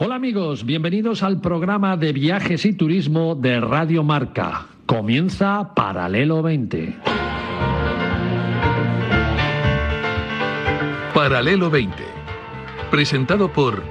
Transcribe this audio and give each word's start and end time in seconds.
Hola 0.00 0.16
amigos, 0.16 0.66
bienvenidos 0.66 1.22
al 1.22 1.40
programa 1.40 1.96
de 1.96 2.12
viajes 2.12 2.64
y 2.64 2.72
turismo 2.72 3.36
de 3.36 3.60
Radio 3.60 4.02
Marca. 4.02 4.66
Comienza 4.86 5.72
Paralelo 5.72 6.42
20. 6.42 6.96
Paralelo 11.14 11.70
20. 11.70 11.94
Presentado 12.90 13.52
por 13.52 13.84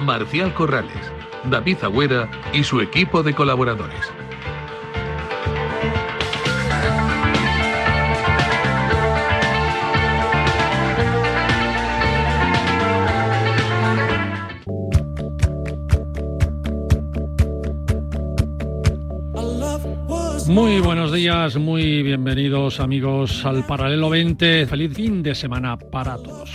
Marcial 0.00 0.54
Corrales, 0.54 1.12
David 1.50 1.78
Agüera 1.82 2.30
y 2.52 2.62
su 2.62 2.80
equipo 2.80 3.24
de 3.24 3.34
colaboradores. 3.34 4.12
Muy 20.48 20.80
buenos 20.80 21.12
días, 21.12 21.58
muy 21.58 22.02
bienvenidos 22.02 22.80
amigos 22.80 23.44
al 23.44 23.66
Paralelo 23.66 24.08
20. 24.08 24.66
Feliz 24.66 24.94
fin 24.94 25.22
de 25.22 25.34
semana 25.34 25.78
para 25.78 26.16
todos. 26.16 26.50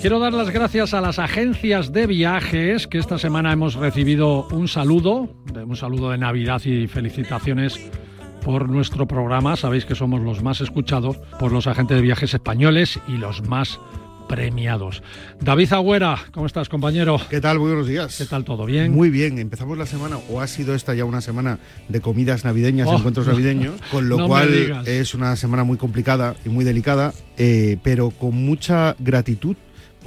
Quiero 0.00 0.20
dar 0.20 0.32
las 0.32 0.50
gracias 0.50 0.94
a 0.94 1.00
las 1.00 1.18
agencias 1.18 1.92
de 1.92 2.06
viajes 2.06 2.86
que 2.86 2.98
esta 2.98 3.18
semana 3.18 3.52
hemos 3.52 3.74
recibido 3.74 4.46
un 4.52 4.68
saludo, 4.68 5.28
un 5.66 5.76
saludo 5.76 6.10
de 6.10 6.18
Navidad 6.18 6.62
y 6.64 6.86
felicitaciones 6.86 7.90
por 8.44 8.68
nuestro 8.68 9.08
programa. 9.08 9.56
Sabéis 9.56 9.84
que 9.84 9.96
somos 9.96 10.20
los 10.20 10.40
más 10.40 10.60
escuchados 10.60 11.18
por 11.40 11.50
los 11.50 11.66
agentes 11.66 11.96
de 11.96 12.02
viajes 12.02 12.32
españoles 12.32 13.00
y 13.08 13.16
los 13.16 13.42
más 13.42 13.80
premiados. 14.28 15.02
David 15.40 15.72
Agüera, 15.72 16.18
¿cómo 16.32 16.46
estás, 16.46 16.68
compañero? 16.68 17.20
¿Qué 17.30 17.40
tal? 17.40 17.58
Muy 17.58 17.68
buenos 17.68 17.88
días. 17.88 18.16
¿Qué 18.16 18.26
tal? 18.26 18.44
¿Todo 18.44 18.66
bien? 18.66 18.92
Muy 18.92 19.10
bien. 19.10 19.38
Empezamos 19.38 19.76
la 19.78 19.86
semana, 19.86 20.18
o 20.30 20.40
ha 20.40 20.46
sido 20.46 20.74
esta 20.74 20.94
ya 20.94 21.04
una 21.04 21.20
semana 21.20 21.58
de 21.88 22.00
comidas 22.00 22.44
navideñas, 22.44 22.86
Oh, 22.88 22.96
encuentros 22.96 23.26
navideños, 23.26 23.74
con 23.90 24.08
lo 24.08 24.18
no 24.18 24.28
cual 24.28 24.82
es 24.86 25.14
una 25.14 25.34
semana 25.36 25.64
muy 25.64 25.76
complicada 25.78 26.36
y 26.44 26.48
muy 26.48 26.64
delicada, 26.64 27.12
eh, 27.36 27.78
pero 27.82 28.10
con 28.10 28.34
mucha 28.34 28.94
gratitud. 28.98 29.56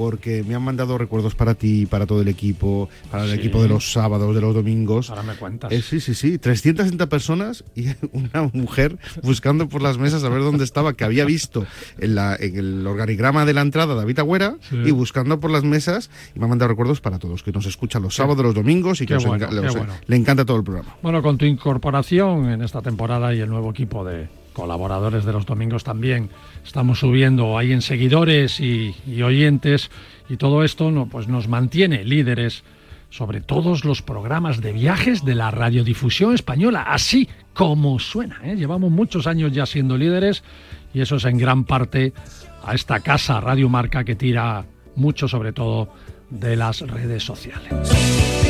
Porque 0.02 0.44
me 0.44 0.56
han 0.56 0.64
mandado 0.64 0.98
recuerdos 0.98 1.36
para 1.36 1.54
ti, 1.54 1.86
para 1.86 2.08
todo 2.08 2.24
el 2.24 2.28
equipo, 2.28 2.90
para 3.12 3.26
el 3.26 3.30
Sí. 3.32 3.36
equipo 3.38 3.62
de 3.62 3.70
los 3.70 3.92
sábados, 3.92 4.34
de 4.34 4.42
los 4.42 4.56
domingos. 4.56 5.12
Ahora 5.12 5.22
me 5.22 5.36
cuentas. 5.36 5.72
Eh, 5.72 5.84
sí, 5.84 6.00
sí, 6.00 6.16
sí. 6.16 6.40
360 6.40 7.08
personas 7.08 7.64
y 7.76 7.86
una 8.12 8.50
mujer 8.52 8.98
buscando 9.22 9.70
por 9.70 9.84
las 9.84 10.00
mesas 10.00 10.24
a 10.24 10.30
ver 10.30 10.42
dónde 10.42 10.64
estaba, 10.64 10.94
que 10.94 11.04
había 11.04 11.24
visto 11.24 11.68
en, 12.00 12.16
la, 12.16 12.36
en 12.36 12.56
el 12.58 12.88
organigrama 12.88 13.46
de 13.46 13.54
la 13.54 13.62
entrada 13.62 13.94
David 13.94 14.18
Agüera 14.18 14.56
Sí. 14.70 14.78
y 14.86 14.90
buscando 14.92 15.40
por 15.40 15.52
las 15.52 15.64
mesas 15.64 16.10
y 16.36 16.40
me 16.40 16.46
ha 16.46 16.48
mandado 16.50 16.70
recuerdos 16.70 17.00
para 17.00 17.20
todos, 17.20 17.44
que 17.44 17.52
nos 17.52 17.68
escuchan 17.68 18.02
los 18.02 18.16
sábados, 18.16 18.44
los 18.44 18.56
domingos 18.56 19.02
y 19.02 19.06
que 19.06 19.16
enca- 19.16 19.50
bueno. 19.74 19.94
le 20.08 20.16
encanta 20.16 20.46
todo 20.46 20.58
el 20.58 20.64
programa. 20.64 20.96
Bueno, 21.04 21.22
con 21.22 21.38
tu 21.38 21.46
incorporación 21.46 22.50
en 22.50 22.64
esta 22.64 22.82
temporada 22.82 23.36
y 23.36 23.40
el 23.40 23.50
nuevo 23.50 23.70
equipo 23.70 24.04
de 24.04 24.28
colaboradores 24.54 25.26
de 25.26 25.34
los 25.34 25.46
domingos 25.46 25.84
también 25.84 26.30
estamos 26.66 27.00
subiendo 27.00 27.58
ahí 27.58 27.72
en 27.72 27.82
seguidores 27.82 28.60
y, 28.60 28.96
oyentes 29.22 29.92
y 30.30 30.38
todo 30.38 30.64
esto 30.64 30.92
no, 30.92 31.08
pues 31.08 31.28
nos 31.28 31.48
mantiene 31.48 32.04
líderes 32.04 32.64
sobre 33.10 33.42
todos 33.42 33.84
los 33.84 34.02
programas 34.02 34.62
de 34.62 34.72
viajes 34.72 35.26
de 35.26 35.36
la 35.36 35.52
radiodifusión 35.52 36.34
española, 36.34 36.84
así 36.84 37.28
como 37.54 38.00
suena. 38.00 38.40
¿eh? 38.44 38.56
Llevamos 38.56 38.90
muchos 38.90 39.28
años 39.28 39.52
ya 39.52 39.66
siendo 39.66 39.98
líderes 39.98 40.44
y 40.94 41.02
eso 41.02 41.18
es 41.18 41.26
en 41.26 41.38
gran 41.38 41.66
parte 41.66 42.14
a 42.64 42.74
esta 42.74 43.02
casa 43.02 43.42
Radio 43.42 43.68
Marca 43.70 44.04
que 44.04 44.16
tira 44.16 44.66
mucho 44.96 45.28
sobre 45.28 45.52
todo 45.52 45.90
de 46.30 46.56
las 46.56 46.82
redes 46.82 47.24
sociales. 47.24 48.41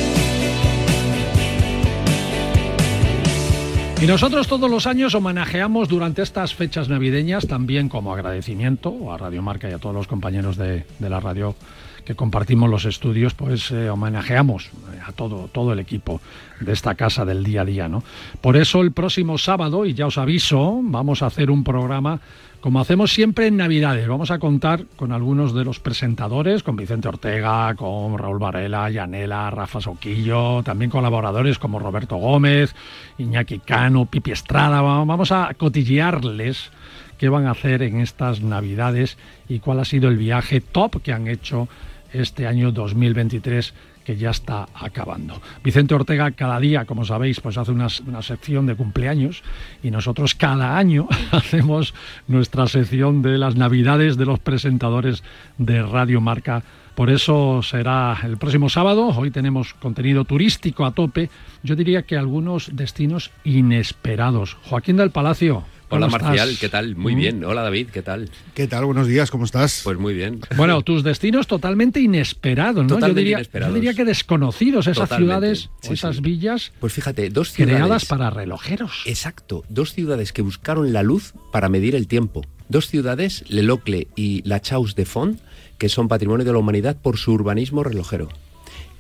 Y 4.01 4.07
nosotros 4.07 4.47
todos 4.47 4.67
los 4.67 4.88
años 4.88 5.13
homenajeamos 5.13 5.88
durante 5.88 6.23
estas 6.23 6.56
fechas 6.56 6.89
navideñas, 6.89 7.45
también 7.45 7.88
como 7.88 8.12
agradecimiento 8.12 9.13
a 9.13 9.17
Radio 9.19 9.44
Marca 9.44 9.69
y 9.69 9.73
a 9.73 9.78
todos 9.78 9.94
los 9.94 10.07
compañeros 10.07 10.57
de, 10.57 10.85
de 10.97 11.09
la 11.09 11.19
radio 11.19 11.56
que 12.03 12.16
compartimos 12.16 12.67
los 12.67 12.85
estudios, 12.85 13.35
pues 13.35 13.69
eh, 13.69 13.91
homenajeamos 13.91 14.66
eh, 14.66 15.00
a 15.06 15.12
todo, 15.12 15.50
todo 15.51 15.73
el 15.73 15.79
equipo 15.79 16.19
de 16.59 16.73
esta 16.73 16.95
casa 16.95 17.25
del 17.25 17.44
día 17.44 17.62
a 17.62 17.66
día. 17.66 17.88
¿no? 17.88 18.03
Por 18.41 18.57
eso 18.57 18.81
el 18.81 18.91
próximo 18.91 19.38
sábado, 19.38 19.85
y 19.85 19.94
ya 19.94 20.07
os 20.07 20.18
aviso, 20.18 20.79
vamos 20.81 21.22
a 21.22 21.28
hacer 21.28 21.51
un 21.51 21.63
programa 21.63 22.19
como 22.61 22.79
hacemos 22.79 23.11
siempre 23.11 23.47
en 23.47 23.57
Navidades. 23.57 24.07
Vamos 24.07 24.29
a 24.29 24.38
contar 24.38 24.85
con 24.95 25.11
algunos 25.11 25.53
de 25.55 25.66
los 25.66 25.79
presentadores, 25.79 26.61
con 26.61 26.75
Vicente 26.75 27.07
Ortega, 27.07 27.73
con 27.75 28.17
Raúl 28.17 28.38
Varela, 28.38 28.89
Yanela, 28.89 29.49
Rafa 29.49 29.81
Soquillo, 29.81 30.61
también 30.63 30.91
colaboradores 30.91 31.57
como 31.57 31.79
Roberto 31.79 32.17
Gómez, 32.17 32.75
Iñaki 33.17 33.59
Cano, 33.59 34.05
Pipi 34.05 34.31
Estrada. 34.31 34.81
Va- 34.81 35.03
Vamos 35.03 35.31
a 35.31 35.51
cotillearles 35.55 36.69
qué 37.17 37.29
van 37.29 37.47
a 37.47 37.51
hacer 37.51 37.81
en 37.81 38.00
estas 38.00 38.41
Navidades 38.41 39.17
y 39.50 39.59
cuál 39.59 39.79
ha 39.79 39.85
sido 39.85 40.07
el 40.09 40.17
viaje 40.17 40.61
top 40.61 41.01
que 41.01 41.13
han 41.13 41.27
hecho 41.27 41.67
este 42.13 42.45
año 42.45 42.71
2023 42.71 43.73
que 44.03 44.17
ya 44.17 44.31
está 44.31 44.67
acabando. 44.73 45.41
Vicente 45.63 45.94
Ortega 45.94 46.31
cada 46.31 46.59
día, 46.59 46.85
como 46.85 47.06
sabéis, 47.06 47.39
pues 47.39 47.57
hace 47.57 47.72
una, 47.72 47.88
una 48.07 48.22
sección 48.22 48.66
de 48.66 48.75
cumpleaños 48.75 49.44
y 49.84 49.91
nosotros 49.91 50.35
cada 50.35 50.78
año 50.78 51.07
hacemos 51.31 51.94
nuestra 52.28 52.67
sección 52.67 53.22
de 53.22 53.38
las 53.38 53.56
navidades 53.56 54.17
de 54.17 54.25
los 54.25 54.39
presentadores 54.39 55.23
de 55.57 55.84
Radio 55.84 56.22
Marca. 56.22 56.63
Por 56.95 57.09
eso 57.09 57.62
será 57.63 58.17
el 58.23 58.38
próximo 58.38 58.69
sábado. 58.69 59.07
Hoy 59.07 59.31
tenemos 59.31 59.73
contenido 59.73 60.25
turístico 60.25 60.85
a 60.85 60.91
tope. 60.91 61.29
Yo 61.63 61.75
diría 61.75 62.03
que 62.03 62.18
algunos 62.18 62.69
destinos 62.73 63.31
inesperados. 63.44 64.57
Joaquín 64.63 64.97
del 64.97 65.12
Palacio. 65.12 65.63
Hola 65.91 66.07
¿cómo 66.07 66.18
Marcial, 66.19 66.47
estás? 66.50 66.59
¿qué 66.59 66.69
tal? 66.69 66.96
Muy 66.96 67.13
Mm. 67.16 67.18
bien. 67.19 67.44
Hola 67.44 67.62
David, 67.63 67.88
¿qué 67.91 68.02
tal? 68.02 68.29
¿Qué 68.53 68.66
tal? 68.68 68.85
Buenos 68.85 69.07
días, 69.07 69.29
¿cómo 69.29 69.46
estás? 69.46 69.81
Pues 69.84 69.97
muy 69.97 70.13
bien. 70.13 70.40
Bueno, 70.56 70.81
tus 70.84 71.03
destinos 71.03 71.47
totalmente 71.47 72.00
inesperados, 72.00 72.84
¿no? 72.84 72.90
yo, 72.90 72.96
Totalmente 72.96 73.19
diría, 73.22 73.38
inesperados. 73.38 73.74
yo 73.75 73.81
diría 73.81 73.94
que 73.94 74.06
desconocidos, 74.06 74.88
esas 74.88 75.09
Totalmente, 75.09 75.25
ciudades 75.56 75.69
sí, 75.81 75.94
esas 75.94 76.16
sí. 76.16 76.22
villas 76.22 76.72
Pues 76.80 76.94
fíjate, 76.94 77.30
dos 77.30 77.51
ciudades. 77.51 77.75
creadas 77.78 78.06
para 78.06 78.30
relojeros. 78.30 79.03
Exacto, 79.06 79.63
dos 79.69 79.94
ciudades 79.94 80.31
que 80.34 80.41
buscaron 80.41 80.94
la 80.94 81.03
luz 81.03 81.34
para 81.51 81.68
medir 81.69 81.94
el 81.96 82.07
tiempo. 82.07 82.41
Dos 82.69 82.88
ciudades, 82.88 83.44
Lelocle 83.50 84.07
y 84.16 84.41
La 84.47 84.62
Chaus 84.62 84.96
de 84.96 85.06
Font, 85.06 85.40
que 85.78 85.90
son 85.90 86.07
patrimonio 86.07 86.46
de 86.46 86.53
la 86.53 86.57
humanidad 86.59 86.96
por 87.01 87.18
su 87.18 87.34
urbanismo 87.34 87.84
relojero. 87.84 88.30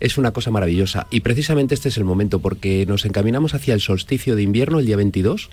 Es 0.01 0.17
una 0.17 0.31
cosa 0.31 0.49
maravillosa 0.49 1.05
y 1.11 1.19
precisamente 1.19 1.75
este 1.75 1.89
es 1.89 1.97
el 1.97 2.03
momento 2.05 2.39
porque 2.39 2.85
nos 2.87 3.05
encaminamos 3.05 3.53
hacia 3.53 3.75
el 3.75 3.81
solsticio 3.81 4.35
de 4.35 4.41
invierno 4.41 4.79
el 4.79 4.87
día 4.87 4.97
22 4.97 5.49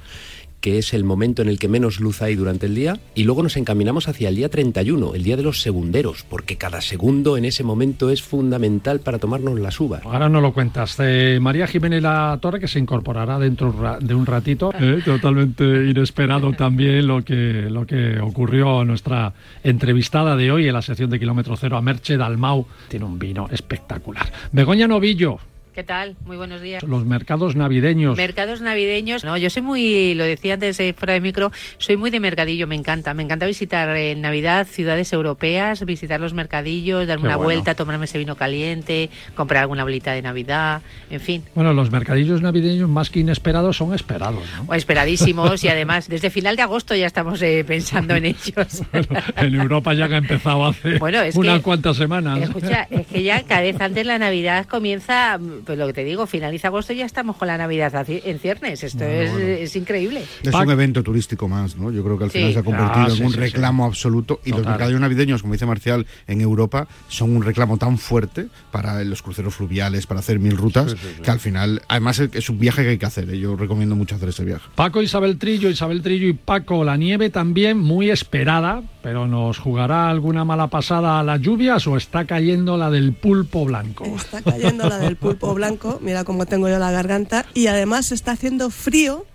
que 0.60 0.78
es 0.78 0.94
el 0.94 1.04
momento 1.04 1.42
en 1.42 1.48
el 1.48 1.58
que 1.58 1.68
menos 1.68 2.00
luz 2.00 2.22
hay 2.22 2.34
durante 2.34 2.66
el 2.66 2.74
día, 2.74 2.98
y 3.14 3.24
luego 3.24 3.42
nos 3.42 3.56
encaminamos 3.56 4.08
hacia 4.08 4.28
el 4.28 4.36
día 4.36 4.48
31, 4.48 5.14
el 5.14 5.22
día 5.22 5.36
de 5.36 5.42
los 5.42 5.62
segunderos, 5.62 6.24
porque 6.28 6.56
cada 6.56 6.80
segundo 6.80 7.36
en 7.36 7.44
ese 7.44 7.64
momento 7.64 8.10
es 8.10 8.22
fundamental 8.22 9.00
para 9.00 9.18
tomarnos 9.18 9.58
las 9.58 9.80
uvas. 9.80 10.02
Ahora 10.04 10.28
no 10.28 10.40
lo 10.40 10.52
cuentas. 10.52 10.96
Eh, 11.00 11.38
María 11.40 11.66
Jiménez 11.66 12.02
La 12.02 12.38
Torre, 12.40 12.60
que 12.60 12.68
se 12.68 12.78
incorporará 12.78 13.38
dentro 13.38 13.74
de 14.00 14.14
un 14.14 14.26
ratito. 14.26 14.72
Eh, 14.78 15.02
totalmente 15.04 15.64
inesperado 15.64 16.52
también 16.52 17.06
lo 17.06 17.24
que, 17.24 17.68
lo 17.70 17.86
que 17.86 18.20
ocurrió 18.20 18.80
a 18.80 18.84
nuestra 18.84 19.32
entrevistada 19.62 20.36
de 20.36 20.50
hoy 20.50 20.68
en 20.68 20.74
la 20.74 20.82
sección 20.82 21.10
de 21.10 21.18
Kilómetro 21.18 21.56
Cero 21.56 21.76
a 21.76 21.82
Merche 21.82 22.16
Dalmau. 22.16 22.66
Tiene 22.88 23.04
un 23.04 23.18
vino 23.18 23.48
espectacular. 23.50 24.32
Begoña 24.52 24.86
Novillo, 24.86 25.38
¿Qué 25.78 25.84
tal? 25.84 26.16
Muy 26.26 26.36
buenos 26.36 26.60
días. 26.60 26.82
los 26.82 27.04
mercados 27.06 27.54
navideños. 27.54 28.16
Mercados 28.16 28.60
navideños. 28.60 29.22
No, 29.22 29.36
yo 29.36 29.48
soy 29.48 29.62
muy, 29.62 30.12
lo 30.14 30.24
decía 30.24 30.54
antes 30.54 30.80
eh, 30.80 30.92
fuera 30.92 31.14
de 31.14 31.20
micro, 31.20 31.52
soy 31.76 31.96
muy 31.96 32.10
de 32.10 32.18
mercadillo, 32.18 32.66
me 32.66 32.74
encanta. 32.74 33.14
Me 33.14 33.22
encanta 33.22 33.46
visitar 33.46 33.96
en 33.96 34.20
Navidad 34.20 34.66
ciudades 34.66 35.12
europeas, 35.12 35.84
visitar 35.84 36.18
los 36.18 36.34
mercadillos, 36.34 37.06
darme 37.06 37.20
Qué 37.22 37.26
una 37.28 37.36
bueno. 37.36 37.44
vuelta, 37.46 37.76
tomarme 37.76 38.06
ese 38.06 38.18
vino 38.18 38.34
caliente, 38.34 39.08
comprar 39.36 39.60
alguna 39.62 39.84
bolita 39.84 40.10
de 40.10 40.20
Navidad, 40.22 40.82
en 41.10 41.20
fin. 41.20 41.44
Bueno, 41.54 41.72
los 41.72 41.92
mercadillos 41.92 42.42
navideños 42.42 42.88
más 42.88 43.08
que 43.08 43.20
inesperados 43.20 43.76
son 43.76 43.94
esperados. 43.94 44.42
¿no? 44.56 44.64
O 44.66 44.74
esperadísimos 44.74 45.62
y 45.62 45.68
además 45.68 46.08
desde 46.08 46.30
final 46.30 46.56
de 46.56 46.62
agosto 46.62 46.96
ya 46.96 47.06
estamos 47.06 47.40
eh, 47.42 47.62
pensando 47.64 48.16
en 48.16 48.24
ellos. 48.24 48.82
En 49.36 49.54
Europa 49.54 49.94
ya 49.94 50.08
que 50.08 50.14
ha 50.16 50.18
empezado 50.18 50.66
hace 50.66 50.98
Bueno, 50.98 51.20
unas 51.36 51.58
que- 51.58 51.62
cuantas 51.62 51.96
semanas. 51.96 52.40
Escucha, 52.40 52.88
es 52.90 53.06
que 53.06 53.22
ya 53.22 53.44
cada 53.44 53.60
vez 53.60 53.80
antes 53.80 54.04
la 54.04 54.18
Navidad 54.18 54.66
comienza, 54.66 55.38
pues 55.68 55.78
lo 55.78 55.86
que 55.86 55.92
te 55.92 56.04
digo, 56.04 56.26
finaliza 56.26 56.68
agosto 56.68 56.94
y 56.94 56.96
ya 56.96 57.04
estamos 57.04 57.36
con 57.36 57.46
la 57.46 57.58
Navidad 57.58 57.92
en 58.08 58.38
ciernes. 58.38 58.82
Esto 58.82 59.04
es, 59.04 59.76
increíble. 59.76 60.24
Es 60.42 60.54
un 60.54 60.70
evento 60.70 61.02
turístico 61.02 61.46
más, 61.46 61.76
¿no? 61.76 61.92
Yo 61.92 62.02
creo 62.02 62.16
que 62.16 62.24
al 62.24 62.30
final 62.30 62.54
se 62.54 62.60
ha 62.60 62.62
convertido 62.62 63.06
ah, 63.06 63.14
en 63.14 63.26
un 63.26 63.34
reclamo 63.34 63.84
absoluto 63.84 64.40
y 64.46 64.52
los 64.52 64.64
mercados 64.64 64.98
navideños, 64.98 65.42
como 65.42 65.52
dice 65.52 65.66
Marcial, 65.66 66.06
en 66.26 66.40
Europa 66.40 66.88
son 67.08 67.36
un 67.36 67.42
reclamo 67.42 67.76
tan 67.76 67.98
fuerte 67.98 68.46
para 68.72 69.04
los 69.04 69.20
cruceros 69.20 69.56
fluviales, 69.56 70.06
para 70.06 70.20
hacer 70.20 70.38
mil 70.38 70.56
rutas, 70.56 70.96
que 71.22 71.30
al 71.30 71.38
final, 71.38 71.82
además 71.86 72.18
es 72.18 72.48
un 72.48 72.58
viaje 72.58 72.82
que 72.84 72.88
hay 72.88 72.98
que 72.98 73.04
hacer. 73.04 73.28
¿eh? 73.28 73.38
Yo 73.38 73.54
recomiendo 73.54 73.94
mucho 73.94 74.14
hacer 74.14 74.30
ese 74.30 74.46
viaje. 74.46 74.70
Paco, 74.74 75.02
Isabel 75.02 75.36
Trillo, 75.36 75.68
Isabel 75.68 76.00
Trillo 76.00 76.28
y 76.28 76.32
Paco, 76.32 76.82
la 76.82 76.96
nieve 76.96 77.28
también 77.28 77.78
muy 77.78 78.08
esperada, 78.08 78.82
pero 79.02 79.26
¿nos 79.26 79.58
jugará 79.58 80.08
alguna 80.08 80.46
mala 80.46 80.68
pasada 80.68 81.20
a 81.20 81.22
las 81.22 81.42
lluvias 81.42 81.86
o 81.86 81.98
está 81.98 82.24
cayendo 82.24 82.78
la 82.78 82.90
del 82.90 83.12
pulpo 83.12 83.66
blanco? 83.66 84.06
Está 84.06 84.40
cayendo 84.40 84.88
la 84.88 84.98
del 84.98 85.16
pulpo 85.16 85.54
blanco, 85.54 85.57
mira 86.00 86.24
cómo 86.24 86.46
tengo 86.46 86.68
yo 86.68 86.78
la 86.78 86.90
garganta, 86.90 87.46
y 87.54 87.66
además 87.66 88.12
está 88.12 88.32
haciendo 88.32 88.70
frío 88.70 89.26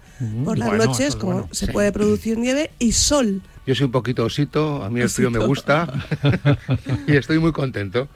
por 0.46 0.58
las 0.58 0.74
noches, 0.74 1.16
como 1.16 1.50
se 1.52 1.68
puede 1.68 1.92
producir 1.92 2.38
nieve, 2.38 2.72
y 2.80 2.94
sol. 2.94 3.42
Yo 3.66 3.76
soy 3.76 3.86
un 3.86 3.92
poquito 3.92 4.26
osito, 4.26 4.84
a 4.84 4.90
mí 4.90 5.00
el 5.00 5.10
frío 5.10 5.32
me 5.32 5.40
gusta 5.40 5.88
y 7.08 7.16
estoy 7.16 7.40
muy 7.40 7.54
contento. 7.54 8.10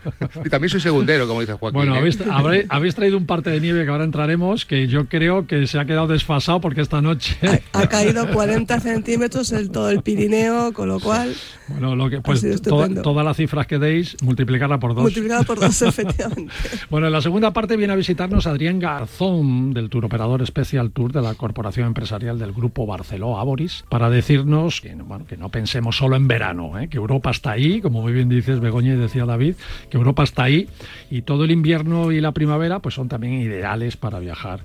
Y 0.44 0.50
también 0.50 0.70
soy 0.70 0.82
segundero, 0.82 1.28
como 1.28 1.40
dice 1.40 1.54
Joaquín. 1.54 1.78
Bueno, 1.78 1.96
¿eh? 1.96 2.66
habéis, 2.70 2.96
traído 2.96 3.18
un 3.18 3.26
parte 3.26 3.50
de 3.50 3.62
nieve 3.62 3.86
que 3.86 3.92
ahora 3.92 4.04
entraremos, 4.04 4.66
que 4.66 4.88
yo 4.88 5.08
creo 5.08 5.48
que 5.48 5.66
se 5.68 5.80
ha 5.80 5.86
quedado 5.86 6.08
desfasado 6.08 6.60
porque 6.60 6.82
esta 6.82 7.02
noche... 7.02 7.38
Ha, 7.72 7.88
caído 7.88 8.30
40 8.30 8.80
centímetros 8.82 9.52
en 9.54 9.72
todo 9.72 9.90
el 9.90 10.02
Pirineo, 10.02 10.74
con 10.74 10.90
lo 10.90 11.00
cual... 11.00 11.34
Bueno, 11.70 11.96
lo 11.96 12.10
que, 12.10 12.22
pues 12.22 12.44
todas 12.62 13.26
las 13.26 13.38
cifras 13.38 13.68
que 13.68 13.78
deis, 13.78 14.18
multiplicarla 14.22 14.80
por 14.80 14.96
dos. 14.96 15.04
Multiplicarla 15.04 15.46
por 15.46 15.60
dos, 15.60 15.82
efectivamente. 15.82 16.54
bueno, 16.90 17.08
en 17.08 17.14
la 17.14 17.22
segunda 17.22 17.52
parte 17.54 17.78
viene 17.78 17.94
a 17.94 17.96
visitarnos 17.96 18.48
Adrián 18.48 18.80
Garzón, 18.80 19.74
del 19.74 19.90
Tour 19.90 20.06
Operador 20.06 20.46
Special 20.46 20.92
Tour 20.92 21.14
de 21.14 21.22
la 21.22 21.36
Corporación 21.36 21.88
Empresarial 21.88 22.40
del 22.40 22.52
Grupo 22.52 22.86
Barceló 22.86 23.38
Aboris, 23.38 23.86
para 23.90 24.10
decirnos 24.10 24.82
que, 24.82 24.94
bueno, 24.96 25.26
que 25.26 25.37
no 25.38 25.50
pensemos 25.50 25.98
solo 25.98 26.16
en 26.16 26.28
verano, 26.28 26.80
¿eh? 26.80 26.88
que 26.88 26.98
Europa 26.98 27.32
está 27.32 27.52
ahí, 27.52 27.82
como 27.82 28.02
muy 28.02 28.14
bien 28.14 28.30
dices 28.30 28.60
Begoña 28.60 28.94
y 28.94 28.98
decía 28.98 29.26
David, 29.26 29.56
que 29.90 29.98
Europa 29.98 30.24
está 30.24 30.44
ahí 30.44 30.68
y 31.10 31.22
todo 31.22 31.44
el 31.44 31.52
invierno 31.52 32.12
y 32.12 32.22
la 32.22 32.32
primavera 32.32 32.80
pues 32.80 32.96
son 32.96 33.08
también 33.08 33.34
ideales 33.34 33.98
para 33.98 34.20
viajar 34.20 34.62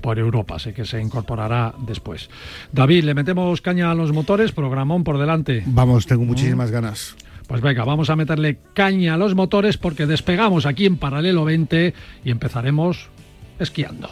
por 0.00 0.18
Europa, 0.18 0.58
sé 0.58 0.74
que 0.74 0.84
se 0.84 1.00
incorporará 1.00 1.74
después. 1.78 2.28
David, 2.72 3.04
le 3.04 3.14
metemos 3.14 3.60
caña 3.60 3.90
a 3.90 3.94
los 3.94 4.12
motores, 4.12 4.52
programón 4.52 5.04
por 5.04 5.18
delante. 5.18 5.62
Vamos, 5.66 6.06
tengo 6.06 6.24
muchísimas 6.24 6.70
ganas. 6.70 7.16
Pues 7.46 7.60
venga, 7.60 7.84
vamos 7.84 8.10
a 8.10 8.16
meterle 8.16 8.58
caña 8.74 9.14
a 9.14 9.16
los 9.16 9.34
motores 9.34 9.78
porque 9.78 10.06
despegamos 10.06 10.66
aquí 10.66 10.86
en 10.86 10.96
paralelo 10.96 11.44
20 11.44 11.94
y 12.24 12.30
empezaremos 12.30 13.08
esquiando. 13.58 14.10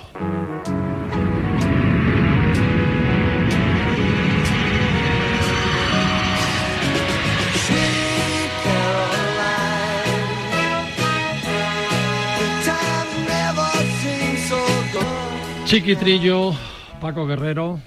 Chiquitrillo, 15.75 16.53
Paco 17.01 17.27
Guerrero. 17.27 17.81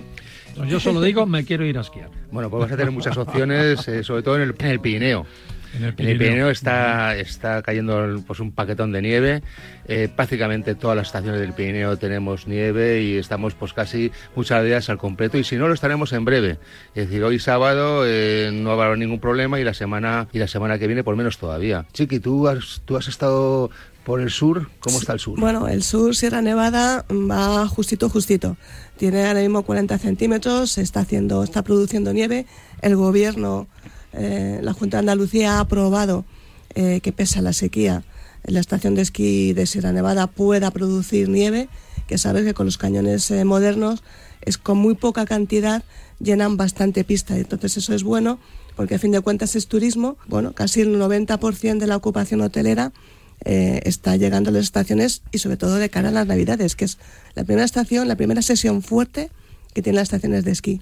Pues 0.58 0.70
yo 0.70 0.78
solo 0.78 1.00
digo, 1.00 1.26
me 1.26 1.46
quiero 1.46 1.64
ir 1.64 1.78
a 1.78 1.82
esquiar. 1.82 2.10
Bueno, 2.32 2.50
pues 2.50 2.64
vas 2.64 2.72
a 2.74 2.76
tener 2.76 2.92
muchas 2.92 3.16
opciones, 3.16 3.88
eh, 3.88 4.04
sobre 4.04 4.24
todo 4.24 4.36
en 4.36 4.42
el, 4.42 4.54
Pirineo. 4.82 5.26
En 5.74 5.86
el 5.86 5.94
Pirineo, 5.94 6.50
está, 6.50 7.16
está 7.16 7.62
cayendo 7.62 8.22
pues, 8.28 8.42
un 8.42 8.52
paquetón 8.52 8.92
de 8.92 9.02
nieve. 9.02 9.42
Eh, 9.88 10.10
prácticamente 10.14 10.76
todas 10.76 10.98
las 10.98 11.08
estaciones 11.08 11.40
del 11.40 11.54
Pirineo 11.54 11.96
tenemos 11.96 12.46
nieve 12.46 13.04
y 13.04 13.16
estamos 13.16 13.54
pues 13.54 13.72
casi 13.72 14.12
muchas 14.36 14.66
días 14.66 14.90
al 14.90 14.98
completo. 14.98 15.38
Y 15.38 15.46
si 15.46 15.56
no, 15.56 15.70
lo 15.70 15.74
estaremos 15.74 16.12
en 16.12 16.26
breve. 16.26 16.58
Es 16.94 17.08
decir, 17.08 17.24
hoy 17.24 17.40
sábado 17.40 18.04
eh, 18.06 18.50
no 18.52 18.72
habrá 18.72 18.98
ningún 18.98 19.22
problema 19.22 19.62
y 19.62 19.64
la 19.64 19.74
semana 19.74 20.28
y 20.34 20.40
la 20.40 20.50
semana 20.50 20.78
que 20.78 20.88
viene 20.88 21.06
por 21.06 21.16
menos 21.16 21.38
todavía. 21.38 21.86
Chiqui, 21.94 22.20
tú 22.20 22.50
has, 22.50 22.82
tú 22.84 22.98
has 22.98 23.08
estado 23.08 23.72
por 24.08 24.22
el 24.22 24.30
sur, 24.30 24.70
¿cómo 24.80 25.00
está 25.00 25.12
el 25.12 25.20
sur? 25.20 25.38
Bueno, 25.38 25.68
el 25.68 25.84
sur, 25.84 26.16
Sierra 26.16 26.42
Nevada, 26.42 27.06
va 27.12 27.68
justito, 27.68 28.08
justito. 28.08 28.56
Tiene 28.96 29.28
ahora 29.28 29.42
mismo 29.42 29.64
40 29.64 29.98
centímetros, 29.98 30.78
está, 30.78 31.02
haciendo, 31.02 31.44
está 31.44 31.62
produciendo 31.62 32.14
nieve. 32.14 32.46
El 32.82 32.96
gobierno, 32.96 33.68
eh, 34.14 34.62
la 34.64 34.72
Junta 34.72 34.96
de 34.96 35.00
Andalucía 35.00 35.56
ha 35.56 35.60
aprobado 35.60 36.24
eh, 36.74 37.02
que 37.02 37.12
pese 37.12 37.40
a 37.40 37.42
la 37.42 37.52
sequía, 37.52 38.06
la 38.46 38.62
estación 38.62 38.96
de 38.96 39.02
esquí 39.02 39.52
de 39.52 39.66
Sierra 39.66 39.92
Nevada 39.92 40.28
pueda 40.28 40.72
producir 40.72 41.28
nieve, 41.28 41.68
que 42.08 42.18
sabes 42.18 42.46
que 42.46 42.54
con 42.54 42.66
los 42.66 42.78
cañones 42.78 43.30
eh, 43.32 43.44
modernos 43.44 44.04
es 44.40 44.58
con 44.58 44.78
muy 44.78 44.96
poca 44.96 45.26
cantidad 45.26 45.84
llenan 46.22 46.56
bastante 46.56 47.04
pista. 47.04 47.38
Entonces 47.38 47.76
eso 47.76 47.94
es 47.94 48.04
bueno 48.04 48.40
porque 48.78 48.96
a 48.96 49.00
fin 49.00 49.12
de 49.12 49.20
cuentas 49.20 49.58
es 49.58 49.68
turismo. 49.68 50.16
Bueno, 50.28 50.54
casi 50.54 50.80
el 50.80 50.96
90% 50.96 51.78
de 51.78 51.88
la 51.88 51.98
ocupación 51.98 52.40
hotelera 52.40 52.94
eh, 53.46 53.82
está 53.84 54.16
llegando 54.16 54.50
a 54.50 54.54
las 54.54 54.64
estaciones 54.64 55.22
y 55.32 55.38
sobre 55.38 55.58
todo 55.58 55.76
de 55.76 55.90
cara 55.90 56.10
a 56.10 56.12
las 56.12 56.28
navidades, 56.28 56.76
que 56.76 56.86
es 56.86 56.98
la 57.36 57.44
primera 57.44 57.66
estación, 57.66 58.08
la 58.08 58.16
primera 58.16 58.42
sesión 58.42 58.82
fuerte 58.82 59.30
que 59.74 59.82
tienen 59.82 59.98
las 59.98 60.04
estaciones 60.04 60.44
de 60.44 60.52
esquí. 60.52 60.82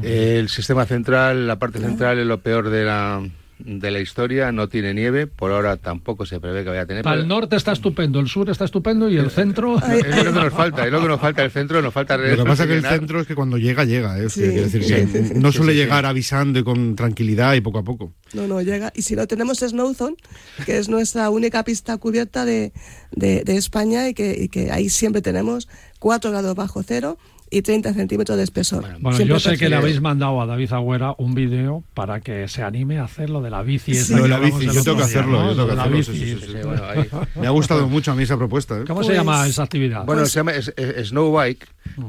El 0.00 0.48
sistema 0.48 0.86
central, 0.86 1.48
la 1.48 1.58
parte 1.58 1.80
central 1.80 2.18
es 2.18 2.26
lo 2.26 2.40
peor 2.40 2.70
de 2.70 2.84
la, 2.84 3.28
de 3.58 3.90
la 3.90 4.00
historia, 4.00 4.52
no 4.52 4.68
tiene 4.68 4.94
nieve, 4.94 5.26
por 5.26 5.50
ahora 5.50 5.76
tampoco 5.76 6.26
se 6.26 6.40
prevé 6.40 6.62
que 6.62 6.70
vaya 6.70 6.82
a 6.82 6.86
tener. 6.86 7.02
Para 7.02 7.20
el 7.20 7.28
norte 7.28 7.56
está 7.56 7.72
estupendo, 7.72 8.20
el 8.20 8.28
sur 8.28 8.48
está 8.50 8.64
estupendo 8.64 9.08
y 9.08 9.16
el 9.16 9.30
centro... 9.30 9.76
es 9.78 10.24
lo 10.24 10.32
que 10.32 10.40
nos 10.40 10.52
falta, 10.52 10.86
es 10.86 10.92
lo 10.92 11.00
que 11.00 11.08
nos 11.08 11.20
falta, 11.20 11.44
el 11.44 11.50
centro 11.50 11.82
nos 11.82 11.92
falta... 11.92 12.16
Lo 12.16 12.44
que 12.44 12.44
pasa 12.44 12.64
es 12.64 12.68
que 12.68 12.76
el 12.76 12.84
centro 12.84 13.20
es 13.20 13.26
que 13.26 13.34
cuando 13.34 13.58
llega, 13.58 13.84
llega, 13.84 14.18
¿eh? 14.18 14.22
decir, 14.22 15.36
no 15.36 15.52
suele 15.52 15.74
llegar 15.74 16.06
avisando 16.06 16.58
y 16.58 16.64
con 16.64 16.94
tranquilidad 16.94 17.54
y 17.54 17.60
poco 17.60 17.78
a 17.78 17.84
poco. 17.84 18.14
No, 18.32 18.46
no, 18.46 18.60
llega. 18.62 18.92
Y 18.94 19.02
si 19.02 19.16
no 19.16 19.26
tenemos 19.26 19.58
Snowzone, 19.58 20.16
que 20.64 20.78
es 20.78 20.88
nuestra 20.88 21.30
única 21.30 21.64
pista 21.64 21.96
cubierta 21.96 22.44
de, 22.44 22.72
de, 23.12 23.56
España 23.56 24.08
y 24.08 24.14
que, 24.14 24.36
y 24.38 24.48
que 24.48 24.70
ahí 24.70 24.88
siempre 24.88 25.22
tenemos 25.22 25.68
4 25.98 26.30
grados 26.30 26.54
bajo 26.54 26.82
cero 26.82 27.18
y 27.50 27.62
30 27.62 27.94
centímetros 27.94 28.36
de 28.36 28.44
espesor. 28.44 28.84
Bueno, 29.00 29.20
yo 29.20 29.38
sé 29.38 29.56
que 29.56 29.68
le 29.68 29.76
habéis 29.76 30.00
mandado 30.00 30.40
a 30.40 30.46
David 30.46 30.72
Agüera 30.72 31.14
un 31.18 31.34
vídeo 31.34 31.82
para 31.94 32.20
que 32.20 32.48
se 32.48 32.62
anime 32.62 32.98
a 32.98 33.04
hacer 33.04 33.30
lo 33.30 33.40
de 33.40 33.50
la 33.50 33.62
bici. 33.62 33.92
Lo 34.14 34.22
de 34.22 34.28
la 34.28 34.38
bici, 34.38 34.66
yo 34.66 34.82
tengo 34.82 34.96
que 34.96 35.04
hacerlo. 35.04 35.52
Yo 35.52 35.66
tengo 35.66 35.74
que 35.74 35.80
hacerlo 35.80 37.26
Me 37.40 37.46
ha 37.46 37.50
gustado 37.50 37.88
mucho 37.88 38.12
a 38.12 38.14
mí 38.14 38.22
esa 38.22 38.36
propuesta. 38.36 38.78
¿eh? 38.78 38.84
¿Cómo 38.86 39.02
se 39.02 39.14
llama 39.14 39.38
pues 39.38 39.50
esa 39.50 39.62
actividad? 39.62 40.04
Bueno, 40.04 40.22
pues 40.22 40.32
se 40.32 40.40
llama 40.40 40.52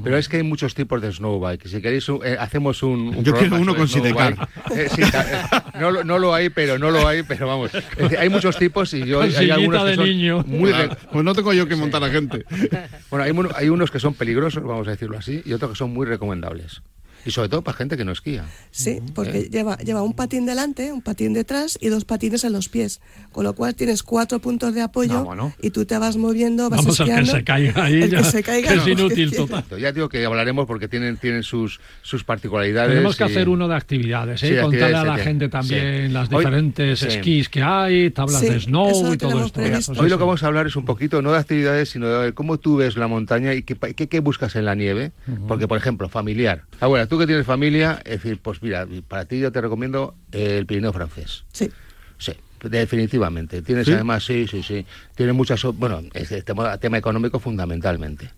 Pero 0.04 0.18
es 0.18 0.30
que 0.30 0.38
hay 0.38 0.44
muchos 0.44 0.76
tipos 0.76 1.02
de 1.02 1.12
Snow 1.12 1.40
Bike. 1.40 1.68
Si 1.68 1.82
queréis, 1.82 2.08
eh, 2.24 2.38
hacemos 2.40 2.84
un, 2.84 3.24
Yo 3.24 3.34
quiero 3.34 3.58
uno 3.58 3.76
con 3.76 3.88
sidecar. 3.88 4.48
Eh, 4.72 4.88
no, 5.80 6.04
no, 6.04 6.20
lo 6.20 6.34
hay, 6.34 6.50
pero 6.50 6.78
no 6.78 6.92
lo 6.92 7.08
hay, 7.08 7.24
pero 7.24 7.48
vamos. 7.48 7.72
hay 8.18 8.30
muchos 8.30 8.58
tipos 8.58 8.94
y 8.94 9.06
yo 9.06 9.22
hay 9.22 9.50
algunos 9.50 9.84
que 9.84 9.96
son 9.96 10.48
muy... 10.48 10.72
Pues 11.12 11.26
no 11.26 11.34
tengo 11.34 11.54
yo 11.54 11.68
que 11.68 11.76
montar 11.76 12.04
a 12.04 12.10
gente. 12.10 12.46
Bueno, 13.10 13.26
hay, 13.26 13.34
hay 13.56 13.70
unos 13.70 13.92
que 13.92 14.00
son 14.00 14.14
peligrosos, 14.14 14.64
vamos 14.64 14.88
a 14.88 14.92
decirlo 14.92 15.18
así 15.18 15.42
y 15.46 15.54
otros 15.54 15.72
que 15.72 15.78
son 15.78 15.92
muy 15.92 16.06
recomendables. 16.06 16.82
Y 17.26 17.32
sobre 17.32 17.50
todo 17.50 17.62
para 17.62 17.78
gente 17.78 17.98
que 17.98 18.06
no 18.06 18.12
esquía. 18.12 18.46
Sí, 18.72 19.00
porque 19.14 19.40
¿Eh? 19.40 19.50
lleva, 19.50 19.78
lleva 19.78 20.02
un 20.04 20.14
patín 20.14 20.46
delante, 20.46 20.92
un 20.92 21.02
patín 21.02 21.34
detrás 21.34 21.78
y 21.82 21.90
dos 21.90 22.06
patines 22.06 22.44
en 22.44 22.54
los 22.54 22.70
pies. 22.70 23.02
Con 23.32 23.44
lo 23.44 23.54
cual 23.54 23.76
tienes 23.76 24.04
cuatro 24.04 24.40
puntos 24.40 24.74
de 24.74 24.82
apoyo 24.82 25.30
ah, 25.32 25.52
y 25.62 25.70
tú 25.70 25.86
te 25.86 25.98
vas 25.98 26.18
moviendo, 26.18 26.70
vas 26.70 26.80
Vamos 26.80 27.00
esquiando. 27.00 27.32
que 27.32 27.40
se 27.40 27.44
caiga 27.44 27.84
ahí. 27.84 28.10
que 28.10 28.24
se 28.24 28.44
caiga, 28.44 28.74
es 28.74 28.88
inútil 28.88 29.32
total. 29.36 29.64
Ya 29.80 29.92
digo 29.92 30.10
que 30.10 30.26
hablaremos 30.26 30.66
porque 30.66 30.88
tienen, 30.88 31.18
tienen 31.18 31.44
sus, 31.44 31.80
sus 32.02 32.24
particularidades. 32.24 32.92
Tenemos 32.92 33.16
que 33.16 33.24
hacer 33.24 33.50
uno 33.50 33.68
de 33.68 33.76
actividades, 33.76 34.44
¿eh? 34.44 34.60
contarle 34.62 34.98
a 34.98 35.04
la 35.04 35.18
gente 35.18 35.50
también 35.50 36.14
las 36.14 36.30
diferentes 36.30 37.04
esquís 37.04 37.50
que 37.50 37.62
hay, 37.62 38.10
tablas 38.12 38.42
de 38.42 38.60
snow 38.60 39.14
y 39.14 39.18
todo 39.18 39.46
esto. 39.46 39.94
Hoy 39.98 40.10
lo 40.10 40.18
que 40.18 40.24
vamos 40.24 40.44
a 40.44 40.48
hablar 40.48 40.68
es 40.68 40.76
un 40.76 40.86
poquito, 40.86 41.22
no 41.22 41.32
de 41.32 41.40
actividades, 41.40 41.90
sino 41.90 42.08
de 42.08 42.34
cómo 42.34 42.58
tú 42.60 42.78
ves 42.78 42.98
la 42.98 43.08
montaña 43.08 43.54
y 43.54 43.64
qué, 43.64 43.76
qué, 43.76 44.20
buscas 44.20 44.56
en 44.56 44.66
la 44.66 44.76
nieve. 44.76 45.12
Porque, 45.48 45.68
por 45.68 45.78
ejemplo, 45.78 46.10
familiar. 46.10 46.64
Ah, 46.80 46.88
bueno, 46.88 47.08
tú 47.10 47.18
que 47.18 47.28
tienes 47.28 47.46
familia, 47.46 48.00
es 48.06 48.24
decir, 48.24 48.40
pues 48.42 48.62
mira, 48.62 48.88
para 49.08 49.26
ti 49.26 49.40
yo 49.40 49.52
te 49.52 49.60
recomiendo 49.60 50.16
el 50.32 50.66
Pirineo 50.66 50.94
francés. 50.94 51.44
Sí. 51.52 51.70
Sí, 52.18 52.34
definitivamente. 52.64 53.62
Tienes 53.62 53.88
además, 53.88 54.24
sí, 54.24 54.48
sí, 54.48 54.62
sí. 54.62 54.86
Tiene 55.16 55.34
muchas, 55.34 55.64
bueno, 55.64 56.02
es 56.14 56.32
el 56.32 56.44
tema, 56.44 56.98
económico 56.98 57.40
fundamentalmente. 57.40 58.32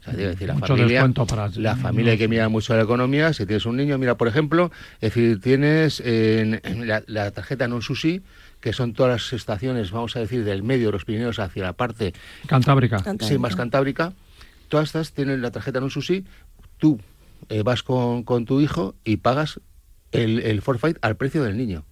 O 0.00 0.04
sea, 0.04 0.14
decir, 0.14 0.48
la 0.48 0.56
familia, 0.56 1.12
la 1.56 1.76
familia 1.76 2.12
hay 2.12 2.18
que 2.18 2.28
mirar 2.28 2.48
mucho 2.48 2.74
la 2.74 2.82
economía. 2.82 3.32
Si 3.32 3.44
tienes 3.44 3.66
un 3.66 3.76
niño, 3.76 3.98
mira, 3.98 4.16
por 4.16 4.28
ejemplo, 4.28 4.70
es 5.00 5.14
decir, 5.14 5.40
tienes 5.40 6.02
la, 6.04 7.30
tarjeta 7.32 7.68
non 7.68 7.82
sushi, 7.82 8.22
que 8.60 8.72
son 8.72 8.94
todas 8.94 9.12
las 9.12 9.32
estaciones, 9.32 9.90
vamos 9.90 10.16
a 10.16 10.20
decir, 10.20 10.44
del 10.44 10.62
medio 10.62 10.86
de 10.88 10.92
los 10.92 11.04
Pirineos 11.04 11.38
hacia 11.38 11.62
la 11.62 11.72
parte 11.74 12.14
cantábrica. 12.46 13.02
Sí, 13.20 13.36
más 13.38 13.56
cantábrica. 13.56 14.12
Todas 14.68 14.88
estas 14.88 15.12
tienen 15.12 15.42
la 15.42 15.50
tarjeta 15.50 15.78
non 15.78 15.90
sushi. 15.90 16.24
Tú 16.78 16.98
eh, 17.48 17.62
vas 17.62 17.82
con, 17.82 18.22
con, 18.22 18.44
tu 18.44 18.60
hijo 18.60 18.94
y 19.04 19.18
pagas 19.18 19.60
el, 20.12 20.40
el 20.40 20.62
forfait 20.62 20.96
al 21.02 21.16
precio 21.16 21.42
del 21.42 21.56
niño. 21.56 21.84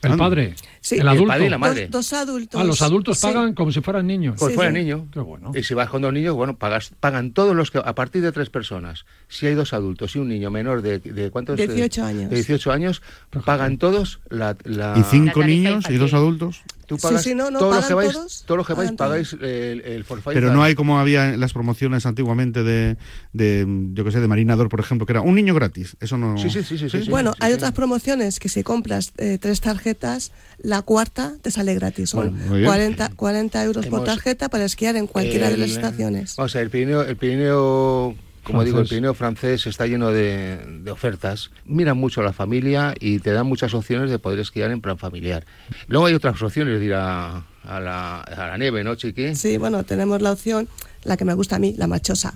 El 0.00 0.16
padre. 0.16 0.54
Sí, 0.80 0.94
el 0.98 1.08
adulto. 1.08 1.26
padre 1.26 1.46
y 1.46 1.48
la 1.48 1.58
madre. 1.58 1.88
Dos, 1.88 2.12
adultos. 2.12 2.60
Ah, 2.60 2.62
los 2.62 2.82
adultos 2.82 3.18
Sí. 3.18 3.26
pagan 3.26 3.52
como 3.54 3.72
si 3.72 3.80
fueran 3.80 4.06
niños. 4.06 4.36
Como 4.38 4.48
Sí, 4.48 4.52
si 4.52 4.56
fuera 4.56 4.70
sí. 4.70 4.78
niño. 4.78 5.08
Qué 5.12 5.18
bueno. 5.18 5.50
Y 5.56 5.64
si 5.64 5.74
vas 5.74 5.88
con 5.90 6.02
dos 6.02 6.12
niños, 6.12 6.36
bueno, 6.36 6.56
pagas, 6.56 6.92
pagan 7.00 7.32
todos 7.32 7.56
los 7.56 7.72
que, 7.72 7.78
a 7.78 7.94
partir 7.96 8.22
de 8.22 8.30
tres 8.30 8.48
personas. 8.48 9.06
Si 9.26 9.46
hay 9.48 9.54
dos 9.54 9.72
adultos 9.72 10.14
y 10.14 10.20
un 10.20 10.28
niño 10.28 10.52
menor 10.52 10.82
de, 10.82 11.00
de 11.00 11.30
¿cuántos? 11.32 11.56
18 11.56 12.02
De- 12.02 12.06
años. 12.08 12.30
De 12.30 12.36
18 12.36 12.70
años, 12.70 13.02
pagan 13.44 13.76
todos 13.78 14.20
la... 14.30 14.56
la- 14.62 14.94
¿Y 14.96 15.02
cinco 15.02 15.40
La 15.40 15.46
niños 15.48 15.84
y 15.90 15.96
dos 15.96 16.14
adultos? 16.14 16.62
Tú 16.88 16.96
pagas 16.96 17.22
sí, 17.22 17.34
no, 17.34 17.50
no, 17.50 17.58
todo, 17.58 17.68
lo 17.68 17.74
pagan 17.76 17.88
que 17.88 17.94
vais, 17.94 18.12
todos, 18.14 18.44
todo 18.46 18.56
lo 18.56 18.64
que 18.64 18.72
vais, 18.72 18.92
pagáis 18.92 19.34
el, 19.34 19.82
el 19.82 20.04
forfait. 20.04 20.34
Pero 20.34 20.54
no 20.54 20.62
hay 20.62 20.74
como 20.74 20.98
había 20.98 21.34
en 21.34 21.38
las 21.38 21.52
promociones 21.52 22.06
antiguamente 22.06 22.62
de, 22.62 22.96
de 23.34 23.66
yo 23.92 24.04
que 24.04 24.10
sé, 24.10 24.20
de 24.20 24.26
Marinador, 24.26 24.70
por 24.70 24.80
ejemplo, 24.80 25.04
que 25.04 25.12
era 25.12 25.20
un 25.20 25.34
niño 25.34 25.54
gratis. 25.54 25.98
Eso 26.00 26.16
no. 26.16 26.38
Sí, 26.38 26.48
sí, 26.48 26.62
sí, 26.62 26.78
sí, 26.78 26.88
sí, 26.88 27.04
sí. 27.04 27.10
Bueno, 27.10 27.32
sí, 27.34 27.38
hay 27.42 27.50
sí. 27.50 27.56
otras 27.56 27.72
promociones 27.72 28.40
que 28.40 28.48
si 28.48 28.62
compras 28.62 29.12
eh, 29.18 29.36
tres 29.38 29.60
tarjetas, 29.60 30.32
la 30.56 30.80
cuarta 30.80 31.34
te 31.42 31.50
sale 31.50 31.74
gratis. 31.74 32.08
Son 32.08 32.30
Bueno, 32.30 32.46
muy 32.46 32.58
bien. 32.60 32.70
40, 32.70 33.10
40 33.16 33.64
euros 33.64 33.86
por 33.88 34.04
tarjeta 34.04 34.48
para 34.48 34.64
esquiar 34.64 34.96
en 34.96 35.06
cualquiera 35.06 35.50
de 35.50 35.58
las 35.58 35.68
estaciones. 35.68 36.36
Vamos 36.36 36.54
a 36.54 36.58
ver, 36.58 36.64
el 36.64 36.70
Pirineo, 36.70 37.02
el 37.02 37.16
Pirineo 37.18 38.16
como 38.48 38.64
digo, 38.64 38.80
el. 38.80 38.88
Pirineo 38.88 39.14
francés 39.14 39.66
está 39.66 39.86
lleno 39.86 40.10
de, 40.10 40.58
de 40.82 40.90
ofertas. 40.90 41.50
Miran 41.64 41.96
mucho 41.96 42.20
a 42.20 42.24
la 42.24 42.32
familia 42.32 42.94
y 42.98 43.18
te 43.20 43.32
dan 43.32 43.46
muchas 43.46 43.72
opciones 43.74 44.10
de 44.10 44.18
poder 44.18 44.38
esquiar 44.40 44.70
en 44.70 44.80
plan 44.80 44.98
familiar. 44.98 45.44
Luego 45.86 46.06
hay 46.06 46.14
otras 46.14 46.40
opciones 46.42 46.78
de 46.80 46.84
ir 46.86 46.94
a, 46.94 47.44
a 47.64 47.80
la, 47.80 48.20
a 48.20 48.46
la 48.48 48.58
nieve, 48.58 48.82
¿no, 48.84 48.94
Chiqui? 48.94 49.34
Sí, 49.34 49.56
bueno, 49.58 49.84
tenemos 49.84 50.20
la 50.22 50.32
opción, 50.32 50.68
la 51.04 51.16
que 51.16 51.24
me 51.24 51.34
gusta 51.34 51.56
a 51.56 51.58
mí, 51.58 51.74
la 51.78 51.86
machosa. 51.86 52.34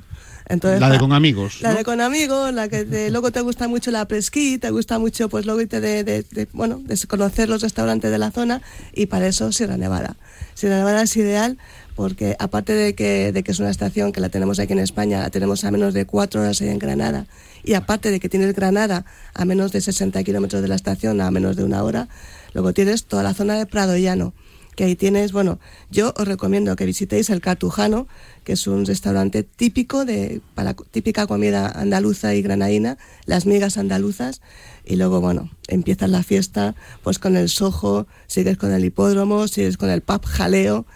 Entonces, 0.48 0.80
La 0.80 0.90
de 0.90 0.98
con 0.98 1.12
amigos. 1.12 1.60
La 1.62 1.70
¿no? 1.70 1.78
de 1.78 1.84
con 1.84 2.00
amigos, 2.00 2.52
la 2.52 2.68
que 2.68 2.84
te- 2.84 3.10
luego 3.12 3.30
te 3.30 3.40
gusta 3.40 3.68
mucho 3.68 3.92
la 3.92 4.06
presquí, 4.06 4.58
te 4.58 4.70
gusta 4.70 4.98
mucho 4.98 5.28
pues 5.28 5.46
luego 5.46 5.60
irte 5.60 5.80
de, 5.80 6.02
de- 6.02 6.24
de, 6.24 6.48
bueno, 6.52 6.80
de 6.84 6.98
conocer 7.06 7.48
los 7.48 7.62
restaurantes 7.62 8.10
de 8.10 8.18
la 8.18 8.32
zona 8.32 8.60
y 8.92 9.06
para 9.06 9.28
eso 9.28 9.52
Sierra 9.52 9.76
Nevada. 9.76 10.16
Sierra 10.54 10.76
Nevada 10.78 11.02
es 11.02 11.16
ideal 11.16 11.58
porque 11.94 12.36
aparte 12.38 12.72
de 12.72 12.94
que, 12.94 13.32
de 13.32 13.42
que 13.42 13.52
es 13.52 13.60
una 13.60 13.70
estación 13.70 14.12
que 14.12 14.20
la 14.20 14.28
tenemos 14.28 14.58
aquí 14.58 14.72
en 14.72 14.78
España, 14.78 15.20
la 15.20 15.30
tenemos 15.30 15.64
a 15.64 15.70
menos 15.70 15.94
de 15.94 16.06
cuatro 16.06 16.40
horas 16.40 16.60
en 16.60 16.78
Granada 16.78 17.26
y 17.64 17.74
aparte 17.74 18.10
de 18.10 18.20
que 18.20 18.28
tienes 18.28 18.54
Granada 18.54 19.04
a 19.34 19.44
menos 19.44 19.72
de 19.72 19.80
60 19.80 20.22
kilómetros 20.24 20.62
de 20.62 20.68
la 20.68 20.74
estación, 20.74 21.20
a 21.20 21.30
menos 21.30 21.56
de 21.56 21.64
una 21.64 21.82
hora, 21.82 22.08
luego 22.54 22.72
tienes 22.72 23.04
toda 23.04 23.22
la 23.22 23.34
zona 23.34 23.56
de 23.56 23.66
Prado 23.66 23.96
Llano 23.96 24.32
que 24.76 24.84
ahí 24.84 24.96
tienes, 24.96 25.32
bueno, 25.32 25.58
yo 25.90 26.14
os 26.16 26.26
recomiendo 26.26 26.76
que 26.76 26.86
visitéis 26.86 27.28
el 27.30 27.40
Cartujano, 27.40 28.06
que 28.44 28.54
es 28.54 28.66
un 28.66 28.86
restaurante 28.86 29.42
típico 29.42 30.04
de 30.04 30.40
para 30.54 30.74
típica 30.74 31.26
comida 31.26 31.68
andaluza 31.68 32.34
y 32.34 32.42
granadina, 32.42 32.96
las 33.26 33.44
migas 33.44 33.76
andaluzas 33.76 34.40
y 34.84 34.96
luego 34.96 35.20
bueno, 35.20 35.50
empiezas 35.68 36.08
la 36.08 36.22
fiesta 36.22 36.74
pues 37.02 37.18
con 37.18 37.36
el 37.36 37.48
sojo, 37.48 38.06
sigues 38.26 38.56
con 38.56 38.72
el 38.72 38.84
hipódromo, 38.84 39.46
sigues 39.46 39.76
con 39.76 39.90
el 39.90 40.00
pub 40.00 40.24
jaleo 40.24 40.86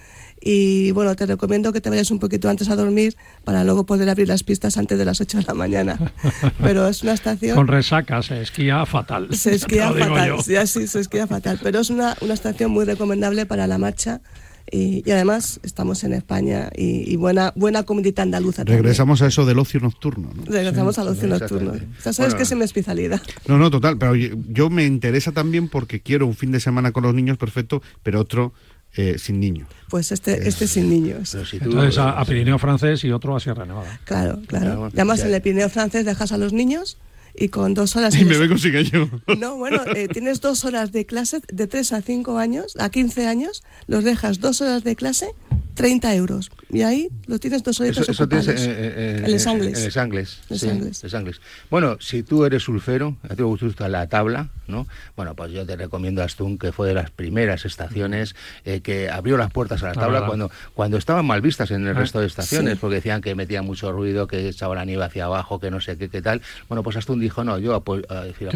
y 0.49 0.93
bueno, 0.93 1.17
te 1.17 1.27
recomiendo 1.27 1.73
que 1.73 1.81
te 1.81 1.91
vayas 1.91 2.13
un 2.13 2.21
poquito 2.21 2.49
antes 2.49 2.69
a 2.69 2.77
dormir 2.77 3.17
para 3.43 3.65
luego 3.65 3.85
poder 3.85 4.09
abrir 4.09 4.29
las 4.29 4.45
pistas 4.45 4.77
antes 4.77 4.97
de 4.97 5.05
las 5.05 5.21
8 5.21 5.39
de 5.39 5.45
la 5.45 5.55
mañana. 5.55 5.99
Pero 6.63 6.87
es 6.87 7.03
una 7.03 7.15
estación 7.15 7.57
Con 7.57 7.67
resaca 7.67 8.23
se 8.23 8.41
esquía 8.43 8.87
fatal. 8.87 9.35
se 9.35 9.55
esquía 9.57 9.93
fatal, 9.93 10.41
sí, 10.45 10.55
sí, 10.67 10.87
se 10.87 11.01
esquía 11.01 11.27
fatal, 11.27 11.59
pero 11.61 11.81
es 11.81 11.91
una, 11.91 12.17
una 12.21 12.35
estación 12.35 12.71
muy 12.71 12.85
recomendable 12.85 13.45
para 13.45 13.67
la 13.67 13.77
marcha 13.79 14.21
y, 14.71 15.03
y 15.05 15.11
además 15.11 15.59
estamos 15.65 16.05
en 16.05 16.13
España 16.13 16.71
y, 16.77 17.13
y 17.13 17.17
buena 17.17 17.53
buena 17.57 17.83
comunidad 17.83 18.21
andaluza. 18.21 18.59
también. 18.65 18.79
Regresamos 18.85 19.23
a 19.23 19.27
eso 19.27 19.47
del 19.47 19.59
ocio 19.59 19.81
nocturno. 19.81 20.31
¿no? 20.33 20.45
Regresamos 20.45 20.97
al 20.99 21.09
ocio 21.09 21.27
nocturno. 21.29 21.73
exactamente. 21.75 22.03
Ya 22.05 22.13
sabes 22.13 22.19
Bueno, 22.19 22.37
que 22.37 22.43
es 22.45 22.57
mi 22.57 22.65
especialidad. 22.65 23.21
No, 23.49 23.59
no, 23.59 23.71
total. 23.71 23.99
Pero 23.99 24.15
yo, 24.15 24.29
yo 24.49 24.71
me 24.71 24.85
interesa 24.85 25.33
también 25.33 25.69
porque 25.69 26.01
quiero 26.01 26.27
un 26.27 26.35
fin 26.35 26.53
de 26.53 26.61
semana 26.61 26.93
con 26.93 27.03
los 27.03 27.15
niños 27.15 27.37
perfecto, 27.37 27.83
pero 28.05 28.21
otro 28.21 28.53
eh, 28.97 29.19
sin 29.19 29.41
niños. 29.41 29.69
Pues 29.89 30.11
este, 30.13 30.49
este 30.49 30.67
sin 30.67 30.89
niños. 30.91 31.37
Si 31.49 31.59
tú- 31.59 31.67
Entonces 31.67 31.99
a, 31.99 32.19
a 32.19 32.25
Pirineo 32.25 32.59
francés 32.59 33.05
y 33.05 33.11
otro 33.13 33.37
a 33.37 33.41
Sierra 33.41 33.65
Nevada. 33.67 34.01
Claro, 34.05 34.41
claro. 34.47 34.87
Además 34.87 35.21
en 35.21 35.33
el 35.35 35.43
Pirineo 35.43 35.69
francés 35.69 36.05
dejas 36.05 36.33
a 36.33 36.39
los 36.39 36.53
niños 36.53 36.97
y 37.39 37.49
con 37.49 37.75
dos 37.75 37.95
horas... 37.97 38.15
Y 38.19 38.25
me 38.25 38.39
vengo 38.39 38.57
sin 38.59 38.75
ello. 38.75 39.09
No, 39.39 39.57
bueno, 39.57 39.83
eh, 39.95 40.09
tienes 40.09 40.41
dos 40.41 40.65
horas 40.65 40.91
de 40.93 41.05
clase 41.05 41.41
de 41.53 41.67
3 41.67 41.93
a 41.93 42.03
5 42.03 42.39
años, 42.39 42.75
a 42.79 42.89
15 42.91 43.27
años, 43.27 43.63
los 43.87 44.05
dejas 44.05 44.41
dos 44.41 44.61
horas 44.63 44.83
de 44.85 44.97
clase, 44.97 45.29
30 45.75 46.15
euros. 46.15 46.51
Y 46.69 46.83
ahí 46.83 47.09
lo 47.29 47.39
tienes 47.39 47.63
dos 47.63 47.79
horitas 47.81 47.99
Eso, 48.03 48.11
eso 48.11 48.29
tienes 48.29 48.49
en- 48.49 49.25
El 49.25 49.31
Les 49.31 49.45
en- 49.47 49.53
Angles. 49.53 49.79
en 49.79 49.85
Les 49.85 49.97
Angles, 49.97 50.39
Les 50.49 50.61
sí, 50.61 50.69
Angles. 50.69 51.03
Les 51.05 51.15
Angles. 51.15 51.41
Bueno, 51.71 51.97
si 52.01 52.25
tú 52.25 52.45
eres 52.45 52.65
surfero, 52.65 53.17
a 53.23 53.29
ti 53.29 53.37
te 53.37 53.43
gusta 53.45 53.89
la 53.89 54.09
tabla, 54.09 54.49
¿no? 54.67 54.89
Bueno, 55.15 55.35
pues 55.37 55.53
yo 55.53 55.65
te 55.65 55.77
recomiendo 55.77 56.25
Astún, 56.25 56.59
que 56.59 56.73
fue 56.73 56.89
de 56.89 56.95
las 56.95 57.11
primeras 57.11 57.65
estaciones 57.65 58.35
eh, 58.65 58.81
que 58.81 59.09
abrió 59.11 59.37
las 59.37 59.53
puertas 59.53 59.81
a 59.85 59.87
la 59.87 59.95
La 59.95 60.01
tabla 60.01 60.13
verdad. 60.15 60.27
cuando, 60.27 60.51
cuando 60.75 60.97
estaban 60.97 61.25
mal 61.25 61.41
vistas 61.41 61.71
en 61.71 61.87
el 61.87 61.97
Ah, 61.97 62.01
resto 62.01 62.19
de 62.19 62.27
estaciones, 62.27 62.75
sí. 62.75 62.79
porque 62.81 62.97
decían 62.97 63.21
que 63.21 63.35
metía 63.37 63.63
mucho 63.63 63.93
ruido, 63.93 64.27
que 64.27 64.49
echaba 64.49 64.75
la 64.75 64.85
nieve 64.85 65.05
hacia 65.05 65.27
abajo, 65.27 65.61
que 65.61 65.71
no 65.71 65.81
sé 65.81 65.97
qué, 65.97 66.09
qué 66.09 66.21
tal. 66.21 66.43
Bueno, 66.69 66.83
pues 66.83 66.97
Astún 66.97 67.21
dijo, 67.21 67.45
no, 67.45 67.59
yo 67.59 67.77
apo- 67.81 68.01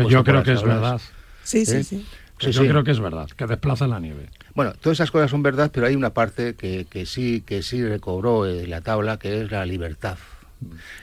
yo 0.08 0.24
creo 0.24 0.42
que 0.42 0.52
es 0.54 0.58
tablas. 0.60 0.80
verdad. 0.80 1.00
Sí, 1.44 1.64
sí, 1.64 1.76
¿Eh? 1.76 1.84
sí. 1.84 2.06
Que 2.40 2.46
Sí, 2.46 2.52
yo 2.52 2.62
sí. 2.62 2.68
creo 2.68 2.82
que 2.82 2.90
es 2.90 3.00
verdad, 3.00 3.28
que 3.36 3.46
desplaza 3.46 3.86
la 3.86 4.00
nieve. 4.00 4.28
Bueno, 4.54 4.72
todas 4.72 4.96
esas 4.96 5.10
cosas 5.10 5.30
son 5.30 5.42
verdad, 5.42 5.70
pero 5.72 5.86
hay 5.86 5.94
una 5.94 6.10
parte 6.10 6.54
que, 6.54 6.86
que 6.90 7.06
sí 7.06 7.42
que 7.46 7.62
sí 7.62 7.84
recobró 7.86 8.46
eh, 8.46 8.66
la 8.66 8.80
tabla, 8.80 9.18
que 9.18 9.42
es 9.42 9.50
la 9.50 9.64
libertad. 9.66 10.16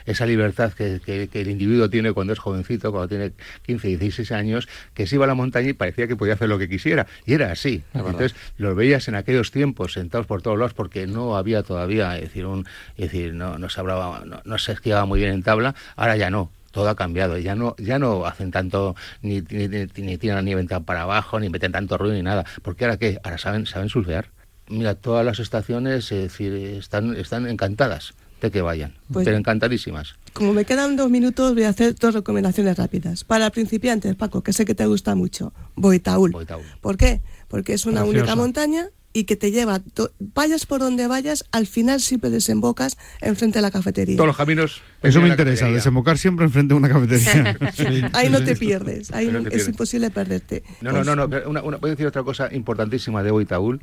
Esa 0.06 0.24
libertad 0.24 0.72
que, 0.72 1.00
que- 1.04 1.26
que 1.28 1.40
el 1.40 1.48
individuo 1.50 1.90
tiene 1.90 2.12
cuando 2.12 2.32
es 2.32 2.38
jovencito, 2.38 2.92
cuando 2.92 3.08
tiene 3.08 3.32
15, 3.66 3.88
16 3.88 4.30
años, 4.32 4.68
que 4.94 5.06
se 5.06 5.16
iba 5.16 5.24
a 5.24 5.28
la 5.28 5.34
montaña 5.34 5.70
y 5.70 5.72
parecía 5.72 6.06
que 6.06 6.14
podía 6.14 6.34
hacer 6.34 6.48
lo 6.48 6.58
que 6.58 6.68
quisiera. 6.68 7.06
Y 7.26 7.32
era 7.34 7.50
así. 7.50 7.82
Entonces, 7.92 8.36
los 8.56 8.76
veías 8.76 9.08
en 9.08 9.16
aquellos 9.16 9.50
tiempos 9.50 9.94
sentados 9.94 10.26
por 10.26 10.42
todos 10.42 10.58
lados 10.58 10.74
porque 10.74 11.06
no 11.08 11.36
había 11.36 11.62
todavía, 11.64 12.16
es 12.16 12.22
decir, 12.22 12.46
un, 12.46 12.66
es 12.96 13.10
decir 13.10 13.34
no, 13.34 13.58
no 13.58 13.68
se 13.68 13.80
hablaba, 13.80 14.22
no, 14.24 14.40
no 14.44 14.58
se 14.58 14.72
esquiaba 14.72 15.06
muy 15.06 15.18
bien 15.18 15.32
en 15.32 15.42
tabla, 15.42 15.74
ahora 15.96 16.16
ya 16.16 16.30
no. 16.30 16.52
Todo 16.70 16.88
ha 16.90 16.94
cambiado, 16.96 17.38
ya 17.38 17.54
no, 17.54 17.74
ya 17.78 17.98
no 17.98 18.26
hacen 18.26 18.50
tanto, 18.50 18.94
ni, 19.22 19.40
ni, 19.50 19.68
ni- 19.68 19.86
ni 20.02 20.18
tiran 20.18 20.36
la 20.36 20.42
nieve 20.42 20.62
tan 20.64 20.84
para 20.84 21.02
abajo, 21.02 21.40
ni 21.40 21.48
meten 21.48 21.72
tanto 21.72 21.96
ruido 21.98 22.14
ni 22.14 22.22
nada. 22.22 22.44
Porque 22.62 22.84
ahora 22.84 22.96
qué, 22.98 23.18
ahora 23.24 23.38
saben, 23.38 23.66
saben 23.66 23.88
surfear. 23.88 24.30
Mira, 24.68 24.94
todas 24.94 25.24
las 25.24 25.38
estaciones, 25.38 26.12
es 26.12 26.22
decir, 26.24 26.52
están, 26.52 27.16
están 27.16 27.48
encantadas 27.48 28.12
de 28.42 28.50
que 28.50 28.60
vayan, 28.60 28.94
Pues- 29.12 29.24
pero 29.24 29.36
encantadísimas. 29.38 30.14
Como 30.34 30.52
me 30.52 30.64
quedan 30.66 30.94
dos 30.96 31.10
minutos, 31.10 31.54
voy 31.54 31.64
a 31.64 31.70
hacer 31.70 31.94
dos 31.96 32.12
recomendaciones 32.14 32.76
rápidas. 32.76 33.24
Para 33.24 33.50
principiantes, 33.50 34.14
Paco, 34.14 34.42
que 34.42 34.52
sé 34.52 34.64
que 34.66 34.74
te 34.74 34.84
gusta 34.86 35.14
mucho, 35.14 35.52
Boitaúl. 35.74 36.30
Boitaúl. 36.32 36.64
¿Por 36.82 36.96
qué? 36.98 37.22
Porque 37.48 37.72
es 37.72 37.86
una 37.86 38.02
Preciosa. 38.02 38.20
única 38.24 38.36
montaña 38.36 38.88
y 39.12 39.24
que 39.24 39.36
te 39.36 39.50
lleva, 39.50 39.80
to- 39.80 40.12
vayas 40.18 40.66
por 40.66 40.80
donde 40.80 41.06
vayas, 41.06 41.44
al 41.50 41.66
final 41.66 42.00
siempre 42.00 42.30
desembocas 42.30 42.96
enfrente 43.20 43.58
de 43.58 43.62
la 43.62 43.70
cafetería. 43.70 44.16
Todos 44.16 44.28
los 44.28 44.36
caminos. 44.36 44.82
Eso 45.02 45.20
me 45.20 45.28
interesa, 45.28 45.60
cafetería. 45.60 45.74
desembocar 45.76 46.18
siempre 46.18 46.44
enfrente 46.44 46.74
de 46.74 46.78
una 46.78 46.88
cafetería. 46.88 47.56
Sí, 47.74 48.02
Ahí 48.12 48.28
no 48.28 48.42
te 48.44 48.54
pierdes, 48.56 49.10
ahí 49.12 49.26
No 49.26 49.32
te 49.34 49.38
es 49.38 49.48
pierdes. 49.48 49.68
imposible 49.68 50.10
perderte. 50.10 50.62
No, 50.80 50.90
Pues, 50.90 51.06
no, 51.06 51.16
no, 51.16 51.26
no. 51.26 51.48
Una, 51.48 51.62
una- 51.62 51.76
voy 51.78 51.88
a 51.88 51.92
decir 51.92 52.06
otra 52.06 52.22
cosa 52.22 52.52
importantísima 52.54 53.22
de 53.22 53.30
Boitaúl, 53.30 53.80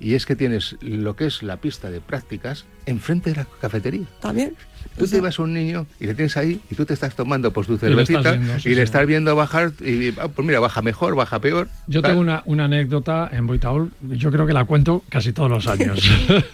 y 0.00 0.14
es 0.14 0.26
que 0.26 0.36
tienes 0.36 0.76
lo 0.80 1.16
que 1.16 1.26
es 1.26 1.42
la 1.42 1.56
pista 1.60 1.90
de 1.90 2.00
prácticas 2.00 2.64
enfrente 2.86 3.30
de 3.30 3.36
la 3.36 3.46
cafetería. 3.60 4.06
También. 4.20 4.54
Tú 4.96 5.04
O 5.04 5.08
te 5.08 5.16
llevas 5.16 5.38
un 5.38 5.54
niño 5.54 5.86
y 6.00 6.06
le 6.06 6.14
tienes 6.14 6.36
ahí 6.36 6.60
y 6.70 6.74
tú 6.74 6.84
te 6.84 6.94
estás 6.94 7.14
tomando 7.14 7.50
tu 7.52 7.60
Y 7.60 7.64
le 7.66 8.02
estás 8.02 8.22
cervecita 8.22 8.32
viendo, 8.32 8.58
sí, 8.58 8.68
y 8.68 8.70
le 8.70 8.76
sí. 8.76 8.82
estás 8.82 9.06
viendo 9.06 9.36
bajar 9.36 9.72
y 9.80 10.08
ah, 10.18 10.28
pues 10.28 10.46
mira, 10.46 10.60
baja 10.60 10.82
mejor, 10.82 11.14
baja 11.14 11.38
peor. 11.40 11.68
Yo 11.86 12.02
tal. 12.02 12.10
tengo 12.12 12.20
una, 12.22 12.42
una 12.46 12.64
anécdota 12.64 13.28
en 13.32 13.46
Boitaúl, 13.46 13.92
yo 14.02 14.30
creo 14.32 14.46
que 14.46 14.52
la 14.52 14.64
cuento 14.64 15.02
casi 15.08 15.32
todos 15.32 15.50
los 15.50 15.66
años. 15.66 16.00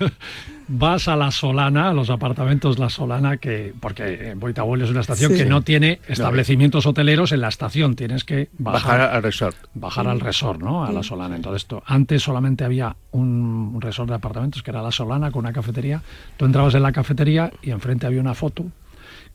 Vas 0.66 1.09
a 1.09 1.16
La 1.16 1.31
Solana, 1.31 1.90
a 1.90 1.93
los 1.93 2.09
apartamentos 2.09 2.78
La 2.78 2.88
Solana, 2.88 3.37
que 3.37 3.75
porque 3.81 4.31
en 4.31 4.40
Boitaúl 4.40 4.81
es 4.81 4.88
una 4.88 5.00
estación 5.02 5.33
Sí. 5.33 5.38
que 5.38 5.45
no 5.45 5.61
tiene 5.61 6.00
establecimientos 6.09 6.87
hoteleros 6.87 7.33
en 7.33 7.43
la 7.43 7.49
estación, 7.49 7.97
tienes 7.97 8.25
que 8.25 8.49
bajar 8.57 8.99
bajar, 8.99 9.14
al 9.14 9.23
resort. 9.23 9.57
bajar 9.75 10.07
al 10.09 10.21
resort, 10.21 10.62
¿no? 10.62 10.83
A 10.87 10.90
La 10.93 11.02
Solana. 11.02 11.37
Entonces, 11.37 11.64
esto, 11.64 11.83
antes 11.87 12.23
solamente 12.23 12.64
había 12.64 12.97
un, 13.11 13.73
un 13.75 13.81
resort 13.83 14.09
de 14.09 14.14
apartamentos 14.14 14.62
que 14.62 14.71
era 14.71 14.81
La 14.81 14.90
Solana 14.90 15.31
con 15.31 15.40
una 15.40 15.52
cafetería. 15.52 16.00
Tú 16.38 16.47
entrabas 16.47 16.75
en 16.75 16.83
la 16.83 16.93
cafetería 16.93 17.52
y 17.62 17.71
enfrente 17.71 18.07
había 18.07 18.13
una 18.21 18.35
foto 18.35 18.66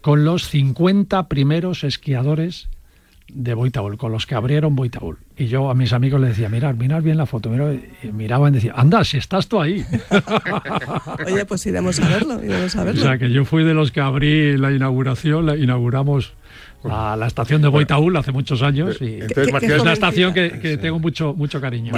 con 0.01 0.23
los 0.23 0.47
50 0.47 1.27
primeros 1.27 1.83
esquiadores 1.83 2.69
de 3.31 3.53
Boitaúl, 3.53 3.97
con 3.97 4.11
los 4.11 4.25
que 4.25 4.35
abrieron 4.35 4.75
Boitaúl. 4.75 5.17
Y 5.37 5.47
yo 5.47 5.69
a 5.69 5.75
mis 5.75 5.93
amigos 5.93 6.19
les 6.19 6.31
decía, 6.31 6.49
mirad, 6.49 6.73
mirad 6.75 7.03
bien 7.03 7.17
la 7.17 7.25
foto. 7.25 7.49
Mirad, 7.49 7.73
y 8.03 8.07
miraban 8.07 8.53
y 8.53 8.55
decían, 8.55 8.73
anda, 8.77 9.03
si 9.03 9.17
estás 9.17 9.47
tú 9.47 9.61
ahí. 9.61 9.85
Oye, 11.27 11.45
pues 11.45 11.65
iremos 11.65 11.99
a 11.99 12.07
verlo, 12.07 12.43
iremos 12.43 12.75
a 12.75 12.81
o 12.81 12.85
verlo. 12.85 13.01
sea, 13.01 13.17
que 13.17 13.29
yo 13.31 13.45
fui 13.45 13.63
de 13.63 13.73
los 13.73 13.91
que 13.91 14.01
abrí 14.01 14.57
la 14.57 14.71
inauguración, 14.71 15.45
la 15.45 15.55
inauguramos 15.55 16.33
la, 16.83 17.15
la 17.15 17.27
estación 17.27 17.61
de 17.61 17.67
Boitaúl 17.67 18.15
hace 18.17 18.31
muchos 18.31 18.61
años. 18.61 18.97
Y 19.01 19.15
Entonces, 19.21 19.35
Qué- 19.35 19.45
qué 19.45 19.51
Marcial, 19.51 19.73
es 19.73 19.81
una 19.81 19.93
estación 19.93 20.33
que, 20.33 20.59
que 20.59 20.77
tengo 20.77 20.99
mucho, 20.99 21.33
mucho 21.33 21.59
cariño. 21.59 21.93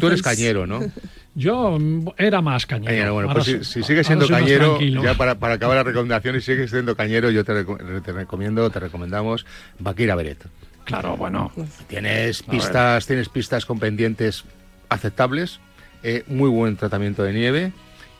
Tú, 0.00 0.06
eres 0.06 0.22
cañero, 0.22 0.66
¿no? 0.66 0.80
Yo 1.34 1.78
mm, 1.80 2.08
era 2.16 2.40
más 2.40 2.66
cañero. 2.66 2.90
Cañero, 2.92 3.14
bueno, 3.14 3.28
Ahora 3.30 3.42
pues 3.44 3.64
si, 3.66 3.72
si 3.72 3.82
sigues 3.82 4.06
siendo 4.06 4.28
cañero, 4.28 4.80
ya 4.80 5.14
para, 5.14 5.34
para 5.36 5.54
acabar 5.54 5.76
la 5.76 5.82
recomendación, 5.82 6.36
y 6.36 6.40
sigues 6.40 6.70
siendo 6.70 6.94
cañero, 6.96 7.30
yo 7.30 7.44
te, 7.44 7.64
te 7.64 8.12
recomiendo, 8.12 8.70
te 8.70 8.80
recomendamos 8.80 9.44
Bakira 9.78 10.14
Beret. 10.14 10.46
Claro, 10.84 11.16
bueno. 11.16 11.50
Tienes 11.88 12.42
pistas, 12.42 13.06
tienes 13.06 13.28
pistas 13.28 13.64
con 13.66 13.78
pendientes 13.80 14.44
aceptables, 14.90 15.58
eh, 16.02 16.22
muy 16.28 16.50
buen 16.50 16.76
tratamiento 16.76 17.22
de 17.24 17.32
nieve 17.32 17.72